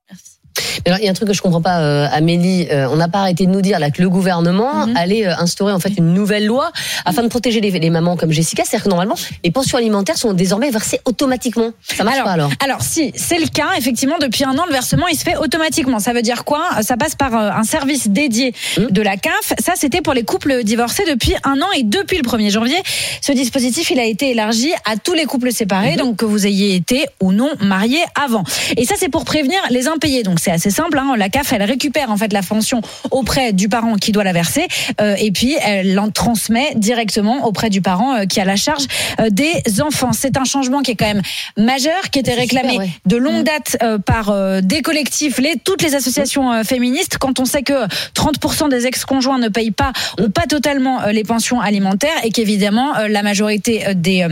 Mais 0.85 0.91
alors, 0.91 0.99
il 0.99 1.05
y 1.05 1.07
a 1.07 1.11
un 1.11 1.13
truc 1.13 1.27
que 1.27 1.33
je 1.33 1.41
comprends 1.41 1.61
pas, 1.61 1.79
euh, 1.79 2.07
Amélie. 2.11 2.67
Euh, 2.71 2.87
on 2.91 2.95
n'a 2.95 3.07
pas 3.07 3.19
arrêté 3.19 3.45
de 3.45 3.51
nous 3.51 3.61
dire 3.61 3.79
là 3.79 3.91
que 3.91 4.01
le 4.01 4.09
gouvernement 4.09 4.85
Mhm. 4.87 4.97
allait 4.97 5.27
euh, 5.27 5.35
instaurer 5.37 5.73
en 5.73 5.79
fait 5.79 5.93
une 5.97 6.13
nouvelle 6.13 6.45
loi 6.45 6.71
afin 7.05 7.23
de 7.23 7.27
protéger 7.27 7.61
les, 7.61 7.71
les 7.71 7.89
mamans 7.89 8.15
comme 8.17 8.31
Jessica. 8.31 8.63
C'est-à-dire 8.65 8.83
que 8.85 8.89
normalement, 8.89 9.15
les 9.43 9.51
pensions 9.51 9.77
alimentaires 9.77 10.17
sont 10.17 10.33
désormais 10.33 10.69
versées 10.71 10.99
automatiquement. 11.05 11.71
Ça 11.83 12.03
marche 12.03 12.15
Alors, 12.15 12.25
pas 12.27 12.31
alors 12.33 12.49
Alors 12.63 12.81
si, 12.81 13.11
c'est 13.15 13.39
le 13.39 13.47
cas. 13.47 13.69
Effectivement, 13.77 14.17
depuis 14.19 14.43
un 14.43 14.57
an, 14.57 14.63
le 14.67 14.73
versement 14.73 15.07
il 15.07 15.17
se 15.17 15.23
fait 15.23 15.37
automatiquement. 15.37 15.99
Ça 15.99 16.13
veut 16.13 16.21
dire 16.21 16.43
quoi? 16.45 16.61
Ça 16.81 16.97
passe 16.97 17.15
par 17.15 17.33
un 17.33 17.63
service 17.63 18.07
dédié 18.07 18.53
Mmh. 18.77 18.87
de 18.91 19.01
la 19.01 19.15
CAF. 19.17 19.53
Ça, 19.59 19.73
c'était 19.75 20.01
pour 20.01 20.13
les 20.13 20.23
couples 20.23 20.63
divorcés 20.63 21.03
depuis 21.09 21.33
un 21.43 21.61
an 21.61 21.67
et 21.77 21.83
depuis 21.83 22.17
le 22.17 22.23
1er 22.23 22.49
janvier. 22.49 22.75
Ce 23.21 23.31
dispositif, 23.31 23.89
il 23.91 23.99
a 23.99 24.03
été 24.05 24.31
élargi 24.31 24.71
à 24.85 24.97
tous 24.97 25.13
les 25.13 25.25
couples 25.25 25.51
séparés, 25.51 25.95
donc 25.95 26.17
que 26.17 26.25
vous 26.25 26.45
ayez 26.45 26.75
été 26.75 27.05
ou 27.21 27.31
non 27.31 27.49
mariés 27.61 28.03
avant. 28.21 28.43
Et 28.77 28.85
ça, 28.85 28.95
c'est 28.97 29.09
pour 29.09 29.23
prévenir 29.25 29.59
les 29.69 29.87
impayés. 29.87 30.23
Donc 30.23 30.39
c'est 30.45 30.51
assez 30.51 30.69
simple. 30.69 30.99
Hein. 30.99 31.15
La 31.17 31.29
CAF, 31.29 31.53
elle 31.53 31.63
récupère 31.63 32.12
en 32.12 32.17
fait 32.17 32.31
la 32.31 32.43
pension 32.43 32.81
auprès 33.10 33.51
du 33.51 33.67
parent 33.67 33.95
qui 33.95 34.12
doit 34.12 34.23
la 34.23 34.34
verser, 34.34 34.67
euh, 35.01 35.15
et 35.17 35.31
puis 35.31 35.55
elle 35.65 35.95
l'en 35.95 36.12
transmet 36.12 36.73
directement 36.75 37.45
auprès 37.45 37.71
du 37.71 37.81
parent 37.81 38.15
euh, 38.15 38.25
qui 38.25 38.39
a 38.39 38.45
la 38.45 38.55
charge 38.55 38.86
euh, 39.19 39.29
des 39.31 39.81
enfants. 39.81 40.12
C'est 40.13 40.38
un 40.38 40.43
changement 40.43 40.81
qui 40.81 40.91
est 40.91 40.95
quand 40.95 41.08
même 41.08 41.23
majeur, 41.58 42.10
qui 42.12 42.19
était 42.19 42.34
réclamé 42.34 42.73
super, 42.73 42.86
ouais. 42.86 42.89
de 43.05 43.17
longue 43.17 43.43
date 43.43 43.77
euh, 43.81 43.97
par 43.97 44.29
euh, 44.29 44.62
des 44.62 44.81
collectifs, 44.81 45.39
les, 45.39 45.55
toutes 45.63 45.81
les 45.81 45.95
associations 45.95 46.63
féministes. 46.63 47.17
Quand 47.17 47.39
on 47.39 47.45
sait 47.45 47.63
que 47.63 47.88
30% 48.13 48.69
des 48.69 48.86
ex-conjoints 48.86 49.39
ne 49.39 49.49
payent 49.49 49.71
pas 49.71 49.93
ou 50.19 50.29
pas 50.29 50.45
totalement 50.47 51.05
les 51.08 51.23
pensions 51.23 51.60
alimentaires 51.60 52.17
et 52.23 52.29
qu'évidemment 52.31 52.95
euh, 52.97 53.08
la 53.08 53.23
majorité 53.23 53.86
des 53.95 54.27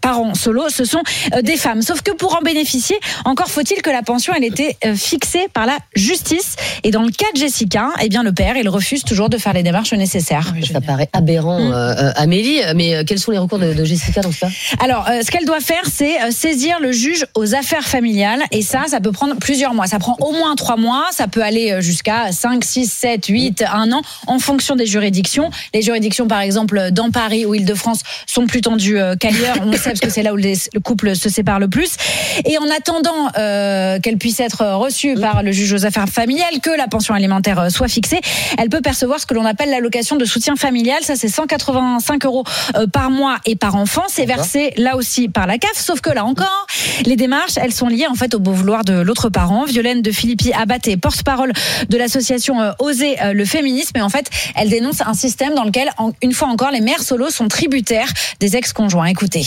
parents 0.00 0.34
solos, 0.34 0.70
ce 0.70 0.84
sont 0.84 1.02
des 1.42 1.56
femmes. 1.56 1.82
Sauf 1.82 2.02
que 2.02 2.12
pour 2.12 2.36
en 2.36 2.40
bénéficier, 2.40 2.96
encore 3.24 3.48
faut-il 3.48 3.82
que 3.82 3.90
la 3.90 4.02
pension 4.02 4.32
elle 4.34 4.44
était 4.44 4.76
fixée 4.96 5.46
par 5.58 5.66
la 5.66 5.78
justice. 5.96 6.54
Et 6.84 6.92
dans 6.92 7.02
le 7.02 7.10
cas 7.10 7.26
de 7.34 7.40
Jessica, 7.40 7.88
eh 8.00 8.08
bien 8.08 8.22
le 8.22 8.30
père, 8.32 8.56
il 8.56 8.68
refuse 8.68 9.02
toujours 9.02 9.28
de 9.28 9.38
faire 9.38 9.52
les 9.54 9.64
démarches 9.64 9.92
nécessaires. 9.92 10.54
Ça 10.72 10.80
paraît 10.80 11.08
aberrant, 11.12 11.58
Mmh. 11.58 11.72
euh, 11.72 11.94
euh, 11.96 12.12
Amélie. 12.14 12.60
Mais 12.76 12.94
euh, 12.94 13.02
quels 13.04 13.18
sont 13.18 13.32
les 13.32 13.38
recours 13.38 13.58
de, 13.58 13.72
de 13.74 13.84
Jessica 13.84 14.20
dans 14.20 14.30
ce 14.30 14.38
cas? 14.38 14.48
Alors, 14.78 15.08
euh, 15.10 15.20
ce 15.24 15.32
qu'elle 15.32 15.46
doit 15.46 15.58
faire, 15.58 15.82
c'est 15.92 16.30
saisir 16.30 16.78
le 16.80 16.92
juge 16.92 17.26
aux 17.34 17.56
affaires 17.56 17.82
familiales. 17.88 18.40
Et 18.52 18.62
ça, 18.62 18.84
ça 18.86 19.00
peut 19.00 19.10
prendre 19.10 19.34
plusieurs 19.36 19.74
mois. 19.74 19.88
Ça 19.88 19.98
prend 19.98 20.16
au 20.20 20.30
moins 20.30 20.54
trois 20.54 20.76
mois. 20.76 21.06
Ça 21.10 21.26
peut 21.26 21.42
aller 21.42 21.78
jusqu'à 21.80 22.30
5, 22.30 22.62
6, 22.62 22.86
7, 22.92 23.26
8, 23.26 23.64
un 23.72 23.90
an, 23.90 24.02
en 24.28 24.38
fonction 24.38 24.76
des 24.76 24.86
juridictions. 24.86 25.50
Les 25.74 25.82
juridictions, 25.82 26.28
par 26.28 26.40
exemple, 26.40 26.90
dans 26.92 27.10
Paris 27.10 27.46
ou 27.46 27.54
Île-de-France, 27.56 28.02
sont 28.28 28.46
plus 28.46 28.60
tendues 28.60 28.98
qu'ailleurs. 29.18 29.56
On 29.62 29.70
le 29.72 29.76
sait 29.76 29.90
parce 29.90 30.00
que 30.00 30.10
c'est 30.10 30.22
là 30.22 30.32
où 30.32 30.36
les- 30.36 30.54
le 30.72 30.78
couple 30.80 31.16
se 31.16 31.28
sépare 31.28 31.58
le 31.58 31.66
plus. 31.68 31.96
Et 32.44 32.58
en 32.58 32.70
attendant 32.70 33.28
euh, 33.36 33.98
qu'elle 33.98 34.18
puisse 34.18 34.38
être 34.38 34.64
reçue 34.76 35.14
par 35.16 35.42
le 35.42 35.47
juge 35.52 35.72
aux 35.72 35.86
affaires 35.86 36.08
familiales, 36.08 36.60
que 36.62 36.70
la 36.70 36.88
pension 36.88 37.14
alimentaire 37.14 37.58
euh, 37.58 37.68
soit 37.68 37.88
fixée, 37.88 38.20
elle 38.58 38.68
peut 38.68 38.80
percevoir 38.80 39.20
ce 39.20 39.26
que 39.26 39.34
l'on 39.34 39.44
appelle 39.44 39.70
l'allocation 39.70 40.16
de 40.16 40.24
soutien 40.24 40.56
familial. 40.56 41.02
Ça, 41.02 41.16
c'est 41.16 41.28
185 41.28 42.24
euros 42.24 42.44
euh, 42.76 42.86
par 42.86 43.10
mois 43.10 43.36
et 43.44 43.56
par 43.56 43.76
enfant. 43.76 44.02
C'est 44.08 44.26
versé 44.26 44.72
là 44.76 44.96
aussi 44.96 45.28
par 45.28 45.46
la 45.46 45.58
CAF. 45.58 45.74
Sauf 45.74 46.00
que 46.00 46.10
là 46.10 46.24
encore, 46.24 46.66
les 47.04 47.16
démarches, 47.16 47.56
elles 47.56 47.72
sont 47.72 47.88
liées 47.88 48.06
en 48.06 48.14
fait 48.14 48.34
au 48.34 48.38
beau 48.38 48.52
vouloir 48.52 48.84
de 48.84 49.00
l'autre 49.00 49.28
parent. 49.28 49.64
Violaine 49.64 50.02
de 50.02 50.10
Philippi 50.10 50.52
Abat 50.52 50.78
est 50.86 50.96
porte-parole 50.96 51.52
de 51.88 51.96
l'association 51.96 52.60
euh, 52.60 52.72
Oser 52.78 53.16
le 53.32 53.44
féminisme. 53.44 53.96
Et 53.96 54.02
en 54.02 54.08
fait, 54.08 54.30
elle 54.54 54.68
dénonce 54.68 55.00
un 55.00 55.14
système 55.14 55.54
dans 55.54 55.64
lequel, 55.64 55.90
une 56.22 56.32
fois 56.32 56.48
encore, 56.48 56.70
les 56.70 56.80
mères 56.80 57.02
solos 57.02 57.30
sont 57.30 57.48
tributaires 57.48 58.12
des 58.40 58.56
ex-conjoints. 58.56 59.06
Écoutez. 59.06 59.46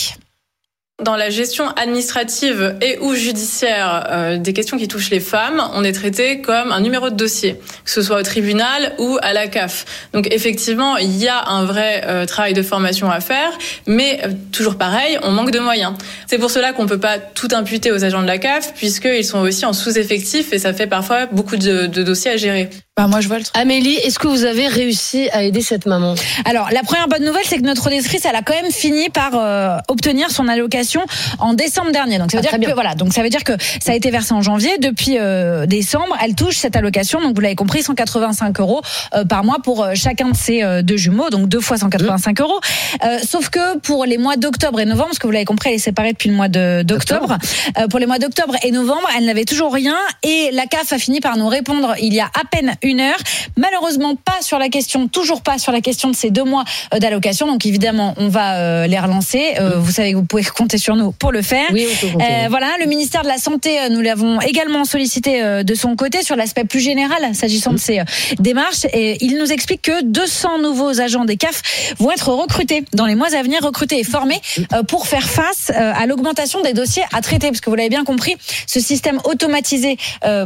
Dans 1.02 1.16
la 1.16 1.32
gestion 1.32 1.68
administrative 1.70 2.76
et 2.80 3.00
ou 3.00 3.16
judiciaire 3.16 4.08
euh, 4.12 4.38
des 4.38 4.54
questions 4.54 4.78
qui 4.78 4.88
touchent 4.88 5.10
les 5.10 5.20
femmes, 5.20 5.60
on 5.74 5.84
est 5.84 5.94
traité 5.94 6.42
comme 6.42 6.72
un 6.72 6.80
numéro 6.80 7.10
de 7.10 7.16
dossier, 7.16 7.56
que 7.84 7.90
ce 7.90 8.04
soit 8.04 8.20
au 8.20 8.24
tribunal 8.24 8.94
ou 9.00 9.18
à 9.24 9.34
la 9.34 9.48
CAF. 9.48 9.86
Donc 10.14 10.28
effectivement, 10.32 10.98
il 10.98 11.18
y 11.18 11.28
a 11.28 11.50
un 11.50 11.66
vrai 11.66 12.04
euh, 12.06 12.28
travail 12.28 12.54
de 12.54 12.62
formation 12.62 13.10
à 13.10 13.20
faire, 13.20 13.52
mais 13.88 14.20
euh, 14.24 14.30
toujours 14.52 14.78
pareil, 14.78 15.18
on 15.24 15.32
manque 15.32 15.50
de 15.50 15.60
moyens. 15.60 15.94
C'est 16.28 16.38
pour 16.38 16.52
cela 16.52 16.72
qu'on 16.72 16.86
peut 16.86 17.00
pas 17.00 17.18
tout 17.18 17.50
imputer 17.52 17.92
aux 17.92 18.04
agents 18.04 18.22
de 18.22 18.28
la 18.28 18.38
CAF, 18.38 18.76
puisqu'ils 18.76 19.26
sont 19.26 19.40
aussi 19.40 19.66
en 19.66 19.74
sous-effectif 19.74 20.54
et 20.54 20.60
ça 20.60 20.72
fait 20.72 20.88
parfois 20.88 21.26
beaucoup 21.26 21.58
de, 21.58 21.88
de 21.88 22.04
dossiers 22.04 22.32
à 22.32 22.38
gérer. 22.38 22.70
Bah, 23.02 23.08
moi, 23.08 23.20
je 23.20 23.28
vois 23.28 23.40
le 23.40 23.44
truc. 23.44 23.58
Amélie, 23.58 23.96
est-ce 23.96 24.20
que 24.20 24.28
vous 24.28 24.44
avez 24.46 24.68
réussi 24.68 25.28
à 25.32 25.42
aider 25.42 25.62
cette 25.62 25.88
maman? 25.88 26.14
Alors, 26.46 26.70
la 26.72 26.84
première 26.84 27.08
bonne 27.08 27.24
nouvelle, 27.26 27.42
c'est 27.46 27.58
que 27.58 27.64
notre 27.64 27.88
auditrice, 27.88 28.26
elle 28.26 28.36
a 28.36 28.44
quand 28.44 28.54
même 28.54 28.72
fini 28.72 29.10
par 29.10 29.32
euh, 29.34 29.78
obtenir 29.88 30.30
son 30.30 30.48
allocation 30.48 31.02
en 31.40 31.56
décembre 31.56 31.92
dernier. 31.92 32.20
Donc 32.20 32.30
ça 32.30 32.38
veut 32.38 32.44
Ah, 32.46 32.50
dire 32.52 32.60
bien. 32.60 32.70
que 32.70 32.74
voilà, 32.76 32.94
donc 32.94 33.12
ça 33.12 33.24
veut 33.24 33.30
dire 33.30 33.44
que 33.44 33.54
ça 33.82 33.94
a 33.94 33.96
été 33.96 34.12
versé 34.12 34.34
en 34.34 34.44
janvier. 34.44 34.78
Depuis 34.78 35.18
euh, 35.18 35.66
décembre, 35.66 36.16
elle 36.24 36.36
touche 36.36 36.58
cette 36.58 36.76
allocation. 36.76 37.20
Donc 37.22 37.34
vous 37.34 37.42
l'avez 37.42 37.56
compris, 37.56 37.82
185 37.82 38.60
euros 38.60 38.82
euh, 39.16 39.26
par 39.26 39.44
mois 39.44 39.58
pour 39.64 39.84
euh, 39.84 39.94
chacun 39.96 40.30
de 40.30 40.36
ses 40.36 40.62
euh, 40.62 40.84
deux 40.84 40.98
jumeaux, 40.98 41.32
donc 41.32 41.48
deux 41.50 41.60
fois 41.60 41.78
185 41.78 42.40
Mmh. 42.40 42.44
euros. 42.44 42.60
Euh, 43.04 43.18
sauf 43.28 43.50
que 43.50 43.80
pour 43.80 44.06
les 44.06 44.20
mois 44.20 44.36
d'octobre 44.38 44.80
et 44.80 44.86
novembre, 44.86 45.08
parce 45.08 45.18
que 45.20 45.26
vous 45.26 45.34
l'avez 45.34 45.46
compris, 45.46 45.70
elle 45.70 45.76
est 45.78 45.80
séparée 45.80 46.12
depuis 46.14 46.30
le 46.30 46.36
mois 46.36 46.50
de- 46.50 46.84
d'octobre. 46.84 47.38
Euh, 47.80 47.88
pour 47.88 47.98
les 48.00 48.06
mois 48.06 48.20
d'octobre 48.20 48.56
et 48.64 48.70
novembre, 48.70 49.08
elle 49.18 49.26
n'avait 49.26 49.46
toujours 49.46 49.74
rien 49.74 49.96
et 50.22 50.50
la 50.54 50.68
CAF 50.68 50.94
a 50.94 51.00
fini 51.00 51.20
par 51.20 51.36
nous 51.38 51.48
répondre 51.48 51.96
il 52.00 52.14
y 52.14 52.20
a 52.20 52.26
à 52.26 52.44
peine 52.52 52.76
une 52.84 52.91
heure. 53.00 53.20
Malheureusement, 53.58 54.16
pas 54.16 54.42
sur 54.42 54.60
la 54.60 54.70
question, 54.70 55.08
toujours 55.08 55.42
pas 55.42 55.58
sur 55.58 55.72
la 55.72 55.82
question 55.82 56.10
de 56.10 56.16
ces 56.16 56.32
deux 56.32 56.44
mois 56.44 56.64
euh, 56.94 57.00
d'allocation. 57.00 57.48
Donc 57.48 57.66
évidemment, 57.66 58.14
on 58.18 58.30
va 58.30 58.56
euh, 58.56 58.88
les 58.88 59.00
relancer. 59.00 59.56
Euh, 59.60 59.80
Vous 59.80 59.92
savez 59.92 60.12
que 60.12 60.18
vous 60.18 60.26
pouvez 60.26 60.44
compter 60.44 60.78
sur 60.78 60.96
nous 60.96 61.12
pour 61.12 61.32
le 61.32 61.42
faire. 61.42 61.68
Oui, 61.72 61.86
on 61.88 61.96
peut 62.08 62.14
compter, 62.14 62.26
oui. 62.26 62.48
voilà, 62.50 62.68
le 62.80 62.86
ministère 62.86 63.24
de 63.24 63.28
la 63.28 63.38
Santé, 63.38 63.78
nous 63.90 64.02
l'avons 64.02 64.40
également 64.42 64.86
sollicité 64.86 65.64
de 65.64 65.76
son 65.76 65.96
côté 65.96 66.24
sur 66.24 66.36
l'aspect 66.36 66.64
plus 66.64 66.80
général 66.80 67.34
s'agissant 67.34 67.74
de 67.74 67.78
ces 67.78 68.02
démarches. 68.40 68.86
Et 68.94 69.24
il 69.24 69.38
nous 69.38 69.52
explique 69.52 69.84
que 69.84 70.04
200 70.04 70.60
nouveaux 70.60 71.00
agents 71.00 71.26
des 71.26 71.38
CAF 71.38 71.62
vont 72.00 72.12
être 72.12 72.30
recrutés 72.30 72.84
dans 72.94 73.06
les 73.06 73.16
mois 73.16 73.34
à 73.36 73.44
venir, 73.44 73.64
recrutés 73.64 74.00
et 74.00 74.04
formés 74.04 74.42
pour 74.88 75.08
faire 75.08 75.28
face 75.30 75.72
à 75.76 76.06
l'augmentation 76.06 76.62
des 76.62 76.74
dossiers 76.74 77.04
à 77.14 77.22
traiter. 77.22 77.48
Parce 77.48 77.62
que 77.62 77.70
vous 77.70 77.76
l'avez 77.76 77.90
bien 77.90 78.04
compris, 78.04 78.36
ce 78.68 78.80
système 78.80 79.20
automatisé 79.26 79.98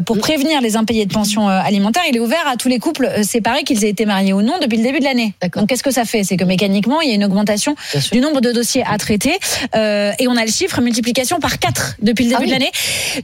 pour 0.05 0.17
prévenir 0.17 0.61
les 0.61 0.75
impayés 0.75 1.05
de 1.05 1.13
pension 1.13 1.47
alimentaire, 1.47 2.03
il 2.09 2.15
est 2.15 2.19
ouvert 2.25 2.47
à 2.47 2.57
tous 2.57 2.67
les 2.67 2.79
couples 2.79 3.05
euh, 3.05 3.23
séparés, 3.23 3.63
qu'ils 3.63 3.85
aient 3.85 3.89
été 3.89 4.05
mariés 4.05 4.33
ou 4.33 4.41
non, 4.41 4.53
depuis 4.61 4.77
le 4.77 4.83
début 4.83 4.99
de 4.99 5.05
l'année. 5.05 5.33
Donc 5.55 5.69
qu'est-ce 5.69 5.83
que 5.83 5.91
ça 5.91 6.03
fait? 6.05 6.23
C'est 6.23 6.37
que 6.37 6.43
mécaniquement, 6.43 6.99
il 7.01 7.09
y 7.09 7.11
a 7.11 7.15
une 7.15 7.23
augmentation 7.23 7.75
du 8.11 8.19
nombre 8.19 8.41
de 8.41 8.51
dossiers 8.51 8.83
à 8.85 8.97
traiter. 8.97 9.37
Euh, 9.75 10.11
et 10.19 10.27
on 10.27 10.35
a 10.35 10.43
le 10.43 10.51
chiffre 10.51 10.81
multiplication 10.81 11.39
par 11.39 11.59
4 11.59 11.95
depuis 12.01 12.25
le 12.25 12.29
début 12.31 12.35
Ah 12.35 12.41
oui. 12.41 12.47
de 12.47 12.51
l'année. 12.51 12.71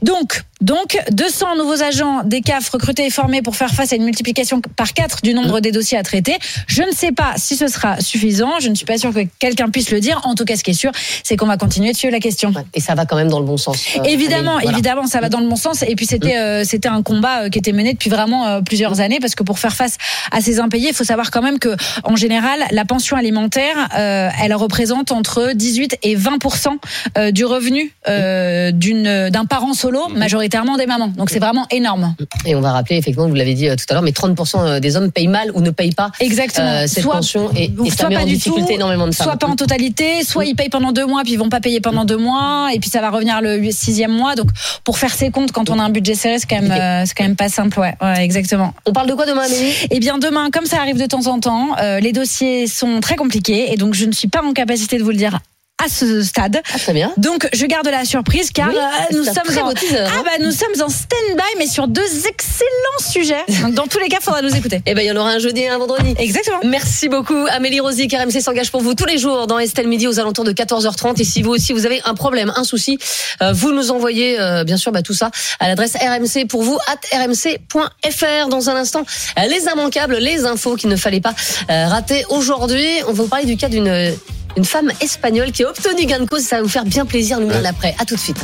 Donc, 0.02 0.42
donc 0.62 0.98
200 1.10 1.56
nouveaux 1.56 1.82
agents 1.82 2.22
des 2.24 2.40
CAF 2.40 2.70
recrutés 2.70 3.06
et 3.06 3.10
formés 3.10 3.42
pour 3.42 3.56
faire 3.56 3.70
face 3.70 3.92
à 3.92 3.96
une 3.96 4.04
multiplication 4.04 4.60
par 4.60 4.92
4 4.94 5.20
du 5.22 5.34
nombre 5.34 5.60
des 5.60 5.72
dossiers 5.72 5.98
à 5.98 6.02
traiter. 6.02 6.36
Je 6.66 6.82
ne 6.82 6.92
sais 6.92 7.12
pas 7.12 7.34
si 7.36 7.56
ce 7.56 7.68
sera 7.68 8.00
suffisant. 8.00 8.60
Je 8.60 8.68
ne 8.68 8.74
suis 8.74 8.86
pas 8.86 8.98
sûre 8.98 9.12
que 9.12 9.20
quelqu'un 9.38 9.68
puisse 9.68 9.90
le 9.90 10.00
dire. 10.00 10.20
En 10.24 10.34
tout 10.34 10.44
cas, 10.44 10.56
ce 10.56 10.62
qui 10.62 10.70
est 10.70 10.74
sûr, 10.74 10.92
c'est 11.24 11.36
qu'on 11.36 11.46
va 11.46 11.56
continuer 11.56 11.92
de 11.92 11.96
suivre 11.96 12.12
la 12.12 12.20
question. 12.20 12.52
Et 12.74 12.80
ça 12.80 12.94
va 12.94 13.04
quand 13.06 13.16
même 13.16 13.28
dans 13.28 13.40
le 13.40 13.44
bon 13.46 13.56
sens. 13.56 13.84
euh, 13.98 14.02
Évidemment. 14.04 14.58
Voilà. 14.60 14.70
évidemment, 14.72 15.06
ça 15.06 15.20
va 15.20 15.28
dans 15.28 15.40
le 15.40 15.48
bon 15.48 15.56
sens. 15.56 15.82
Et 15.82 15.96
puis 15.96 16.06
c'était 16.06 16.36
euh, 16.38 16.64
c'était 16.64 16.88
un 16.88 17.02
combat 17.02 17.42
euh, 17.44 17.48
qui 17.48 17.58
était 17.58 17.72
mené 17.72 17.92
depuis 17.92 18.10
vraiment 18.10 18.46
euh, 18.46 18.60
plusieurs 18.60 19.00
années 19.00 19.18
parce 19.20 19.34
que 19.34 19.42
pour 19.42 19.58
faire 19.58 19.74
face 19.74 19.96
à 20.30 20.40
ces 20.40 20.60
impayés, 20.60 20.88
il 20.90 20.94
faut 20.94 21.04
savoir 21.04 21.30
quand 21.30 21.42
même 21.42 21.58
que 21.58 21.74
en 22.04 22.16
général, 22.16 22.60
la 22.70 22.84
pension 22.84 23.16
alimentaire, 23.16 23.76
euh, 23.98 24.28
elle 24.42 24.54
représente 24.54 25.10
entre 25.12 25.52
18 25.54 25.98
et 26.02 26.16
20% 26.16 26.68
euh, 27.18 27.30
du 27.32 27.44
revenu 27.44 27.92
euh, 28.08 28.70
d'un 29.30 29.44
parent 29.44 29.74
solo, 29.74 30.08
majoritairement 30.08 30.51
des 30.76 30.86
mamans. 30.86 31.08
Donc 31.08 31.30
c'est 31.30 31.38
vraiment 31.38 31.66
énorme. 31.70 32.14
Et 32.46 32.54
on 32.54 32.60
va 32.60 32.72
rappeler, 32.72 32.96
effectivement, 32.96 33.28
vous 33.28 33.34
l'avez 33.34 33.54
dit 33.54 33.68
euh, 33.68 33.76
tout 33.76 33.84
à 33.88 33.94
l'heure, 33.94 34.02
mais 34.02 34.10
30% 34.12 34.80
des 34.80 34.96
hommes 34.96 35.10
payent 35.10 35.26
mal 35.28 35.50
ou 35.54 35.60
ne 35.60 35.70
payent 35.70 35.92
pas 35.94 36.10
Exactement. 36.20 36.68
euh, 36.68 36.86
cette 36.86 37.02
Soit- 37.02 37.14
pension 37.14 37.50
et, 37.56 37.64
et 37.84 37.90
ça 37.90 37.96
soit 37.96 38.08
met 38.10 38.14
pas 38.16 38.22
en 38.22 38.26
du 38.26 38.34
difficulté 38.34 38.66
tout, 38.68 38.72
énormément 38.72 39.06
de 39.06 39.12
femmes. 39.14 39.26
Soit 39.26 39.36
pas 39.36 39.46
en 39.48 39.56
totalité, 39.56 40.24
soit 40.24 40.44
ils 40.44 40.54
payent 40.54 40.68
pendant 40.68 40.92
deux 40.92 41.06
mois, 41.06 41.22
puis 41.22 41.32
ils 41.32 41.38
vont 41.38 41.48
pas 41.48 41.60
payer 41.60 41.80
pendant 41.80 42.04
deux 42.04 42.16
mois, 42.16 42.68
et 42.74 42.78
puis 42.78 42.90
ça 42.90 43.00
va 43.00 43.10
revenir 43.10 43.40
le 43.42 43.70
sixième 43.70 44.12
mois. 44.12 44.34
Donc 44.34 44.48
pour 44.84 44.98
faire 44.98 45.12
ses 45.12 45.30
comptes, 45.30 45.52
quand 45.52 45.70
on 45.70 45.78
a 45.78 45.82
un 45.82 45.90
budget 45.90 46.14
serré, 46.14 46.38
c'est 46.38 46.48
quand 46.48 46.60
même, 46.60 46.70
euh, 46.70 47.04
c'est 47.06 47.14
quand 47.14 47.24
même 47.24 47.36
pas 47.36 47.48
simple. 47.48 47.78
Ouais, 47.80 47.94
ouais, 48.02 48.24
exactement. 48.24 48.74
On 48.86 48.92
parle 48.92 49.08
de 49.08 49.14
quoi 49.14 49.26
demain, 49.26 49.42
Amélie? 49.42 49.72
Eh 49.90 49.98
bien 50.00 50.18
demain, 50.18 50.50
comme 50.52 50.66
ça 50.66 50.78
arrive 50.80 50.98
de 51.00 51.06
temps 51.06 51.26
en 51.26 51.40
temps, 51.40 51.68
euh, 51.80 52.00
les 52.00 52.12
dossiers 52.12 52.66
sont 52.66 53.00
très 53.00 53.16
compliqués, 53.16 53.72
et 53.72 53.76
donc 53.76 53.94
je 53.94 54.04
ne 54.04 54.12
suis 54.12 54.28
pas 54.28 54.42
en 54.42 54.52
capacité 54.52 54.98
de 54.98 55.02
vous 55.02 55.10
le 55.10 55.16
dire 55.16 55.38
à 55.82 55.88
ce 55.88 56.22
stade. 56.22 56.60
Ah, 56.72 56.78
très 56.78 56.92
bien. 56.92 57.12
Donc 57.16 57.48
je 57.52 57.66
garde 57.66 57.88
la 57.88 58.04
surprise 58.04 58.50
car 58.50 58.68
Oui, 58.68 58.76
euh, 58.76 59.16
nous 59.16 59.24
sommes 59.24 59.64
en 59.64 59.74
teaser, 59.74 59.98
hein. 59.98 60.10
ah 60.18 60.22
bah 60.24 60.30
nous 60.40 60.52
sommes 60.52 60.80
en 60.80 60.88
stand-by 60.88 61.58
mais 61.58 61.66
sur 61.66 61.88
deux 61.88 62.26
excellents 62.26 63.10
sujets. 63.10 63.44
Donc 63.62 63.74
dans 63.74 63.86
tous 63.86 63.98
les 63.98 64.08
cas, 64.08 64.18
il 64.20 64.24
faudra 64.24 64.42
nous 64.42 64.54
écouter. 64.54 64.80
Eh 64.86 64.94
ben, 64.94 65.02
il 65.02 65.08
y 65.08 65.10
en 65.10 65.16
aura 65.16 65.30
un 65.30 65.38
jeudi 65.38 65.62
et 65.62 65.68
un 65.68 65.78
vendredi. 65.78 66.14
Exactement. 66.18 66.60
Merci 66.64 67.08
beaucoup, 67.08 67.46
Amélie 67.50 67.80
Rosy, 67.80 68.08
RMC 68.12 68.40
s'engage 68.40 68.70
pour 68.70 68.82
vous 68.82 68.94
tous 68.94 69.06
les 69.06 69.18
jours 69.18 69.46
dans 69.46 69.58
Estelle 69.58 69.88
Midi 69.88 70.06
aux 70.06 70.20
alentours 70.20 70.44
de 70.44 70.52
14h30. 70.52 71.20
Et 71.20 71.24
si 71.24 71.42
vous 71.42 71.50
aussi 71.50 71.72
vous 71.72 71.86
avez 71.86 72.00
un 72.04 72.14
problème, 72.14 72.52
un 72.56 72.64
souci, 72.64 72.98
euh, 73.42 73.52
vous 73.52 73.72
nous 73.72 73.90
envoyez 73.90 74.40
euh, 74.40 74.64
bien 74.64 74.76
sûr 74.76 74.92
bah, 74.92 75.02
tout 75.02 75.14
ça 75.14 75.30
à 75.60 75.68
l'adresse 75.68 75.94
RMC 75.94 76.46
pour 76.48 76.62
vous 76.62 76.78
at 76.86 77.24
rmc.fr. 77.24 78.48
Dans 78.48 78.70
un 78.70 78.76
instant, 78.76 79.04
les 79.36 79.64
immanquables, 79.72 80.16
les 80.16 80.44
infos 80.44 80.76
qu'il 80.76 80.90
ne 80.90 80.96
fallait 80.96 81.20
pas 81.20 81.34
rater 81.68 82.24
aujourd'hui. 82.28 82.86
On 83.08 83.12
va 83.12 83.22
vous 83.22 83.28
parler 83.28 83.46
du 83.46 83.56
cas 83.56 83.68
d'une 83.68 84.12
une 84.56 84.64
femme 84.64 84.90
espagnole 85.00 85.52
qui 85.52 85.64
a 85.64 85.70
obtenu 85.70 86.06
gain 86.06 86.20
de 86.20 86.28
cause. 86.28 86.42
Ça 86.42 86.56
va 86.56 86.62
vous 86.62 86.68
faire 86.68 86.84
bien 86.84 87.06
plaisir. 87.06 87.40
Nous 87.40 87.48
de 87.48 87.62
l'après. 87.62 87.94
À 87.98 88.04
tout 88.04 88.14
de 88.14 88.20
suite. 88.20 88.38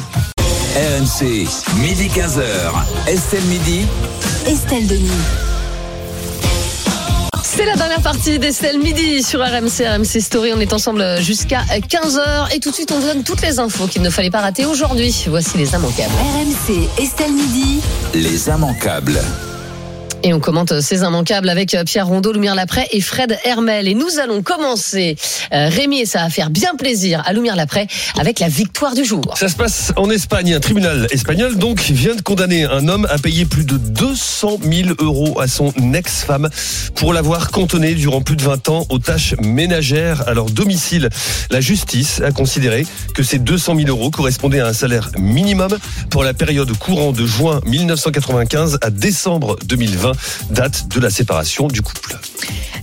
RMC, 0.77 1.47
midi 1.81 2.09
15h. 2.09 3.09
Estelle 3.09 3.45
Midi. 3.45 3.87
Estelle 4.47 4.87
Denis. 4.87 5.11
C'est 7.43 7.65
la 7.65 7.75
dernière 7.75 8.03
partie 8.03 8.39
d'Estelle 8.39 8.79
Midi 8.79 9.23
sur 9.25 9.41
RMC, 9.41 9.85
RMC 9.85 10.21
Story. 10.21 10.53
On 10.55 10.61
est 10.61 10.73
ensemble 10.73 11.21
jusqu'à 11.21 11.63
15h. 11.63 12.55
Et 12.55 12.61
tout 12.61 12.71
de 12.71 12.75
suite, 12.75 12.93
on 12.93 13.01
vous 13.01 13.07
donne 13.07 13.25
toutes 13.25 13.43
les 13.43 13.59
infos 13.59 13.89
qu'il 13.89 14.03
ne 14.03 14.11
fallait 14.11 14.31
pas 14.31 14.41
rater 14.41 14.65
aujourd'hui. 14.65 15.25
Voici 15.29 15.59
les 15.59 15.71
immanquables. 15.71 16.13
RMC, 16.13 16.89
Estelle 17.03 17.33
Midi. 17.33 17.81
Les 18.15 18.49
immanquables. 18.49 19.21
Et 20.25 20.35
on 20.35 20.41
commente 20.41 20.81
ces 20.81 21.03
immanquables 21.03 21.49
avec 21.49 21.75
euh, 21.75 21.85
Pierre 21.85 22.07
Rondeau, 22.07 22.33
Lumière 22.33 22.55
Laprès 22.55 22.89
et 22.91 23.01
Fred 23.01 23.39
Hermel. 23.45 23.87
Et 23.87 23.95
nous 23.95 24.19
allons 24.19 24.43
commencer, 24.43 25.17
euh, 25.53 25.69
Rémi, 25.69 26.01
et 26.01 26.07
ça 26.07 26.23
va 26.23 26.31
faire 26.31 26.51
bien 26.51 26.75
plaisir 26.77 27.23
à 27.25 27.33
Lumière 27.33 27.57
Laprès 27.57 27.87
avec 28.19 28.41
la 28.41 28.49
victoire 28.49 28.95
du 28.95 29.05
jour. 29.05 29.35
Ça 29.37 29.49
se 29.49 29.57
passe 29.57 29.93
en 29.97 30.11
Espagne. 30.11 30.55
Un 30.55 30.61
tribunal 30.61 31.07
espagnol 31.11 31.57
donc 31.57 31.81
vient 31.81 32.15
de 32.15 32.21
condamner 32.21 32.65
un 32.65 32.89
homme 32.89 33.07
à 33.11 33.19
payer 33.19 33.45
plus 33.45 33.65
de 33.65 33.77
200 33.77 34.59
000 34.63 34.91
euros 35.01 35.41
à 35.41 35.47
son 35.47 35.73
ex-femme 35.95 36.49
pour 36.95 37.13
l'avoir 37.13 37.51
cantonné 37.51 37.95
durant 37.95 38.21
plus 38.21 38.37
de 38.37 38.43
20 38.43 38.69
ans 38.69 38.87
aux 38.89 38.99
tâches 38.99 39.35
ménagères 39.41 40.29
à 40.29 40.35
leur 40.35 40.47
domicile. 40.47 41.09
La 41.51 41.61
justice 41.61 42.21
a 42.23 42.33
considéré 42.33 42.87
que 43.15 43.23
ces 43.23 43.39
200 43.39 43.77
000 43.77 43.89
euros 43.89 44.11
correspondaient 44.11 44.61
à 44.61 44.67
un 44.67 44.73
salaire 44.73 45.11
minimum 45.19 45.77
pour 46.11 46.25
la 46.25 46.35
période 46.35 46.77
courant 46.79 47.13
de 47.13 47.25
juin 47.27 47.61
1995 47.65 48.79
à 48.83 48.91
décembre 48.91 49.57
2020, 49.65 50.08
date 50.51 50.89
de 50.89 51.01
la 51.01 51.11
séparation 51.11 51.69
du 51.69 51.83
couple. 51.83 52.17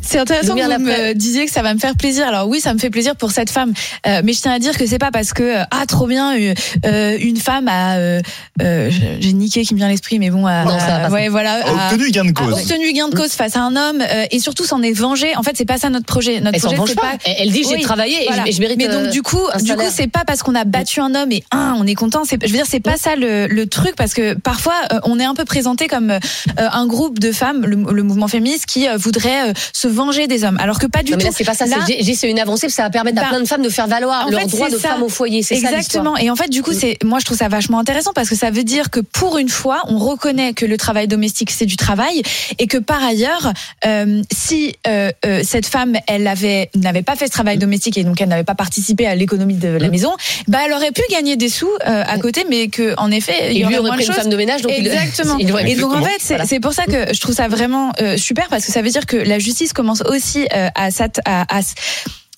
C'est 0.02 0.20
intéressant 0.20 0.54
que 0.56 0.62
vous 0.62 0.80
me 0.86 1.14
disiez 1.14 1.46
que 1.48 1.52
ça 1.52 1.64
va 1.64 1.74
me 1.74 1.80
faire 1.80 1.96
plaisir. 1.96 2.28
Alors 2.28 2.48
oui, 2.48 2.60
ça 2.60 2.74
me 2.74 2.80
fait 2.80 2.92
plaisir 2.92 3.16
pour 3.16 3.32
cette 3.32 3.50
femme, 3.50 3.74
Euh, 4.08 4.22
mais 4.24 4.34
je 4.34 4.42
tiens 4.42 4.52
à 4.54 4.60
dire 4.60 4.78
que 4.78 4.86
c'est 4.86 5.00
pas 5.00 5.10
parce 5.12 5.34
que 5.34 5.42
euh, 5.42 5.64
ah 5.72 5.86
trop 5.88 6.06
bien 6.06 6.36
euh, 6.38 7.18
une 7.20 7.38
femme 7.38 7.68
a 7.68 7.96
euh, 7.98 8.22
euh, 8.62 8.92
j'ai 9.20 9.34
niqué 9.34 9.64
qui 9.66 9.74
me 9.74 9.80
vient 9.80 9.88
à 9.88 9.90
l'esprit, 9.90 10.20
mais 10.20 10.30
bon, 10.30 10.46
a- 10.46 10.64
Non, 10.64 10.78
ça 10.80 10.86
va 11.00 11.06
a- 11.06 11.10
ouais 11.10 11.30
voilà, 11.30 11.66
A 11.66 11.92
obtenu 11.92 12.12
gain 12.12 12.24
de 12.26 12.30
a 12.30 12.34
cause. 12.34 12.54
obtenu 12.54 12.94
gain 12.94 13.10
de 13.10 13.16
cause 13.16 13.32
face 13.32 13.56
à 13.56 13.62
un 13.62 13.76
homme 13.76 14.02
euh, 14.02 14.26
et 14.30 14.40
surtout 14.40 14.64
s'en 14.66 14.84
est 14.84 14.94
vengé. 14.94 15.36
En 15.38 15.44
fait, 15.44 15.54
c'est 15.58 15.66
pas 15.66 15.78
ça 15.80 15.90
notre 15.90 16.06
projet. 16.06 16.40
Notre 16.40 16.56
Elle 16.56 16.62
projet 16.62 16.76
venge 16.76 16.96
pas. 16.96 17.14
Elle- 17.26 17.36
elle 17.40 17.52
dit, 17.52 17.64
j'ai 17.68 17.82
travaillé 17.82 18.26
et 18.30 18.32
je- 18.32 18.50
et 18.50 18.52
je 18.52 18.60
mérite, 18.62 18.78
Mais 18.78 18.88
donc 18.88 19.10
du 19.10 19.24
coup, 19.24 19.42
du 19.64 19.76
coup, 19.76 19.82
c'est 19.92 20.08
pas 20.08 20.24
parce 20.26 20.44
qu'on 20.44 20.56
a 20.56 20.66
battu 20.66 21.00
un 21.02 21.16
homme 21.16 21.32
et 21.32 21.44
un, 21.52 21.76
on 21.80 21.88
est 21.88 21.96
content. 21.96 22.24
C'est, 22.26 22.38
je 22.42 22.48
veux 22.52 22.58
dire, 22.58 22.66
c'est 22.70 22.80
pas 22.80 22.98
ça 22.98 23.16
le, 23.16 23.48
le 23.48 23.66
truc 23.68 23.96
parce 23.96 24.14
que 24.14 24.36
parfois 24.36 24.76
on 25.04 25.20
est 25.20 25.26
un 25.26 25.34
peu 25.34 25.46
présenté 25.46 25.88
comme 25.88 26.14
un 26.58 26.86
groupe 26.88 27.14
de 27.19 27.32
femmes, 27.32 27.65
le, 27.65 27.78
le 27.93 28.04
mouvement 28.04 28.28
féministe, 28.28 28.65
qui 28.65 28.88
euh, 28.88 28.97
voudrait 28.97 29.49
euh, 29.49 29.54
se 29.73 29.88
venger 29.88 30.28
des 30.28 30.43
hommes, 30.43 30.58
alors 30.60 30.80
que 30.80 30.88
pas 30.88 31.04
du 31.04 31.12
Non, 31.12 31.17
mais 31.17 31.25
tout. 31.25 31.34
c'est 31.36 31.43
pas 31.43 31.54
ça. 31.54 31.65
C'est- 31.67 32.30
une 32.30 32.39
avancée. 32.39 32.69
Ça 32.69 32.84
va 32.84 32.89
permettre 32.89 33.19
à 33.19 33.21
Bah, 33.23 33.28
plein 33.30 33.39
de 33.41 33.45
femmes 33.47 33.62
de 33.62 33.69
faire 33.69 33.88
valoir 33.88 34.30
leur 34.30 34.39
fait, 34.41 34.47
droit 34.47 34.69
de 34.69 34.78
ça. 34.78 34.89
femme 34.89 35.04
au 35.04 35.10
foyer. 35.10 35.43
C'est 35.43 35.56
ça. 35.58 35.69
Exactement. 35.69 36.17
Et 36.17 36.30
en 36.30 36.36
fait, 36.36 36.49
du 36.49 36.62
coup, 36.63 36.71
c'est 36.73 36.97
moi 37.04 37.19
je 37.19 37.25
trouve 37.25 37.38
ça 37.38 37.47
vachement 37.47 37.80
intéressant 37.80 38.12
parce 38.13 38.30
que 38.30 38.36
ça 38.36 38.49
veut 38.51 38.63
dire 38.63 38.89
que 38.89 38.99
pour 38.99 39.38
une 39.38 39.49
fois, 39.49 39.82
on 39.88 39.97
reconnaît 39.97 40.54
que 40.54 40.65
le 40.65 40.78
travail 40.78 41.08
domestique 41.08 41.51
c'est 41.51 41.65
du 41.65 41.75
travail 41.78 42.21
et 42.58 42.67
que 42.67 42.78
par 42.78 43.04
ailleurs, 43.04 43.51
euh, 43.86 44.21
si 44.34 44.75
euh, 44.88 45.12
euh, 45.25 45.41
cette 45.43 45.65
femme 45.67 45.95
elle 46.08 46.25
avait 46.28 46.69
n'avait 46.75 47.04
pas 47.04 47.15
fait 47.15 47.28
ce 47.28 47.32
travail 47.32 47.58
domestique 47.58 47.97
et 47.97 48.04
donc 48.04 48.19
elle 48.21 48.30
n'avait 48.30 48.43
pas 48.43 48.56
participé 48.56 49.06
à 49.08 49.15
l'économie 49.15 49.56
de 49.56 49.69
Mm. 49.69 49.78
la 49.78 49.89
maison, 49.89 50.12
bah 50.47 50.60
elle 50.65 50.73
aurait 50.73 50.91
pu 50.91 51.01
gagner 51.12 51.36
des 51.36 51.49
sous 51.49 51.69
à 51.84 52.17
côté, 52.17 52.45
mais 52.49 52.67
que 52.69 52.93
en 52.97 53.12
effet, 53.12 53.51
il 53.51 53.58
y 53.58 53.60
lui 53.60 53.65
aurait 53.65 53.78
aurait 53.80 53.88
moins 53.89 53.97
pris 53.97 54.06
de 54.06 54.12
une 54.12 54.15
femme 54.17 54.30
de 54.30 54.38
ménage. 54.38 54.62
Donc 54.62 54.71
Exactement. 54.71 55.38
il 55.39 55.51
aurait- 55.51 55.69
et 55.71 55.75
donc 55.75 55.93
en 55.93 56.01
fait, 56.04 56.17
c'est 56.19 56.34
Voilà. 56.36 56.45
c'est 56.45 56.60
pour 56.60 56.73
ça 56.73 56.86
que 56.86 57.05
je 57.13 57.20
trouve 57.20 57.36
ça 57.36 57.48
vraiment 57.48 57.91
euh, 58.02 58.18
super 58.18 58.48
parce 58.50 58.65
que 58.65 58.72
ça 58.72 58.82
veut 58.82 58.89
dire 58.89 59.06
que 59.06 59.18
la 59.18 59.39
justice 59.39 59.74
commence 59.74 60.02
aussi 60.02 60.48
euh, 60.54 60.70
à, 60.76 60.89
à, 61.26 61.56
à 61.58 61.62
se- 61.62 61.74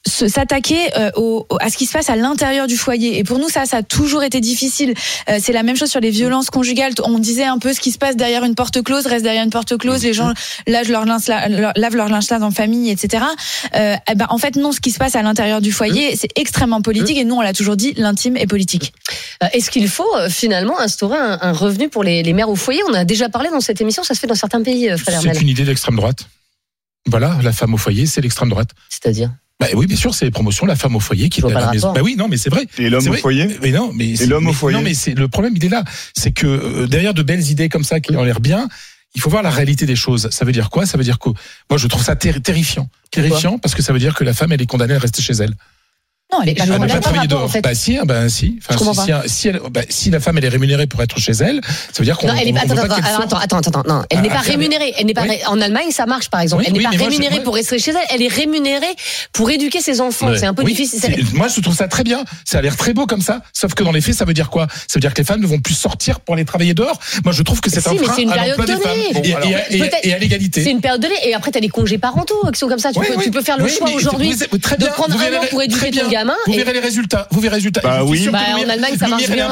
s'attaquer 0.08 0.78
euh, 0.98 1.12
au- 1.15 1.46
au- 1.50 1.58
à 1.60 1.70
ce 1.70 1.78
qui 1.78 1.86
se 1.86 1.93
passe 1.93 2.10
à 2.10 2.15
l'intérieur 2.15 2.67
du 2.67 2.78
foyer. 2.78 3.17
Et 3.20 3.24
pour 3.24 3.39
nous, 3.39 3.50
ça, 3.50 3.65
ça 3.65 3.78
a 3.78 3.84
toujours 3.84 4.24
été 4.24 4.39
difficile. 4.41 4.93
Euh, 5.30 5.38
c'est 5.41 5.54
la 5.54 5.63
même 5.63 5.76
chose 5.76 5.89
sur 5.89 6.00
les 6.00 6.10
violences 6.10 6.50
conjugales. 6.50 6.93
On 7.04 7.20
disait 7.20 7.43
un 7.46 7.60
peu 7.60 7.74
ce 7.74 7.80
qui 7.80 7.91
se 7.91 7.98
passe 7.98 8.15
derrière 8.15 8.43
une 8.43 8.56
porte 8.56 8.82
close 8.82 9.06
reste 9.06 9.24
derrière 9.24 9.43
une 9.43 9.50
porte 9.50 9.78
close. 9.78 10.04
Les 10.04 10.13
gens 10.13 10.34
lavent 10.67 10.89
leur 10.91 11.06
linge, 11.06 11.28
leur- 11.50 11.74
lavent 11.76 11.96
leur 11.96 12.10
linge 12.10 12.24
sale 12.26 12.43
en 12.43 12.52
famille, 12.52 12.89
etc. 12.89 13.24
Euh, 13.76 13.96
eh 14.12 14.15
ben, 14.15 14.26
en 14.30 14.38
fait, 14.38 14.56
non, 14.56 14.72
ce 14.72 14.80
qui 14.80 14.91
se 14.91 14.98
passe 15.00 15.15
à 15.15 15.22
l'intérieur 15.22 15.62
du 15.62 15.72
foyer, 15.72 16.15
c'est 16.15 16.30
extrêmement 16.36 16.82
politique. 16.82 17.17
Et 17.17 17.24
nous, 17.26 17.36
on 17.36 17.41
l'a 17.41 17.54
toujours 17.54 17.76
dit, 17.78 17.93
l'intime 17.98 18.38
est 18.38 18.48
politique. 18.48 18.93
Est-ce 19.54 19.70
qu'il 19.70 19.88
faut 19.89 20.06
finalement 20.30 20.80
instaurer 20.80 21.17
un, 21.17 21.38
un 21.41 21.52
revenu 21.52 21.89
pour 21.89 22.04
les, 22.04 22.24
les 22.24 22.34
mères 22.34 22.50
au 22.50 22.56
foyer? 22.56 22.82
On 22.89 22.93
a 22.93 23.06
déjà 23.06 23.30
parlé 23.30 23.50
dans 23.50 23.60
cette 23.62 23.82
émission, 23.82 24.04
ça 24.04 24.13
se 24.13 24.20
fait 24.20 24.28
dans 24.28 24.36
certains 24.36 24.62
pays, 24.63 24.89
Fred 24.98 25.15
C'est 25.22 25.41
une 25.41 25.50
idée 25.50 25.63
d'extrême 25.63 25.96
droite. 25.96 26.28
Voilà, 27.08 27.38
la 27.41 27.54
femme 27.54 27.74
au 27.74 27.78
foyer, 27.78 28.06
c'est 28.06 28.22
l'extrême 28.22 28.50
droite. 28.50 28.70
C'est-à-dire? 28.89 29.32
Bah 29.60 29.67
oui, 29.74 29.88
bien 29.88 29.98
sûr, 29.98 30.13
c'est 30.13 30.26
les 30.26 30.32
promotions, 30.32 30.65
la 30.67 30.76
femme 30.76 30.96
au 30.96 31.00
foyer 31.00 31.30
qui 31.30 31.41
est 31.41 31.46
à 31.46 31.50
la 31.50 31.72
maison. 31.72 31.91
Bah 31.93 32.02
oui, 32.04 32.15
non, 32.15 32.28
mais 32.28 32.38
c'est 32.38 32.50
vrai. 32.52 32.67
Et 32.78 32.89
l'homme 32.89 33.02
au 33.08 33.13
foyer 33.13 33.58
Mais 33.63 33.72
non, 33.72 33.91
mais 33.93 34.15
c'est- 34.15 34.28
l'homme 34.28 34.46
au 34.46 34.50
mais- 34.50 34.54
foyer 34.54 34.78
Non, 34.78 34.84
mais 34.84 34.93
c'est 34.93 35.15
le 35.15 35.28
problème, 35.28 35.54
il 35.56 35.65
est 35.65 35.70
là, 35.70 35.84
c'est 36.15 36.32
que 36.32 36.46
euh, 36.46 36.88
derrière 36.88 37.13
de 37.15 37.24
belles 37.24 37.50
idées 37.50 37.67
comme 37.67 37.84
ça 37.84 38.00
qui 38.00 38.15
ont 38.15 38.24
l'air 38.24 38.39
bien, 38.39 38.67
il 39.15 39.22
faut 39.22 39.32
voir 39.32 39.41
la 39.41 39.50
réalité 39.50 39.88
des 39.88 39.96
choses. 39.96 40.30
Ça 40.32 40.46
veut 40.46 40.52
dire 40.52 40.70
quoi? 40.70 40.86
Ça 40.86 40.98
veut 40.98 41.04
dire 41.04 41.17
que 41.17 41.30
moi, 41.72 41.78
je 41.78 41.88
trouve 41.88 42.04
ça 42.04 42.13
terri- 42.15 42.39
terrifiant, 42.41 42.88
terrifiant 43.10 43.58
parce 43.58 43.74
que 43.74 43.82
ça 43.82 43.93
veut 43.93 44.00
dire 44.00 44.13
que 44.13 44.24
la 44.24 44.34
femme, 44.34 44.52
elle 44.52 44.62
est 44.62 44.67
condamnée 44.67 44.93
à 44.93 45.00
rester 45.00 45.24
chez 45.24 45.34
elle. 45.34 45.56
Non, 46.29 46.41
elle 46.43 46.49
est 46.49 46.55
pas 46.55 46.65
pas 46.65 46.77
le 46.93 46.99
travailler 46.99 47.27
dehors. 47.27 47.43
en 47.43 47.47
fait. 47.47 47.61
Bah 47.61 47.73
si, 47.73 47.97
ah, 47.97 48.03
bah 48.03 48.27
si. 48.27 48.59
Enfin, 48.67 48.77
comprends 48.77 48.93
si, 49.05 49.11
si, 49.29 49.33
si 49.33 49.47
elle- 49.47 49.61
bah, 49.71 49.79
si 49.87 50.09
la 50.09 50.19
femme 50.19 50.37
elle 50.37 50.43
est 50.43 50.49
rémunérée 50.49 50.85
pour 50.85 51.01
être 51.01 51.17
chez 51.19 51.31
elle, 51.31 51.61
ça 51.63 51.99
veut 51.99 52.03
dire 52.03 52.17
qu'on. 52.17 52.27
Non, 52.27 52.33
elle 52.35 52.53
pas, 52.53 52.59
attends, 52.63 52.75
pas 52.75 53.39
attends, 53.39 53.57
attends, 53.59 53.83
non, 53.87 54.03
elle 54.09 54.19
n'est 54.21 54.27
Ah, 54.31 54.35
pas 54.35 54.39
rémunérée. 54.41 54.93
Elle 54.99 55.05
n'est 55.05 55.13
pas 55.13 55.21
Oui. 55.21 55.37
en 55.47 55.61
Allemagne, 55.61 55.89
ça 55.91 56.05
marche 56.05 56.29
par 56.29 56.41
exemple. 56.41 56.63
Oui, 56.63 56.65
elle 56.67 56.73
n'est 56.73 56.79
oui, 56.79 56.83
pas 56.83 56.91
mais 56.91 56.97
moi, 56.97 57.05
je- 57.09 57.11
rémunérée 57.17 57.43
pour 57.43 57.53
rester 57.55 57.79
chez 57.79 57.91
elle. 57.91 57.97
Elle 58.13 58.21
est 58.21 58.27
rémunérée 58.27 58.93
pour 59.31 59.49
éduquer 59.49 59.79
ses 59.79 60.01
enfants. 60.01 60.29
C'est 60.37 60.45
un 60.45 60.53
peu 60.53 60.65
difficile. 60.65 61.23
Moi, 61.33 61.47
je 61.47 61.61
trouve 61.61 61.75
ça 61.75 61.87
très 61.87 62.03
bien. 62.03 62.25
Ça 62.43 62.57
a 62.57 62.61
l'air 62.61 62.75
très 62.75 62.93
beau 62.93 63.05
comme 63.05 63.21
ça. 63.21 63.39
Sauf 63.53 63.73
que 63.73 63.83
dans 63.85 63.93
les 63.93 64.01
faits, 64.01 64.15
ça 64.15 64.25
veut 64.25 64.33
dire 64.33 64.49
quoi? 64.49 64.67
Ça 64.69 64.95
veut 64.95 64.99
dire 65.01 65.13
que 65.13 65.19
les 65.21 65.25
femmes 65.25 65.39
ne 65.41 65.47
vont 65.47 65.59
plus 65.59 65.75
sortir 65.75 66.19
pour 66.19 66.35
aller 66.35 66.43
travailler 66.43 66.73
dehors. 66.73 66.99
Moi, 67.23 67.31
je 67.31 67.41
trouve 67.41 67.61
que 67.61 67.69
c'est 67.69 67.79
Si, 67.79 67.87
un 67.87 67.93
mais 67.93 67.99
frein 67.99 68.13
c'est 68.17 68.23
une 68.23 68.31
à 68.31 68.33
période 68.33 68.57
l'emploi 68.57 68.75
des 68.75 68.83
donnée. 68.83 69.13
femmes 69.13 69.45
et, 70.03 70.13
à- 70.13 70.19
l'égalité. 70.19 70.61
C'est 70.61 70.71
une 70.71 70.81
période 70.81 71.01
donnée. 71.01 71.15
Et 71.25 71.33
après, 71.33 71.51
tu 71.51 71.57
as 71.57 71.61
les 71.61 71.69
congés 71.69 71.97
parentaux 71.97 72.35
qui 72.51 72.59
sont 72.59 72.67
comme 72.67 72.79
ça. 72.79 72.89
Tu, 72.91 72.99
peux, 73.31 73.41
faire 73.41 73.57
le 73.57 73.67
choix 73.69 73.89
aujourd'hui 73.91 74.36
de 74.36 74.88
prendre 74.88 75.15
un 75.15 75.38
an 75.38 75.45
pour 75.49 75.61
éduquer 75.61 75.91
ton. 75.91 76.16
Gamin. 76.20 76.36
Vous 76.47 76.53
et- 76.53 76.57
verrez 76.57 76.74
les 76.74 76.80
résultats. 76.80 77.28
Vous 77.32 77.39
verrez 77.39 77.51
les 77.55 77.57
résultats. 77.57 77.82
Bah 77.84 78.03
oui. 78.05 78.28
Bah, 78.32 78.39
en 78.65 78.70
Allemagne, 78.70 78.95
ça 78.99 79.07
marche 79.07 79.30
bien, 79.30 79.47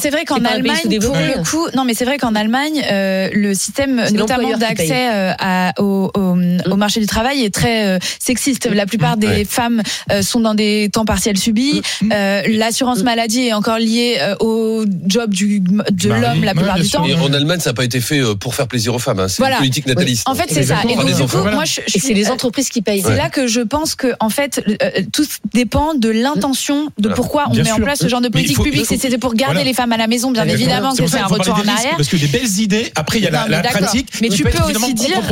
c'est 0.00 0.10
vrai 0.10 0.24
qu'en 0.24 0.44
Allemagne, 0.44 0.98
pour 1.00 1.16
le 1.16 1.42
coup, 1.50 1.66
non, 1.74 1.84
mais 1.84 1.94
c'est 1.94 2.04
vrai 2.04 2.18
qu'en 2.18 2.34
Allemagne, 2.34 2.82
euh, 2.90 3.28
le 3.32 3.54
système 3.54 4.02
notamment 4.12 4.56
d'accès 4.56 5.08
euh, 5.12 5.32
à- 5.38 5.72
au, 5.80 6.10
au, 6.14 6.36
au 6.70 6.76
marché 6.76 7.00
du 7.00 7.06
travail 7.06 7.42
est 7.44 7.52
très 7.54 7.86
euh, 7.86 7.98
sexiste. 8.20 8.68
La 8.72 8.86
plupart 8.86 9.16
des 9.16 9.26
Ouais. 9.26 9.44
femmes 9.44 9.82
euh, 10.12 10.22
sont 10.22 10.40
dans 10.40 10.54
des 10.54 10.88
temps 10.92 11.04
partiels 11.04 11.36
subis. 11.38 11.82
Euh, 12.12 12.42
L'assurance 12.48 13.02
maladie 13.02 13.48
est 13.48 13.52
encore 13.52 13.78
liée 13.78 14.18
euh, 14.20 14.34
au 14.40 14.84
job 15.06 15.30
du, 15.32 15.60
de 15.60 16.08
Bah 16.08 16.18
l'homme 16.18 16.38
oui, 16.40 16.44
la 16.44 16.54
plupart 16.54 16.76
du 16.78 16.88
temps. 16.88 17.04
Et 17.04 17.14
en 17.14 17.32
Allemagne, 17.32 17.60
ça 17.60 17.70
n'a 17.70 17.74
pas 17.74 17.84
été 17.84 18.00
fait 18.00 18.22
pour 18.38 18.54
faire 18.54 18.68
plaisir 18.68 18.94
aux 18.94 18.98
femmes. 18.98 19.20
hein. 19.20 19.28
C'est 19.28 19.38
Voilà. 19.38 19.56
une 19.56 19.60
politique 19.62 19.86
nataliste. 19.86 20.28
En 20.28 20.34
fait, 20.34 20.46
c'est 20.48 20.62
ça. 20.64 20.76
Et 20.88 20.94
donc, 20.94 21.04
du 21.06 21.12
coup, 21.14 21.36
moi, 21.52 21.64
je, 21.64 21.80
je 21.86 21.96
Et 21.96 22.00
c'est 22.00 22.14
les 22.14 22.30
entreprises 22.30 22.68
qui 22.68 22.82
payent. 22.82 23.02
c'est 23.04 23.16
là 23.16 23.28
que 23.30 23.46
je 23.46 23.60
pense 23.60 23.94
que 23.94 24.08
en 24.20 24.28
fait 24.30 24.62
euh, 24.82 24.90
tout 25.12 25.24
dépend 25.52 25.85
de 25.94 26.08
l'intention 26.08 26.90
de 26.98 27.08
pourquoi 27.10 27.44
on 27.48 27.50
Bien 27.52 27.62
met 27.64 27.72
en 27.72 27.76
place 27.76 27.98
ce 28.00 28.08
genre 28.08 28.20
de 28.20 28.28
politique 28.28 28.56
faut- 28.56 28.62
publique. 28.64 28.86
C'était 28.86 29.18
pour 29.18 29.34
garder 29.34 29.54
Voilà. 29.56 29.68
les 29.68 29.74
femmes 29.74 29.92
à 29.92 29.96
la 29.96 30.06
maison, 30.06 30.30
bien 30.30 30.42
Exactement. 30.44 30.64
évidemment 30.72 30.94
que 30.94 31.06
c'est 31.06 31.18
un 31.18 31.26
qu'il 31.26 31.36
retour 31.36 31.54
en 31.54 31.68
arrière. 31.68 31.96
Parce 31.96 32.08
que 32.08 32.16
des 32.16 32.26
belles 32.28 32.58
idées, 32.60 32.92
après, 32.94 33.18
il 33.18 33.24
y 33.24 33.26
a 33.26 33.30
Non, 33.30 33.38
la, 33.38 33.44
mais 33.44 33.50
la 33.50 33.62
d'accord. 33.62 33.80
pratique. 33.80 34.08
Mais 34.20 34.28
tu 34.28 34.42
peux 34.44 34.50
aussi 34.62 34.94
dire-. 34.94 35.22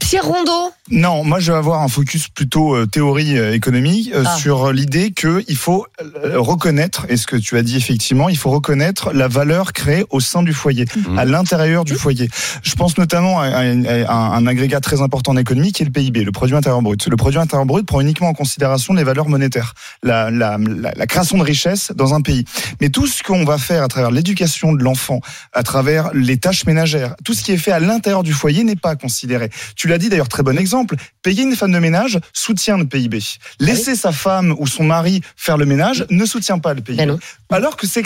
Pierre 0.00 0.24
Rondeau, 0.24 0.70
Non, 0.90 1.22
moi 1.24 1.38
je 1.40 1.52
vais 1.52 1.58
avoir 1.58 1.82
un 1.82 1.88
focus 1.88 2.28
plutôt 2.28 2.74
euh, 2.74 2.86
théorie 2.86 3.36
euh, 3.38 3.52
économique 3.54 4.10
euh, 4.14 4.24
Ah. 4.26 4.36
sur 4.38 4.72
l'idée 4.72 5.10
que 5.10 5.44
il 5.48 5.56
faut 5.56 5.86
reconnaître, 6.34 7.06
et 7.08 7.16
ce 7.16 7.26
que 7.26 7.36
tu 7.36 7.56
as 7.56 7.62
dit 7.62 7.76
effectivement, 7.76 8.28
il 8.28 8.36
faut 8.36 8.50
reconnaître 8.50 9.12
la 9.12 9.28
valeur 9.28 9.72
créée 9.72 10.04
au 10.10 10.20
sein 10.20 10.42
du 10.42 10.52
foyer, 10.52 10.86
Mhm. 10.96 11.18
à 11.18 11.24
l'intérieur 11.24 11.84
du 11.84 11.94
foyer. 11.94 12.28
Je 12.62 12.74
pense 12.74 12.96
notamment 12.98 13.40
à, 13.40 13.46
à- 13.46 14.14
un 14.36 14.46
agrégat 14.46 14.80
très 14.80 15.00
important 15.02 15.32
en 15.32 15.36
économie 15.36 15.72
qui 15.72 15.82
est 15.82 15.86
le 15.86 15.92
PIB, 15.92 16.24
le 16.24 16.32
produit 16.32 16.56
intérieur 16.56 16.82
brut. 16.82 17.06
Le 17.06 17.16
produit 17.16 17.38
intérieur 17.38 17.66
brut 17.66 17.86
prend 17.86 18.00
uniquement 18.00 18.28
en 18.28 18.34
considération 18.34 18.94
les 18.94 19.04
valeurs 19.04 19.28
monétaires, 19.28 19.74
la, 20.02 20.30
la, 20.30 20.58
la, 20.58 20.92
la 20.96 21.06
création 21.06 21.38
de 21.38 21.42
richesse 21.42 21.92
dans 21.94 22.14
un 22.14 22.20
pays. 22.20 22.44
Mais 22.80 22.88
tout 22.88 23.06
ce 23.06 23.22
qu'on 23.22 23.44
va 23.44 23.58
faire 23.58 23.82
à 23.82 23.88
travers 23.88 24.10
l'éducation 24.10 24.72
de 24.72 24.82
l'enfant, 24.82 25.20
à 25.52 25.62
travers 25.62 26.10
les 26.14 26.36
tâches 26.36 26.64
ménagères, 26.66 27.14
tout 27.24 27.34
ce 27.34 27.42
qui 27.42 27.52
est 27.52 27.56
fait 27.58 27.72
à 27.72 27.80
l'intérieur 27.80 28.22
du 28.22 28.32
foyer 28.32 28.64
n'est 28.64 28.76
pas 28.76 28.96
considéré. 28.96 29.50
Tu 29.76 29.88
l'as 29.88 29.98
dit 29.98 30.08
d'ailleurs, 30.08 30.28
très 30.28 30.42
bon 30.42 30.58
exemple. 30.58 30.96
Payer 31.22 31.42
une 31.42 31.56
femme 31.56 31.72
de 31.72 31.78
ménage 31.78 32.18
soutient 32.32 32.78
le 32.78 32.86
PIB. 32.86 33.18
Laisser 33.60 33.94
sa 33.96 34.12
femme 34.12 34.54
ou 34.58 34.66
son 34.66 34.84
mari 34.84 35.20
faire 35.36 35.56
le 35.56 35.66
ménage 35.66 36.06
ne 36.10 36.24
soutient 36.24 36.58
pas 36.58 36.74
le 36.74 36.80
PIB. 36.80 37.02
Ben. 37.50 37.56
Alors 37.56 37.76
que 37.76 37.86
ça- 37.86 38.00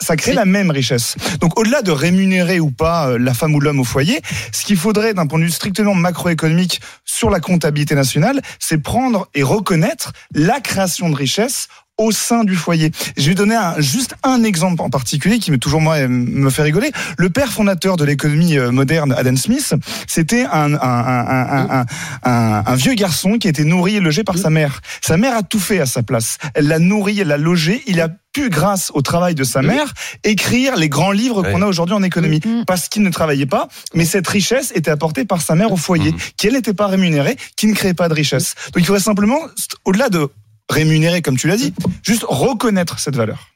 ça 0.00 0.16
crée 0.16 0.32
la 0.32 0.44
même 0.44 0.70
richesse. 0.70 1.16
Donc 1.40 1.58
au-delà 1.58 1.82
de 1.82 1.90
rémunérer 1.90 2.60
ou 2.60 2.70
pas 2.70 3.08
euh, 3.08 3.18
la 3.18 3.34
femme 3.34 3.54
ou 3.54 3.60
l'homme 3.60 3.80
au 3.80 3.84
foyer, 3.84 4.20
ce 4.52 4.64
qu'il 4.64 4.76
faudrait 4.76 5.14
d'un 5.14 5.26
point 5.26 5.38
de 5.38 5.44
vue 5.44 5.50
strictement 5.50 5.94
macroéconomique 5.94 6.80
sur 7.04 7.30
la 7.30 7.40
comptabilité 7.40 7.94
nationale, 7.94 8.40
c'est 8.58 8.78
prendre 8.78 9.28
et 9.34 9.42
reconnaître 9.42 10.12
la 10.34 10.60
création 10.60 11.08
de 11.10 11.15
richesse 11.16 11.68
au 11.98 12.10
sein 12.10 12.44
du 12.44 12.56
foyer. 12.56 12.90
Je 13.16 13.26
vais 13.26 13.34
donner 13.34 13.54
un, 13.54 13.80
juste 13.80 14.16
un 14.22 14.44
exemple 14.44 14.82
en 14.82 14.90
particulier 14.90 15.38
qui 15.38 15.50
me 15.50 15.56
toujours 15.56 15.80
moi 15.80 15.94
euh, 15.96 16.08
me 16.08 16.50
fait 16.50 16.60
rigoler. 16.60 16.90
Le 17.16 17.30
père 17.30 17.50
fondateur 17.50 17.96
de 17.96 18.04
l'économie 18.04 18.58
euh, 18.58 18.70
moderne, 18.70 19.14
Adam 19.16 19.34
Smith, 19.36 19.72
c'était 20.06 20.44
un, 20.44 20.74
un, 20.74 20.78
un, 20.78 21.26
un, 21.26 21.70
un, 21.80 21.86
un- 22.24 22.64
un 22.66 22.74
vieux 22.74 22.92
garçon 22.92 23.38
qui 23.38 23.48
était 23.48 23.64
nourri 23.64 23.96
et 23.96 24.00
logé 24.00 24.24
par 24.24 24.36
sa 24.36 24.50
mère. 24.50 24.82
Sa 25.00 25.16
mère 25.16 25.34
a 25.34 25.42
tout 25.42 25.58
fait 25.58 25.80
à 25.80 25.86
sa 25.86 26.02
place. 26.02 26.36
Elle 26.52 26.68
l'a 26.68 26.78
nourri, 26.78 27.18
elle 27.20 27.28
l'a 27.28 27.38
logé. 27.38 27.82
Il 27.86 27.98
a 28.02 28.10
pu, 28.34 28.50
grâce 28.50 28.90
au 28.92 29.00
travail 29.00 29.34
de 29.34 29.44
sa 29.44 29.62
mère, 29.62 29.94
écrire 30.22 30.76
les 30.76 30.90
grands 30.90 31.12
livres 31.12 31.42
qu'on 31.50 31.62
a 31.62 31.66
aujourd'hui 31.66 31.94
en 31.94 32.02
économie. 32.02 32.42
Parce 32.66 32.90
qu'il 32.90 33.04
ne 33.04 33.10
travaillait 33.10 33.46
pas, 33.46 33.68
mais 33.94 34.04
cette 34.04 34.28
richesse 34.28 34.70
était 34.74 34.90
apportée 34.90 35.24
par 35.24 35.40
sa 35.40 35.54
mère 35.54 35.72
au 35.72 35.78
foyer, 35.78 36.12
Mhm. 36.12 36.18
qui 36.36 36.46
elle 36.48 36.52
n'était 36.52 36.74
pas 36.74 36.88
rémunérée, 36.88 37.38
qui 37.56 37.68
ne 37.68 37.72
créait 37.74 37.94
pas 37.94 38.10
de 38.10 38.14
richesse. 38.14 38.54
Donc 38.74 38.82
il 38.82 38.84
faudrait 38.84 39.00
simplement, 39.00 39.38
au-delà 39.86 40.10
de 40.10 40.28
rémunérer, 40.68 41.22
comme 41.22 41.36
tu 41.36 41.48
l'as 41.48 41.56
dit, 41.56 41.72
juste 42.02 42.24
reconnaître 42.28 42.98
cette 42.98 43.16
valeur. 43.16 43.48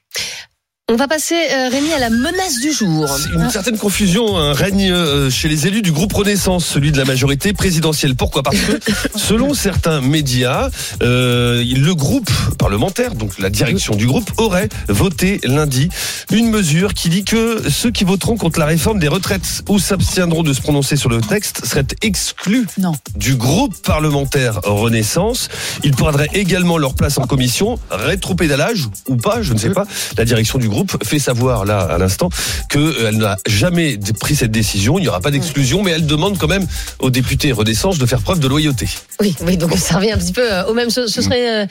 On 0.91 0.97
va 0.97 1.07
passer, 1.07 1.35
euh, 1.35 1.69
Rémi, 1.69 1.93
à 1.93 1.99
la 1.99 2.09
menace 2.09 2.59
du 2.59 2.73
jour. 2.73 3.07
Une 3.33 3.49
certaine 3.49 3.77
confusion 3.77 4.37
hein, 4.37 4.51
règne 4.51 4.91
euh, 4.91 5.29
chez 5.29 5.47
les 5.47 5.65
élus 5.65 5.81
du 5.81 5.93
groupe 5.93 6.11
Renaissance, 6.11 6.65
celui 6.65 6.91
de 6.91 6.97
la 6.97 7.05
majorité 7.05 7.53
présidentielle. 7.53 8.15
Pourquoi? 8.15 8.43
Parce 8.43 8.57
que, 8.57 8.77
selon 9.15 9.53
certains 9.53 10.01
médias, 10.01 10.69
euh, 11.01 11.63
le 11.63 11.95
groupe 11.95 12.29
parlementaire, 12.59 13.15
donc 13.15 13.39
la 13.39 13.49
direction 13.49 13.95
du 13.95 14.05
groupe, 14.05 14.29
aurait 14.35 14.67
voté 14.89 15.39
lundi 15.45 15.87
une 16.29 16.49
mesure 16.49 16.93
qui 16.93 17.07
dit 17.07 17.23
que 17.23 17.69
ceux 17.69 17.91
qui 17.91 18.03
voteront 18.03 18.35
contre 18.35 18.59
la 18.59 18.65
réforme 18.65 18.99
des 18.99 19.07
retraites 19.07 19.63
ou 19.69 19.79
s'abstiendront 19.79 20.43
de 20.43 20.51
se 20.51 20.59
prononcer 20.59 20.97
sur 20.97 21.09
le 21.09 21.21
texte 21.21 21.65
seraient 21.65 21.85
exclus 22.01 22.67
Non. 22.77 22.91
du 23.15 23.35
groupe 23.35 23.81
parlementaire 23.81 24.59
Renaissance. 24.63 25.47
Ils 25.85 25.95
perdraient 25.95 26.31
également 26.33 26.77
leur 26.77 26.95
place 26.95 27.17
en 27.17 27.25
commission, 27.27 27.79
rétropédalage 27.89 28.89
ou 29.07 29.15
pas, 29.15 29.41
je 29.41 29.53
ne 29.53 29.57
sais 29.57 29.69
pas. 29.69 29.85
La 30.17 30.25
direction 30.25 30.59
du 30.59 30.67
groupe 30.67 30.80
fait 31.03 31.19
savoir 31.19 31.65
là 31.65 31.79
à 31.81 31.97
l'instant 31.97 32.29
qu'elle 32.69 33.17
n'a 33.17 33.37
jamais 33.47 33.97
pris 34.19 34.35
cette 34.35 34.51
décision. 34.51 34.97
Il 34.99 35.03
n'y 35.03 35.07
aura 35.07 35.21
pas 35.21 35.31
d'exclusion, 35.31 35.83
mais 35.83 35.91
elle 35.91 36.05
demande 36.05 36.37
quand 36.37 36.47
même 36.47 36.65
aux 36.99 37.09
députés 37.09 37.51
Renaissance 37.51 37.97
de 37.97 38.05
faire 38.05 38.21
preuve 38.21 38.39
de 38.39 38.47
loyauté. 38.47 38.87
Oui, 39.19 39.35
oui, 39.41 39.57
donc 39.57 39.75
ça 39.77 39.95
revient 39.97 40.11
un 40.11 40.17
petit 40.17 40.33
peu 40.33 40.51
euh, 40.51 40.65
au 40.65 40.73
même. 40.73 40.89
Ce, 40.89 41.07
ce 41.07 41.21
serait. 41.21 41.63
euh, 41.63 41.65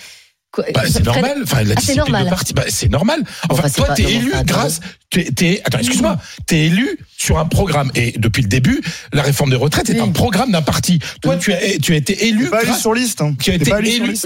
Bah, 0.75 0.83
c'est 0.91 1.05
normal. 1.05 1.39
Enfin, 1.45 1.63
la 1.63 1.75
Ah, 1.77 1.81
c'est 1.81 1.93
discipline 1.93 1.97
normal. 1.99 2.25
de 2.25 2.29
parti, 2.31 2.53
bah, 2.55 2.65
c'est 2.69 2.89
normal. 2.91 3.21
Enfin, 3.23 3.37
Enfin, 3.51 3.69
c'est 3.69 3.75
toi, 3.77 3.87
pas- 3.87 3.95
t'es 3.95 4.03
non, 4.03 4.09
élu 4.09 4.33
grâce. 4.45 4.81
T'es, 5.11 5.25
t'es- 5.31 5.63
attends, 5.65 5.79
excuse-moi. 5.79 6.19
T'es 6.47 6.67
élu 6.67 6.99
sur 7.17 7.39
un 7.39 7.45
programme. 7.47 7.91
Et 7.95 8.13
depuis 8.19 8.43
le 8.43 8.49
début, 8.49 8.81
la 9.13 9.23
réforme 9.23 9.51
des 9.51 9.57
retraites, 9.57 9.89
Oui. 9.91 10.01
un 10.01 10.09
programme 10.09 10.51
d'un 10.51 10.63
parti. 10.63 10.99
Toi, 11.23 11.37
tu 11.37 11.53
as, 11.53 11.59
tu 11.81 11.93
as 11.93 11.97
été 11.97 12.27
élu. 12.27 12.49
Pas 12.51 12.65
grâce- 12.65 12.81
sur 12.81 12.95
liste. 12.95 13.21
Hein. 13.23 13.35
Tu 13.41 13.51
as 13.53 13.55
été 13.55 13.65
sur 13.67 13.79
élu. 13.79 14.17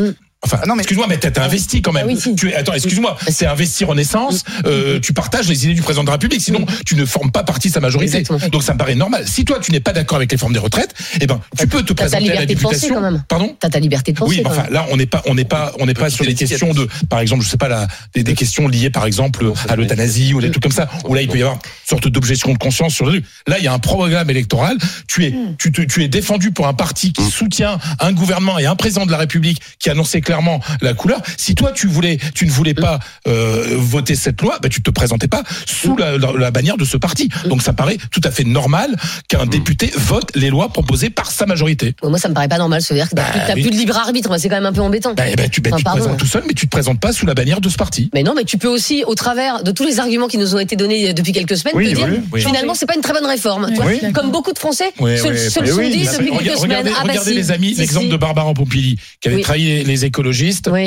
Enfin, 0.45 0.59
Ah 0.63 0.67
non, 0.67 0.75
mais- 0.77 0.83
excuse-moi, 0.83 1.07
mais 1.09 1.17
t'as 1.19 1.31
t'as 1.31 1.45
investi 1.45 1.83
quand 1.83 1.93
même. 1.93 2.05
Ah 2.09 2.13
oui, 2.13 2.21
si. 2.21 2.35
Tu 2.37 2.51
es, 2.51 2.55
attends, 2.55 2.75
excuse-moi, 2.75 3.17
c'est 3.29 3.47
investi 3.47 3.85
Renaissance. 3.85 4.45
euh, 4.67 5.01
tu 5.01 5.13
partages 5.13 5.49
les 5.49 5.65
idées 5.65 5.75
du 5.75 5.83
président 5.83 6.03
de 6.03 6.09
la 6.09 6.13
République. 6.15 6.41
Sinon, 6.41 6.65
tu 6.87 6.95
ne 6.97 7.05
formes 7.05 7.31
pas 7.31 7.43
partie 7.43 7.69
de 7.69 7.73
sa 7.75 7.81
majorité. 7.81 8.19
Exactement. 8.19 8.49
Donc, 8.51 8.63
ça 8.63 8.73
me 8.75 8.79
paraît 8.79 8.95
normal. 8.95 9.27
Si 9.27 9.45
toi, 9.45 9.59
tu 9.61 9.73
n'es 9.73 9.81
pas 9.81 9.93
d'accord 9.93 10.17
avec 10.17 10.31
les 10.31 10.39
formes 10.39 10.53
des 10.53 10.59
retraites, 10.59 10.95
eh 11.21 11.27
ben, 11.27 11.41
tu 11.59 11.67
peux 11.67 11.83
te 11.83 11.93
présenter 11.93 12.31
à 12.31 12.35
la 12.35 12.45
liberté 12.45 12.55
de 12.55 12.61
penser, 12.61 12.75
députation. 12.75 12.95
quand 12.95 13.01
même. 13.01 13.25
Pardon? 13.29 13.57
T'as 13.59 13.71
ta 13.71 13.79
liberté 13.81 14.13
de 14.13 14.19
penser. 14.19 14.37
Oui, 14.37 14.41
mais 14.45 14.51
enfin 14.51 14.67
là 14.71 14.87
on 14.91 14.97
n'est 14.97 15.07
pas 15.07 15.23
on 15.27 15.35
n'est 15.35 15.45
pas 15.45 15.73
on 15.81 15.87
n'est 15.87 15.95
pas 15.95 16.11
sur 16.11 16.25
des 16.25 16.35
questions 16.35 16.73
de 16.75 16.89
par 17.09 17.21
exemple 17.21 17.43
je 17.45 17.49
sais 17.49 17.57
pas 17.57 17.69
la 17.69 17.87
des, 18.15 18.23
des 18.23 18.35
questions 18.35 18.69
liées 18.69 18.91
par 18.91 19.07
exemple 19.07 19.45
à 19.69 19.77
l'euthanasie 19.77 20.35
ou 20.35 20.41
des 20.41 20.51
trucs 20.51 20.63
comme 20.63 20.73
ça 20.73 20.89
où 21.09 21.15
là 21.15 21.23
il 21.23 21.29
peut 21.29 21.39
y 21.39 21.43
avoir 21.43 21.59
sorte 21.89 22.09
d'objection 22.09 22.53
de 22.53 22.59
conscience 22.59 22.95
sur 22.95 23.07
le 23.07 23.13
truc. 23.13 23.25
Là, 23.47 23.59
il 23.59 23.65
y 23.65 23.69
a 23.69 23.73
un 23.73 23.79
programme 23.79 24.31
électoral. 24.31 24.77
Tu 25.09 25.25
es, 25.27 25.35
tu, 25.59 25.71
te- 25.73 25.83
tu 25.83 26.03
es 26.03 26.09
défendu 26.09 26.51
pour 26.51 26.67
un 26.67 26.75
parti 26.75 27.13
qui 27.13 27.23
soutient 27.25 27.79
un 28.01 28.13
gouvernement 28.13 28.59
et 28.59 28.67
un 28.67 28.75
président 28.77 29.07
de 29.07 29.11
la 29.11 29.19
République 29.19 29.61
qui 29.79 29.91
annonçait 29.91 30.21
clairement 30.21 30.34
la 30.81 30.95
couleur. 30.95 31.21
Si 31.37 31.55
toi, 31.55 31.73
tu 31.73 31.87
voulais, 31.87 32.19
tu 32.35 32.47
ne 32.47 32.51
voulais 32.51 32.75
pas 32.75 32.99
euh, 33.27 33.77
voter 33.79 34.15
cette 34.15 34.41
loi, 34.43 34.59
bah, 34.63 34.69
tu 34.69 34.83
te 34.83 34.91
présentais 34.91 35.29
pas 35.29 35.43
sous 35.67 35.97
la, 35.97 36.17
la- 36.19 36.33
la 36.39 36.51
bannière 36.51 36.77
de 36.77 36.85
ce 36.85 36.97
parti. 36.97 37.29
Donc, 37.47 37.63
ça 37.63 37.73
paraît 37.73 37.99
tout 38.11 38.21
à 38.25 38.31
fait 38.31 38.45
normal 38.45 38.95
qu'un 39.29 39.47
député 39.47 39.93
vote 39.97 40.31
les 40.35 40.51
lois 40.51 40.69
proposées 40.69 41.11
par 41.11 41.31
sa 41.31 41.47
majorité. 41.47 41.95
Moi, 42.03 42.19
ça 42.19 42.29
me 42.29 42.35
paraît 42.35 42.49
pas 42.49 42.59
normal. 42.59 42.83
C'est-à-dire 42.83 43.09
que 43.09 43.15
t'as 43.15 43.31
plus, 43.31 43.41
t'as 43.47 43.55
oui. 43.55 43.63
plus 43.63 43.71
de 43.71 43.77
libre 43.77 43.97
arbitre. 43.97 44.37
C'est 44.39 44.49
quand 44.49 44.57
même 44.57 44.67
un 44.67 44.73
peu 44.73 44.81
embêtant. 44.81 45.15
Bah, 45.15 45.25
eh 45.31 45.37
ben, 45.37 45.49
tu, 45.49 45.61
bah, 45.61 45.71
Enfin, 45.73 45.79
tu 45.79 45.85
te 45.85 45.91
présentes 45.91 46.19
tout 46.19 46.27
seul, 46.27 46.43
mais 46.47 46.55
tu 46.55 46.67
te 46.67 46.71
présentes 46.71 47.01
pas 47.01 47.13
sous 47.13 47.27
la 47.27 47.35
bannière 47.35 47.61
de 47.61 47.69
ce 47.69 47.77
parti. 47.77 48.11
Mais 48.15 48.23
non, 48.23 48.35
mais 48.37 48.45
tu 48.45 48.59
peux 48.59 48.69
aussi, 48.69 49.05
au 49.07 49.15
travers 49.15 49.63
de 49.63 49.71
tous 49.71 49.85
les 49.85 49.99
arguments 50.01 50.29
qui 50.29 50.39
nous 50.39 50.55
ont 50.55 50.59
été 50.59 50.77
donnés 50.77 51.13
depuis 51.15 51.33
quelques 51.33 51.57
semaines, 51.57 51.75
Oui, 51.77 51.91
te 51.91 51.95
dire 51.97 52.09
oui, 52.11 52.21
oui. 52.33 52.41
finalement 52.43 52.75
c'est 52.75 52.87
pas 52.87 52.95
une 52.95 53.01
très 53.03 53.13
bonne 53.13 53.27
réforme. 53.27 53.69
Comme 54.13 54.31
beaucoup 54.31 54.53
de 54.53 54.59
Français 54.59 54.93
Oui, 55.01 55.17
se, 55.19 55.27
oui, 55.29 55.39
se 55.39 55.61
le 55.61 55.67
sont 55.67 55.79
oui. 55.79 55.91
dit 55.91 56.05
Bah, 56.05 56.13
depuis 56.13 56.31
regardez, 56.31 56.45
quelques 56.49 56.59
semaines. 56.59 56.71
regardez, 56.79 56.91
Ah 56.97 57.03
bah 57.05 57.09
regardez 57.11 57.31
si, 57.31 57.37
les 57.37 57.51
amis, 57.53 57.75
si, 57.75 57.81
l'exemple 57.81 58.07
si. 58.07 58.13
de 58.13 58.17
Barbara 58.17 58.53
Pompili, 58.55 58.97
qui 59.21 59.29
avait 59.29 59.37
Oui. 59.39 59.43
trahi 59.43 59.85
les, 59.85 60.05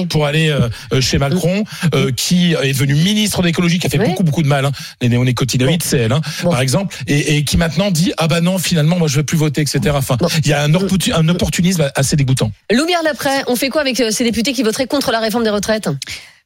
pour 0.10 0.26
aller 0.26 0.50
euh, 0.50 0.70
euh, 0.94 1.02
chez 1.02 1.18
Macron, 1.18 1.64
euh, 1.94 2.12
qui 2.12 2.54
est 2.54 2.74
devenue 2.74 2.96
ministre 2.96 3.42
d'écologie, 3.42 3.80
qui 3.80 3.88
a 3.88 3.90
fait 3.90 3.98
beaucoup 4.00 4.24
beaucoup 4.24 4.44
de 4.44 4.48
mal. 4.48 4.66
Hein. 4.66 4.72
Les 5.02 5.10
néonicotinoïdes, 5.10 5.84
c'est 5.84 6.00
elle, 6.00 6.12
hein, 6.12 6.22
par 6.44 6.62
exemple, 6.62 6.96
et, 7.08 7.38
et 7.38 7.44
qui 7.44 7.58
maintenant 7.58 7.92
dit 7.92 8.14
ah 8.18 8.28
bah 8.28 8.42
non, 8.42 8.58
finalement, 8.58 8.98
moi 8.98 9.08
je 9.08 9.18
veux 9.18 9.24
plus 9.24 9.38
voter, 9.38 9.62
etc. 9.62 9.80
Enfin, 9.94 10.18
il 10.44 10.48
y 10.48 10.54
a 10.54 10.64
un, 10.64 10.74
opportu- 10.74 11.14
un 11.14 11.28
opportunisme 11.30 11.90
assez 11.96 12.16
dégoûtant. 12.16 12.52
Lumière 12.72 13.02
l'après, 13.04 13.44
on 13.48 13.56
fait 13.56 13.70
quoi 13.70 13.82
avec 13.82 14.02
ces 14.10 14.24
députés 14.24 14.54
qui 14.54 14.64
voteraient 14.64 14.88
contre 14.88 15.12
la 15.12 15.20
réforme 15.20 15.44
des 15.44 15.50
retraites? 15.50 15.90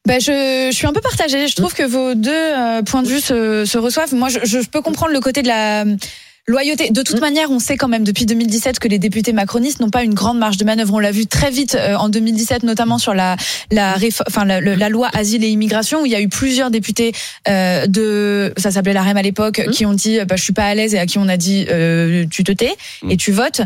Bah, 0.08 0.18
je, 0.18 0.70
je 0.72 0.76
suis 0.76 0.88
un 0.88 0.94
peu 0.94 1.02
partagée. 1.02 1.48
Je 1.48 1.56
trouve 1.56 1.76
que 1.76 1.84
vos 1.84 2.16
deux 2.16 2.32
euh, 2.32 2.82
points 2.82 3.04
de 3.04 3.08
vue 3.08 3.20
se, 3.20 3.66
se 3.66 3.78
reçoivent. 3.78 4.16
Moi, 4.16 4.30
je, 4.30 4.40
je 4.44 4.68
peux 4.68 4.82
comprendre 4.82 5.14
le 5.14 5.20
côté 5.20 5.44
de 5.44 5.48
la 5.48 5.84
euh, 5.84 5.96
loyauté. 6.48 6.90
De 6.92 7.02
toute 7.04 7.20
manière, 7.20 7.52
on 7.52 7.60
sait 7.60 7.78
quand 7.78 7.88
même 7.88 8.04
depuis 8.04 8.26
2017 8.26 8.80
que 8.80 8.88
les 8.88 9.00
députés 9.00 9.32
macronistes 9.34 9.80
n'ont 9.80 9.90
pas 9.90 10.04
une 10.04 10.14
grande 10.14 10.38
marge 10.40 10.58
de 10.58 10.66
manœuvre. 10.66 10.94
On 10.94 11.00
l'a 11.00 11.12
vu 11.12 11.28
très 11.28 11.52
vite 11.52 11.76
euh, 11.76 11.96
en 11.96 12.10
2017, 12.10 12.64
notamment 12.64 12.98
sur 12.98 13.14
la 13.14 13.36
la, 13.72 13.96
enfin, 14.28 14.44
la, 14.46 14.60
la 14.62 14.90
loi 14.90 15.10
asile 15.14 15.44
et 15.44 15.48
immigration, 15.50 16.02
où 16.02 16.06
il 16.06 16.12
y 16.12 16.16
a 16.16 16.22
eu 16.22 16.28
plusieurs 16.30 16.72
députés 16.72 17.14
euh, 17.48 17.86
de, 17.88 18.54
ça 18.58 18.72
s'appelait 18.72 18.94
la 18.94 19.04
REM 19.04 19.18
à 19.18 19.22
l'époque, 19.22 19.62
qui 19.72 19.86
ont 19.86 19.94
dit 19.94 20.20
bah, 20.28 20.36
je 20.36 20.44
suis 20.44 20.54
pas 20.54 20.66
à 20.66 20.76
l'aise 20.76 20.94
et 20.96 21.00
à 21.00 21.06
qui 21.06 21.18
on 21.20 21.28
a 21.28 21.38
dit 21.38 21.66
euh, 21.70 22.26
tu 22.30 22.44
te 22.44 22.52
tais 22.52 22.74
et 23.10 23.18
tu 23.18 23.32
votes. 23.32 23.62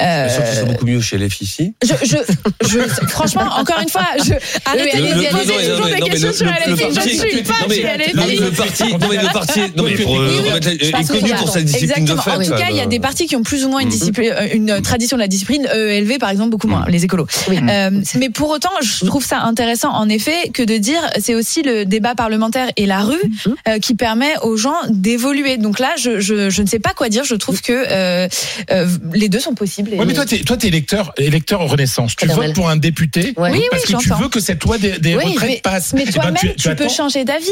Euh, 0.00 0.28
qu'ils 0.28 0.58
sont 0.60 0.66
beaucoup 0.66 0.86
mieux 0.86 1.00
chez 1.00 1.18
les 1.18 1.28
ici. 1.40 1.74
je, 1.82 1.92
je, 2.04 2.16
je, 2.68 2.78
franchement, 3.08 3.42
encore 3.58 3.80
une 3.80 3.88
fois, 3.88 4.06
je, 4.18 4.32
arrêtez 4.64 4.98
Le- 4.98 5.02
de 5.02 5.08
le- 5.08 5.16
me 5.16 5.22
non, 5.22 5.38
poser 5.38 5.52
non, 5.68 5.76
toujours 5.76 5.86
des 5.86 6.00
questions 6.10 6.32
sur 6.32 6.46
le 6.46 6.52
Je 6.76 6.86
ne 6.86 7.30
suis 7.30 7.42
pas 7.42 7.54
chez 7.68 8.14
non, 8.14 8.22
mais 8.26 8.36
le 8.36 8.50
parti, 8.50 8.82
non, 8.92 8.98
mais 9.10 9.16
le 9.16 9.32
parti, 9.32 9.60
non, 9.76 9.82
mais 9.84 9.94
pour 9.96 10.12
remettre 10.12 10.68
la- 10.68 11.00
est 11.00 11.08
connu 11.08 11.34
pour 11.34 11.48
sa 11.50 11.60
discipline. 11.62 12.06
Fait. 12.22 12.30
En 12.30 12.42
tout 12.42 12.50
cas, 12.50 12.68
il 12.70 12.76
y 12.76 12.80
a 12.80 12.86
des 12.86 13.00
partis 13.00 13.26
qui 13.26 13.36
ont 13.36 13.42
plus 13.42 13.64
ou 13.64 13.68
moins 13.68 13.80
une 13.80 13.88
discipline, 13.88 14.32
euh, 14.36 14.46
une 14.52 14.80
tradition 14.82 15.16
de 15.16 15.22
la 15.22 15.28
discipline 15.28 15.66
euh, 15.72 15.90
élevée, 15.90 16.18
par 16.18 16.30
exemple, 16.30 16.50
beaucoup 16.50 16.68
moins, 16.68 16.84
les 16.88 17.04
écolos. 17.04 17.26
Euh, 17.50 17.90
mais 18.16 18.30
pour 18.30 18.50
autant, 18.50 18.70
je 18.82 19.04
trouve 19.04 19.24
ça 19.24 19.40
intéressant, 19.40 19.90
en 19.90 20.08
effet, 20.08 20.50
que 20.52 20.62
de 20.62 20.76
dire, 20.76 21.00
c'est 21.20 21.34
aussi 21.34 21.62
le 21.62 21.84
débat 21.84 22.14
parlementaire 22.14 22.68
et 22.76 22.86
la 22.86 23.00
rue 23.00 23.16
euh, 23.68 23.78
qui 23.78 23.94
permet 23.94 24.32
aux 24.42 24.56
gens 24.56 24.76
d'évoluer. 24.88 25.56
Donc 25.56 25.78
là, 25.78 25.90
je, 25.98 26.20
je, 26.20 26.50
je 26.50 26.62
ne 26.62 26.66
sais 26.66 26.78
pas 26.78 26.94
quoi 26.94 27.08
dire. 27.08 27.24
Je 27.24 27.34
trouve 27.34 27.60
que 27.62 27.72
euh, 27.72 28.28
euh, 28.70 28.86
les 29.14 29.28
deux 29.28 29.40
sont 29.40 29.54
possibles. 29.54 29.90
Ouais, 29.94 30.04
mais 30.04 30.14
toi, 30.14 30.24
t'es, 30.26 30.38
toi, 30.38 30.56
t'es 30.56 30.68
électeur, 30.68 31.12
électeur 31.16 31.60
Renaissance. 31.60 32.16
Tu 32.16 32.26
votes 32.28 32.54
pour 32.54 32.68
un 32.68 32.76
député 32.76 33.32
Oui, 33.36 33.50
oui, 33.52 33.62
parce 33.70 33.84
que 33.84 33.96
tu 33.96 34.08
veux 34.20 34.28
que 34.28 34.40
cette 34.40 34.62
loi 34.64 34.78
des, 34.78 34.98
des 34.98 35.16
Oui, 35.16 35.24
retraites 35.24 35.48
mais, 35.48 35.60
passe. 35.62 35.92
mais 35.94 36.02
Eh 36.02 36.06
ben, 36.06 36.12
toi-même, 36.12 36.36
tu, 36.56 36.62
peux 36.64 36.70
attends. 36.70 36.88
changer 36.88 37.24
d'avis. 37.24 37.46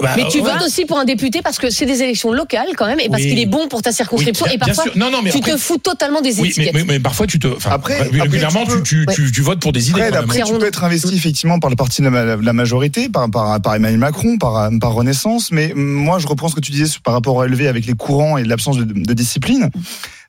Bah, 0.00 0.10
mais 0.16 0.24
tu 0.30 0.38
ouais. 0.40 0.52
votes 0.52 0.62
aussi 0.62 0.84
pour 0.84 0.96
un 0.98 1.04
député 1.04 1.42
parce 1.42 1.58
que 1.58 1.70
c'est 1.70 1.84
des 1.86 2.02
élections 2.04 2.32
locales 2.32 2.68
quand 2.76 2.86
même 2.86 3.00
et 3.00 3.08
parce 3.08 3.20
Oui. 3.22 3.30
qu'il 3.30 3.38
est 3.40 3.46
bon 3.46 3.66
pour 3.66 3.82
ta 3.82 3.90
circonscription 3.90 4.46
Oui, 4.46 4.54
et 4.54 4.56
bien 4.58 4.72
parfois. 4.72 4.92
Non, 4.94 5.10
non, 5.10 5.22
mais 5.24 5.30
tu 5.32 5.38
après- 5.38 5.52
te 5.52 5.56
fous 5.56 5.78
totalement 5.78 6.20
des 6.20 6.34
Oui, 6.40 6.42
mais, 6.42 6.48
étiquettes. 6.50 6.74
mais, 6.74 6.84
mais 6.84 7.00
parfois 7.00 7.26
tu 7.26 7.40
te, 7.40 7.48
enfin, 7.48 7.70
Après- 7.72 8.02
régulièrement 8.02 8.62
après, 8.62 8.80
tu, 8.84 9.04
tu, 9.08 9.14
tu, 9.26 9.32
tu 9.32 9.40
votes 9.42 9.58
pour 9.60 9.72
des 9.72 9.90
idées. 9.90 10.00
Même. 10.00 10.14
après, 10.14 10.40
tu 10.42 10.52
peux 10.52 10.66
être 10.66 10.84
investi 10.84 11.16
effectivement 11.16 11.58
par 11.58 11.68
le 11.70 11.74
parti 11.76 12.00
de 12.02 12.08
la, 12.08 12.36
la 12.36 12.52
majorité, 12.52 13.08
par, 13.08 13.28
par, 13.28 13.60
par 13.60 13.74
Emmanuel 13.74 13.98
Macron, 13.98 14.38
par, 14.38 14.70
par 14.80 14.92
Renaissance, 14.92 15.50
mais 15.50 15.72
moi, 15.74 16.20
je 16.20 16.28
reprends 16.28 16.48
ce 16.48 16.54
que 16.54 16.60
tu 16.60 16.70
disais 16.70 16.96
par 17.02 17.14
rapport 17.14 17.42
à 17.42 17.46
élevé 17.46 17.66
avec 17.66 17.84
les 17.86 17.94
courants 17.94 18.38
et 18.38 18.44
l'absence 18.44 18.76
de, 18.78 18.84
de 18.84 19.14
discipline. 19.14 19.68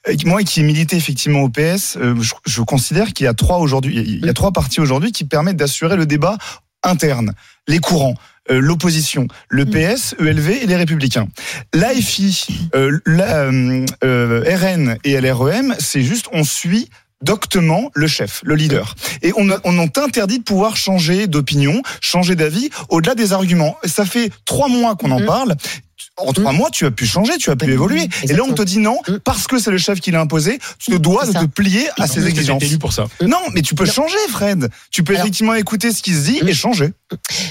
Euh, 0.07 0.15
Moi, 0.25 0.41
qui 0.43 0.61
ai 0.61 0.63
milité 0.63 0.95
effectivement 0.95 1.41
au 1.41 1.49
PS, 1.49 1.95
euh, 2.01 2.15
je, 2.19 2.33
je 2.47 2.61
considère 2.61 3.13
qu'il 3.13 3.25
y 3.25 3.27
a 3.27 3.33
trois 3.35 3.57
aujourd'hui, 3.57 3.95
il 3.97 4.25
y 4.25 4.29
a 4.29 4.33
trois 4.33 4.51
partis 4.51 4.79
aujourd'hui 4.79 5.11
qui 5.11 5.25
permettent 5.25 5.57
d'assurer 5.57 5.95
le 5.95 6.07
débat 6.07 6.37
interne, 6.83 7.33
les 7.67 7.79
courants. 7.79 8.15
Euh, 8.49 8.59
L'opposition, 8.59 9.27
le 9.49 9.65
PS, 9.65 10.15
ELV 10.19 10.49
et 10.63 10.65
les 10.65 10.75
Républicains. 10.75 11.27
L'AFI, 11.73 12.47
euh, 12.75 12.99
la, 13.05 13.43
euh, 13.43 13.85
euh, 14.03 14.43
RN 14.55 14.97
et 15.03 15.19
LREM, 15.19 15.75
c'est 15.79 16.01
juste 16.01 16.27
on 16.31 16.43
suit 16.43 16.89
doctement 17.21 17.91
le 17.95 18.07
chef, 18.07 18.41
le 18.43 18.55
leader. 18.55 18.95
Et 19.21 19.33
on, 19.35 19.49
a, 19.49 19.59
on 19.65 19.77
interdit 19.79 20.39
de 20.39 20.43
pouvoir 20.43 20.77
changer 20.77 21.27
d'opinion, 21.27 21.81
changer 22.01 22.35
d'avis 22.35 22.69
au-delà 22.89 23.15
des 23.15 23.33
arguments. 23.33 23.77
Ça 23.83 24.05
fait 24.05 24.31
trois 24.45 24.69
mois 24.69 24.95
qu'on 24.95 25.11
en 25.11 25.25
parle. 25.25 25.55
En 26.21 26.33
trois 26.33 26.51
mois, 26.51 26.69
tu 26.71 26.85
as 26.85 26.91
pu 26.91 27.05
changer, 27.05 27.37
tu 27.37 27.49
as 27.49 27.55
pu 27.55 27.71
évoluer. 27.71 28.07
Et 28.23 28.33
là, 28.33 28.43
on 28.47 28.53
te 28.53 28.61
dit 28.61 28.79
non, 28.79 28.97
parce 29.23 29.47
que 29.47 29.59
c'est 29.59 29.71
le 29.71 29.77
chef 29.77 29.99
qui 29.99 30.11
l'a 30.11 30.21
imposé, 30.21 30.59
tu 30.79 30.91
te 30.91 30.97
dois 30.97 31.25
de 31.25 31.31
te 31.31 31.45
plier 31.45 31.87
à 31.99 32.07
ses 32.07 32.27
exigences. 32.27 32.63
élu 32.63 32.77
pour 32.77 32.93
ça. 32.93 33.07
Non, 33.21 33.37
mais 33.53 33.61
tu 33.61 33.75
peux 33.75 33.85
changer, 33.85 34.17
Fred. 34.29 34.69
Tu 34.91 35.03
peux 35.03 35.13
effectivement 35.13 35.53
écouter 35.55 35.91
ce 35.91 36.01
qui 36.01 36.13
se 36.13 36.25
dit 36.25 36.41
et 36.45 36.53
changer. 36.53 36.91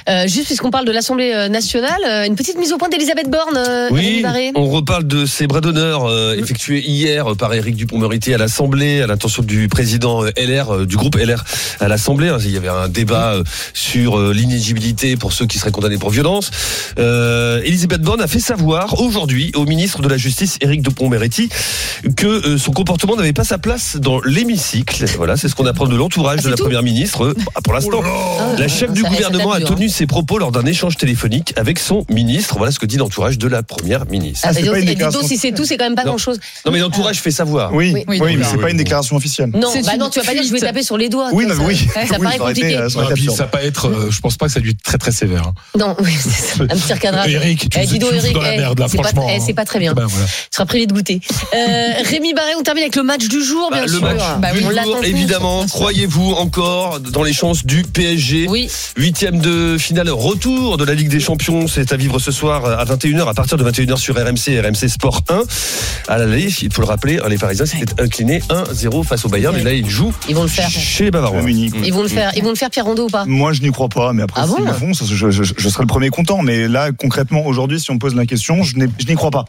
Euh, 0.09 0.29
juste 0.29 0.47
puisqu'on 0.47 0.71
parle 0.71 0.85
de 0.85 0.93
l'Assemblée 0.93 1.33
euh, 1.35 1.49
nationale, 1.49 2.01
euh, 2.07 2.25
une 2.25 2.37
petite 2.37 2.59
mise 2.59 2.73
au 2.73 2.79
point 2.79 2.89
d'Elisabeth 2.89 3.29
Borne. 3.29 3.59
Oui, 3.91 4.25
on 4.55 4.67
reparle 4.69 5.07
de 5.07 5.27
ces 5.27 5.47
bras 5.47 5.61
d'honneur 5.61 6.05
euh, 6.05 6.37
effectués 6.37 6.81
hier 6.81 7.35
par 7.37 7.53
Éric 7.55 7.75
Dupond-Moretti 7.77 8.33
à 8.35 8.39
l'Assemblée, 8.39 9.03
à 9.03 9.07
l'intention 9.07 9.43
du 9.43 9.69
président 9.69 10.23
LR, 10.37 10.87
du 10.87 10.97
groupe 10.97 11.17
LR 11.17 11.45
à 11.81 11.89
l'Assemblée. 11.89 12.33
Il 12.45 12.51
y 12.51 12.57
avait 12.57 12.69
un 12.69 12.89
débat 12.89 13.35
sur 13.75 14.33
l'inéligibilité 14.33 15.17
pour 15.17 15.33
ceux 15.33 15.47
qui 15.47 15.59
seraient 15.59 15.73
condamnés 15.73 15.99
pour 15.99 16.11
violence. 16.11 16.51
Euh, 16.99 17.61
Elisabeth 17.65 18.03
Borne 18.03 18.21
a 18.21 18.27
fait 18.27 18.41
savoir 18.59 19.01
aujourd'hui 19.01 19.53
au 19.55 19.65
ministre 19.67 20.03
de 20.03 20.09
la 20.09 20.17
Justice, 20.17 20.59
Éric 20.61 20.83
Dupond-Moretti, 20.83 21.49
que 22.17 22.27
euh, 22.27 22.59
son 22.59 22.73
comportement 22.73 23.15
n'avait 23.15 23.33
pas 23.33 23.45
sa 23.45 23.57
place 23.59 23.97
dans 23.97 24.21
l'hémicycle. 24.23 25.05
Voilà, 25.17 25.37
c'est 25.37 25.49
ce 25.49 25.55
qu'on 25.55 25.67
apprend 25.67 25.87
de 25.87 25.95
l'entourage 25.95 26.43
de 26.43 26.51
la 26.51 26.57
première 26.57 26.83
ministre. 26.83 27.25
Euh, 27.25 27.35
Pour 27.65 27.73
l'instant, 27.75 28.01
la 28.59 28.67
chef 28.69 28.93
du 28.93 29.03
Ça- 29.03 29.09
ça 29.09 29.15
gouvernement 29.15 29.53
a 29.53 29.61
tenu 29.61 29.89
ses 29.89 30.07
propos 30.07 30.39
lors 30.39 30.51
d'un 30.51 30.65
échange 30.65 30.97
téléphonique 30.97 31.53
avec 31.57 31.79
son 31.79 32.05
ministre. 32.11 32.57
Voilà 32.59 32.73
ce 32.73 32.79
que 32.81 32.87
dit 32.87 32.97
l'entourage 32.97 33.39
de 33.39 33.47
la 33.47 33.63
première 33.63 34.07
ministre. 34.07 34.49
Ah, 34.51 34.59
et 34.59 34.63
donc, 34.65 35.13
donc, 35.13 35.23
si 35.25 35.37
c'est 35.37 35.53
tout, 35.53 35.65
c'est 35.65 35.77
quand 35.77 35.85
même 35.85 35.95
pas 35.95 36.03
Non. 36.03 36.11
grand 36.13 36.19
chose. 36.19 36.41
Non 36.67 36.73
mais 36.73 36.81
l'entourage 36.81 37.21
fait 37.21 37.31
savoir. 37.31 37.73
Oui, 37.73 37.93
Oui, 37.95 38.05
oui, 38.09 38.19
oui, 38.21 38.37
mais 38.37 38.45
c'est 38.45 38.59
pas 38.59 38.71
une 38.71 38.77
déclaration 38.77 39.15
officielle. 39.17 39.51
Non, 39.55 39.73
bah 39.85 39.97
non, 39.99 40.11
tu 40.11 40.19
vas 40.19 40.25
pas 40.27 40.33
dire 40.33 40.43
je 40.43 40.53
vais 40.53 40.59
taper 40.61 40.83
sur 40.83 40.97
les 40.99 41.09
doigts. 41.09 41.29
Oui, 41.33 41.47
non, 41.47 41.55
mais 41.59 41.65
oui. 41.65 41.77
Ça, 42.09 42.19
paraît 42.19 42.35
été, 42.37 42.39
compliqué. 42.39 42.77
ça 42.89 43.01
Ah, 43.09 43.13
puis 43.15 43.27
va 43.27 43.63
être, 43.63 43.87
euh, 43.89 44.11
je 44.11 44.21
pense 44.21 44.37
pas 44.37 44.47
que 44.47 44.53
ça 44.53 44.59
a 44.59 44.63
dû 44.63 44.71
être 44.71 44.83
très 44.83 44.99
très 44.99 45.13
sévère. 45.13 45.47
hein. 45.49 45.55
Non, 45.79 45.97
oui, 46.01 46.13
c'est 46.19 46.31
ça. 46.57 46.65
un 46.65 46.67
petit 46.69 46.93
recadrage. 46.93 47.31
Eric, 47.33 47.69
tu 47.71 47.79
Eric, 47.79 47.89
la 48.49 48.55
eh, 48.55 48.59
merde, 48.59 48.79
là, 48.79 48.87
c'est 48.89 48.97
pas, 48.99 49.03
franchement, 49.05 49.27
eh, 49.31 49.37
hein. 49.37 49.43
c'est 49.45 49.55
pas 49.55 49.65
très 49.65 49.79
bien. 49.79 49.93
Ben, 49.95 50.07
voilà. 50.07 50.27
Tu 50.27 50.33
seras 50.51 50.67
privé 50.67 50.87
de 50.87 50.93
goûter. 50.93 51.21
Euh, 51.55 51.89
Rémi 52.05 52.35
Barré, 52.35 52.53
on 52.59 52.63
termine 52.63 52.83
avec 52.85 52.97
le 52.97 53.03
match 53.03 53.27
du 53.29 53.43
jour, 53.43 53.71
bien 53.73 53.83
Bah, 53.83 53.87
le 53.87 53.93
sûr. 53.93 54.03
match 54.03 54.21
Bah 54.41 54.53
du 54.53 54.65
on 54.65 54.71
jour, 54.83 55.05
évidemment. 55.05 55.67
Croyez-vous 55.67 56.33
encore 56.33 57.01
dans 57.01 57.23
les 57.23 57.33
chances 57.33 57.65
du 57.65 57.83
PSG 57.83 58.47
Oui. 58.49 58.71
Huitième 58.97 59.39
de 59.39 59.77
finale 59.79 60.11
retour 60.11 60.77
de 60.77 60.85
la 60.85 60.95
Ligue 60.95 61.09
des 61.09 61.21
Champions. 61.21 61.67
C'est 61.69 61.93
à 61.93 61.97
vivre 61.97 62.19
ce 62.19 62.31
soir 62.33 62.65
à 62.67 62.85
21h, 62.85 63.29
à 63.29 63.35
partir 63.35 63.57
de 63.57 63.65
21h 63.71 63.97
sur 63.97 64.15
RMC, 64.17 64.61
RMC 64.61 64.89
Sport 64.89 65.23
1. 65.29 65.43
À 66.09 66.19
l'aller, 66.19 66.49
il 66.63 66.73
faut 66.73 66.83
le 66.83 66.87
rappeler, 66.89 67.19
hein, 67.19 67.29
les 67.29 67.39
Parisiens 67.39 67.67
s'étaient 67.67 68.01
inclinés 68.03 68.41
1-0 68.49 69.05
face 69.05 69.25
au 69.25 69.29
Bayern. 69.29 69.57
Et 69.57 69.63
là, 69.63 69.73
ils 69.73 69.89
jouent 69.89 70.13
Ils 70.29 70.35
vont 70.35 70.43
le 70.43 70.49
faire. 70.49 70.71
chez 70.71 71.05
les 71.05 71.11
Bavarois. 71.11 71.43
Ils 71.49 71.93
vont 71.93 72.03
le 72.03 72.09
faire. 72.09 72.33
Ils 72.37 72.43
vont 72.43 72.51
le 72.51 72.55
faire, 72.57 72.71
Pierre 72.71 72.85
Rondeau 72.85 73.05
ou 73.05 73.11
pas? 73.11 73.25
Moi, 73.27 73.53
je 73.53 73.61
n'y 73.63 73.71
crois 73.71 73.89
pas, 73.89 74.13
mais 74.13 74.23
après, 74.23 74.41
Ah 74.43 74.47
bon? 74.47 74.57
le 74.65 74.73
font, 74.73 74.93
je, 74.93 75.31
je, 75.31 75.43
je 75.57 75.69
serai 75.69 75.83
le 75.83 75.87
premier 75.89 76.11
content. 76.11 76.43
Mais 76.43 76.69
là, 76.69 76.91
concrètement, 76.97 77.45
aujourd'hui, 77.47 77.81
si 77.81 77.91
on 77.91 77.95
me 77.95 77.99
pose 77.99 78.15
la 78.15 78.27
question, 78.27 78.38
je 78.39 78.77
n'y 78.77 79.15
crois 79.15 79.31
pas. 79.31 79.45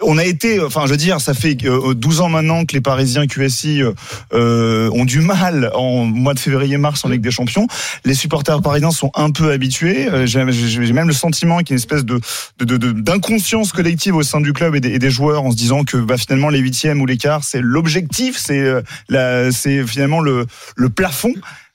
On 0.00 0.18
a 0.18 0.24
été, 0.24 0.60
enfin, 0.60 0.82
je 0.86 0.90
veux 0.90 0.96
dire, 0.96 1.20
ça 1.20 1.34
fait 1.34 1.56
euh, 1.64 1.94
12 1.94 2.20
ans 2.20 2.28
maintenant 2.28 2.64
que 2.64 2.74
les 2.74 2.80
Parisiens 2.80 3.26
QSI 3.26 3.82
euh, 3.82 3.92
euh, 4.34 4.90
ont 4.92 5.04
du 5.04 5.20
mal 5.20 5.70
en 5.74 6.04
mois 6.04 6.34
de 6.34 6.38
février-mars 6.38 7.04
en 7.04 7.08
Ligue 7.08 7.20
des 7.20 7.30
Champions. 7.30 7.66
Les 8.04 8.14
supporters 8.14 8.60
parisiens 8.62 8.90
sont 8.90 9.10
un 9.14 9.30
peu 9.30 9.52
habitués. 9.52 10.08
Euh, 10.08 10.26
J'ai 10.26 10.92
même 10.92 11.08
le 11.08 11.14
sentiment 11.14 11.58
qu'il 11.58 11.70
y 11.70 11.72
a 11.72 11.74
une 11.74 11.78
espèce 11.78 12.04
d'inconscience 12.04 13.72
collective 13.72 14.16
au 14.16 14.22
sein 14.22 14.40
du 14.40 14.52
club 14.52 14.74
et 14.74 14.80
des, 14.80 15.10
joueurs 15.10 15.44
en 15.44 15.50
se 15.50 15.56
disant 15.56 15.84
que 15.84 15.98
bah, 15.98 16.16
finalement 16.16 16.48
les 16.48 16.58
huitièmes 16.58 17.02
ou 17.02 17.06
l'écart, 17.06 17.44
c'est 17.44 17.60
l'objectif, 17.60 18.38
c'est 18.38 18.60
euh, 19.12 19.52
finalement 19.86 20.20
le, 20.20 20.46
le 20.76 20.88
plafond. 20.88 21.34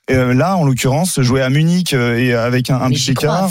Euh, 0.09 0.33
là, 0.33 0.55
en 0.55 0.63
l'occurrence, 0.63 1.19
jouer 1.19 1.41
à 1.41 1.49
Munich 1.49 1.93
euh, 1.93 2.17
et 2.17 2.33
avec 2.33 2.69
un, 2.69 2.77
un 2.77 2.87
Mais 2.89 2.95
petit 2.95 3.11
écart. 3.11 3.49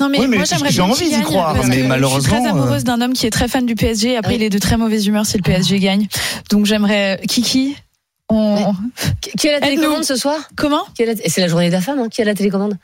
Non 0.00 0.08
mais, 0.08 0.18
Oui, 0.20 0.26
mais 0.26 0.36
moi 0.36 0.46
j'aimerais 0.46 0.70
j'ai 0.70 0.76
bien 0.82 0.90
envie 0.90 1.10
d'y 1.10 1.20
croire, 1.20 1.52
parce 1.54 1.66
mais 1.66 1.72
que 1.72 1.74
Je 1.74 1.80
suis 1.80 1.88
malheureusement, 1.88 2.38
très 2.38 2.46
euh, 2.46 2.50
amoureuse 2.50 2.84
d'un 2.84 3.00
homme 3.02 3.12
qui 3.12 3.26
est 3.26 3.30
très 3.30 3.46
fan 3.46 3.66
du 3.66 3.74
PSG. 3.74 4.16
Après, 4.16 4.32
Oui. 4.32 4.38
il 4.40 4.42
est 4.44 4.48
de 4.50 4.58
très 4.58 4.78
mauvaise 4.78 5.06
humeur 5.06 5.26
si 5.26 5.36
le 5.36 5.42
PSG 5.42 5.78
gagne. 5.80 6.06
Donc 6.50 6.64
j'aimerais 6.64 7.20
Kiki. 7.28 7.76
On... 8.30 8.74
Qui 9.20 9.30
qui 9.32 9.48
a 9.48 9.52
la 9.52 9.60
télécommande 9.60 10.04
ce 10.04 10.16
soir? 10.16 10.36
Comment? 10.56 10.82
Et 10.98 11.28
c'est 11.28 11.40
la 11.42 11.48
journée 11.48 11.68
de 11.68 11.72
la 11.72 11.80
femme, 11.82 11.98
hein 11.98 12.08
Qui 12.10 12.22
a 12.22 12.24
la 12.24 12.34
télécommande? 12.34 12.76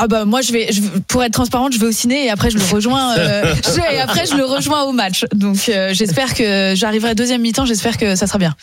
Ah 0.00 0.06
bah 0.06 0.24
moi 0.24 0.42
je 0.42 0.52
vais, 0.52 0.68
je, 0.72 0.80
pour 1.08 1.24
être 1.24 1.32
transparente, 1.32 1.72
je 1.72 1.80
vais 1.80 1.86
au 1.86 1.92
ciné 1.92 2.26
et 2.26 2.30
après 2.30 2.50
je 2.50 2.56
le 2.58 2.64
rejoins. 2.64 3.18
euh, 3.18 3.52
je- 3.64 3.94
et 3.94 3.98
après 3.98 4.26
je 4.26 4.36
le 4.36 4.44
rejoins 4.44 4.82
au 4.84 4.92
match. 4.92 5.24
Donc 5.34 5.68
euh, 5.68 5.92
j'espère 5.92 6.34
que 6.34 6.74
j'arriverai 6.76 7.16
deuxième 7.16 7.40
mi-temps. 7.42 7.66
J'espère 7.66 7.96
que 7.96 8.14
ça 8.14 8.28
sera 8.28 8.38
bien. 8.38 8.54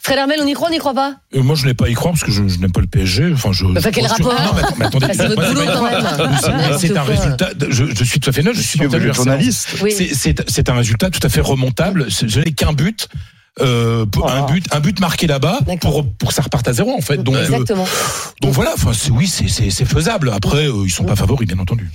Fred 0.00 0.18
Hermel, 0.18 0.40
on 0.42 0.46
y 0.46 0.54
croit, 0.54 0.68
on 0.68 0.72
n'y 0.72 0.78
croit 0.78 0.94
pas? 0.94 1.16
Euh, 1.34 1.42
moi, 1.42 1.54
je 1.56 1.66
n'ai 1.66 1.74
pas 1.74 1.84
à 1.84 1.88
y 1.90 1.92
croire 1.94 2.14
parce 2.14 2.24
que 2.24 2.30
je, 2.32 2.48
je 2.48 2.58
n'aime 2.58 2.72
pas 2.72 2.80
le 2.80 2.86
PSG. 2.86 3.30
Enfin, 3.34 3.52
je. 3.52 3.66
Enfin, 3.66 3.90
quel 3.92 4.04
je- 4.04 4.08
rapport 4.08 4.32
Non, 4.32 4.52
mais, 4.56 4.62
mais 4.78 4.84
attendez, 4.86 5.06
Bah, 5.08 5.12
c'est 5.14 5.26
votre 5.28 5.48
boulot, 5.48 5.60
quand 5.74 5.82
même. 5.82 6.38
C'est- 6.80 6.96
un 6.96 7.02
résultat. 7.02 7.50
Je, 7.68 7.84
je 7.94 8.04
suis 8.04 8.18
tout 8.20 8.30
à 8.30 8.32
fait 8.32 8.42
neutre. 8.42 8.56
Je 8.56 8.62
suis 8.62 8.78
journaliste. 9.12 9.68
Oui. 9.82 9.92
C'est- 9.92 10.14
C'est 10.14 10.50
c'est 10.50 10.70
un 10.70 10.74
résultat 10.74 11.10
tout 11.10 11.20
à 11.22 11.28
fait 11.28 11.42
remontable. 11.42 12.06
Je 12.08 12.40
n'ai 12.40 12.52
qu'un 12.52 12.72
but. 12.72 13.08
Euh, 13.60 14.06
un 14.24 14.46
but, 14.46 14.64
un 14.72 14.80
but 14.80 15.00
marqué 15.00 15.26
là-bas 15.26 15.58
pour 15.80 16.06
pour 16.16 16.28
que 16.28 16.34
ça 16.34 16.42
reparte 16.42 16.68
à 16.68 16.72
zéro 16.72 16.92
en 16.96 17.00
fait. 17.00 17.16
Donc, 17.18 17.34
euh, 17.34 17.44
Exactement. 17.44 17.86
donc 18.40 18.52
voilà. 18.52 18.72
Enfin, 18.74 18.92
c'est- 18.92 19.10
oui, 19.10 19.26
c'est 19.26 19.48
c'est 19.48 19.70
c'est 19.70 19.84
faisable. 19.84 20.30
Après, 20.32 20.68
euh, 20.68 20.84
ils 20.84 20.90
sont 20.90 21.04
pas 21.04 21.16
favoris, 21.16 21.48
bien 21.48 21.58
entendu. 21.58 21.90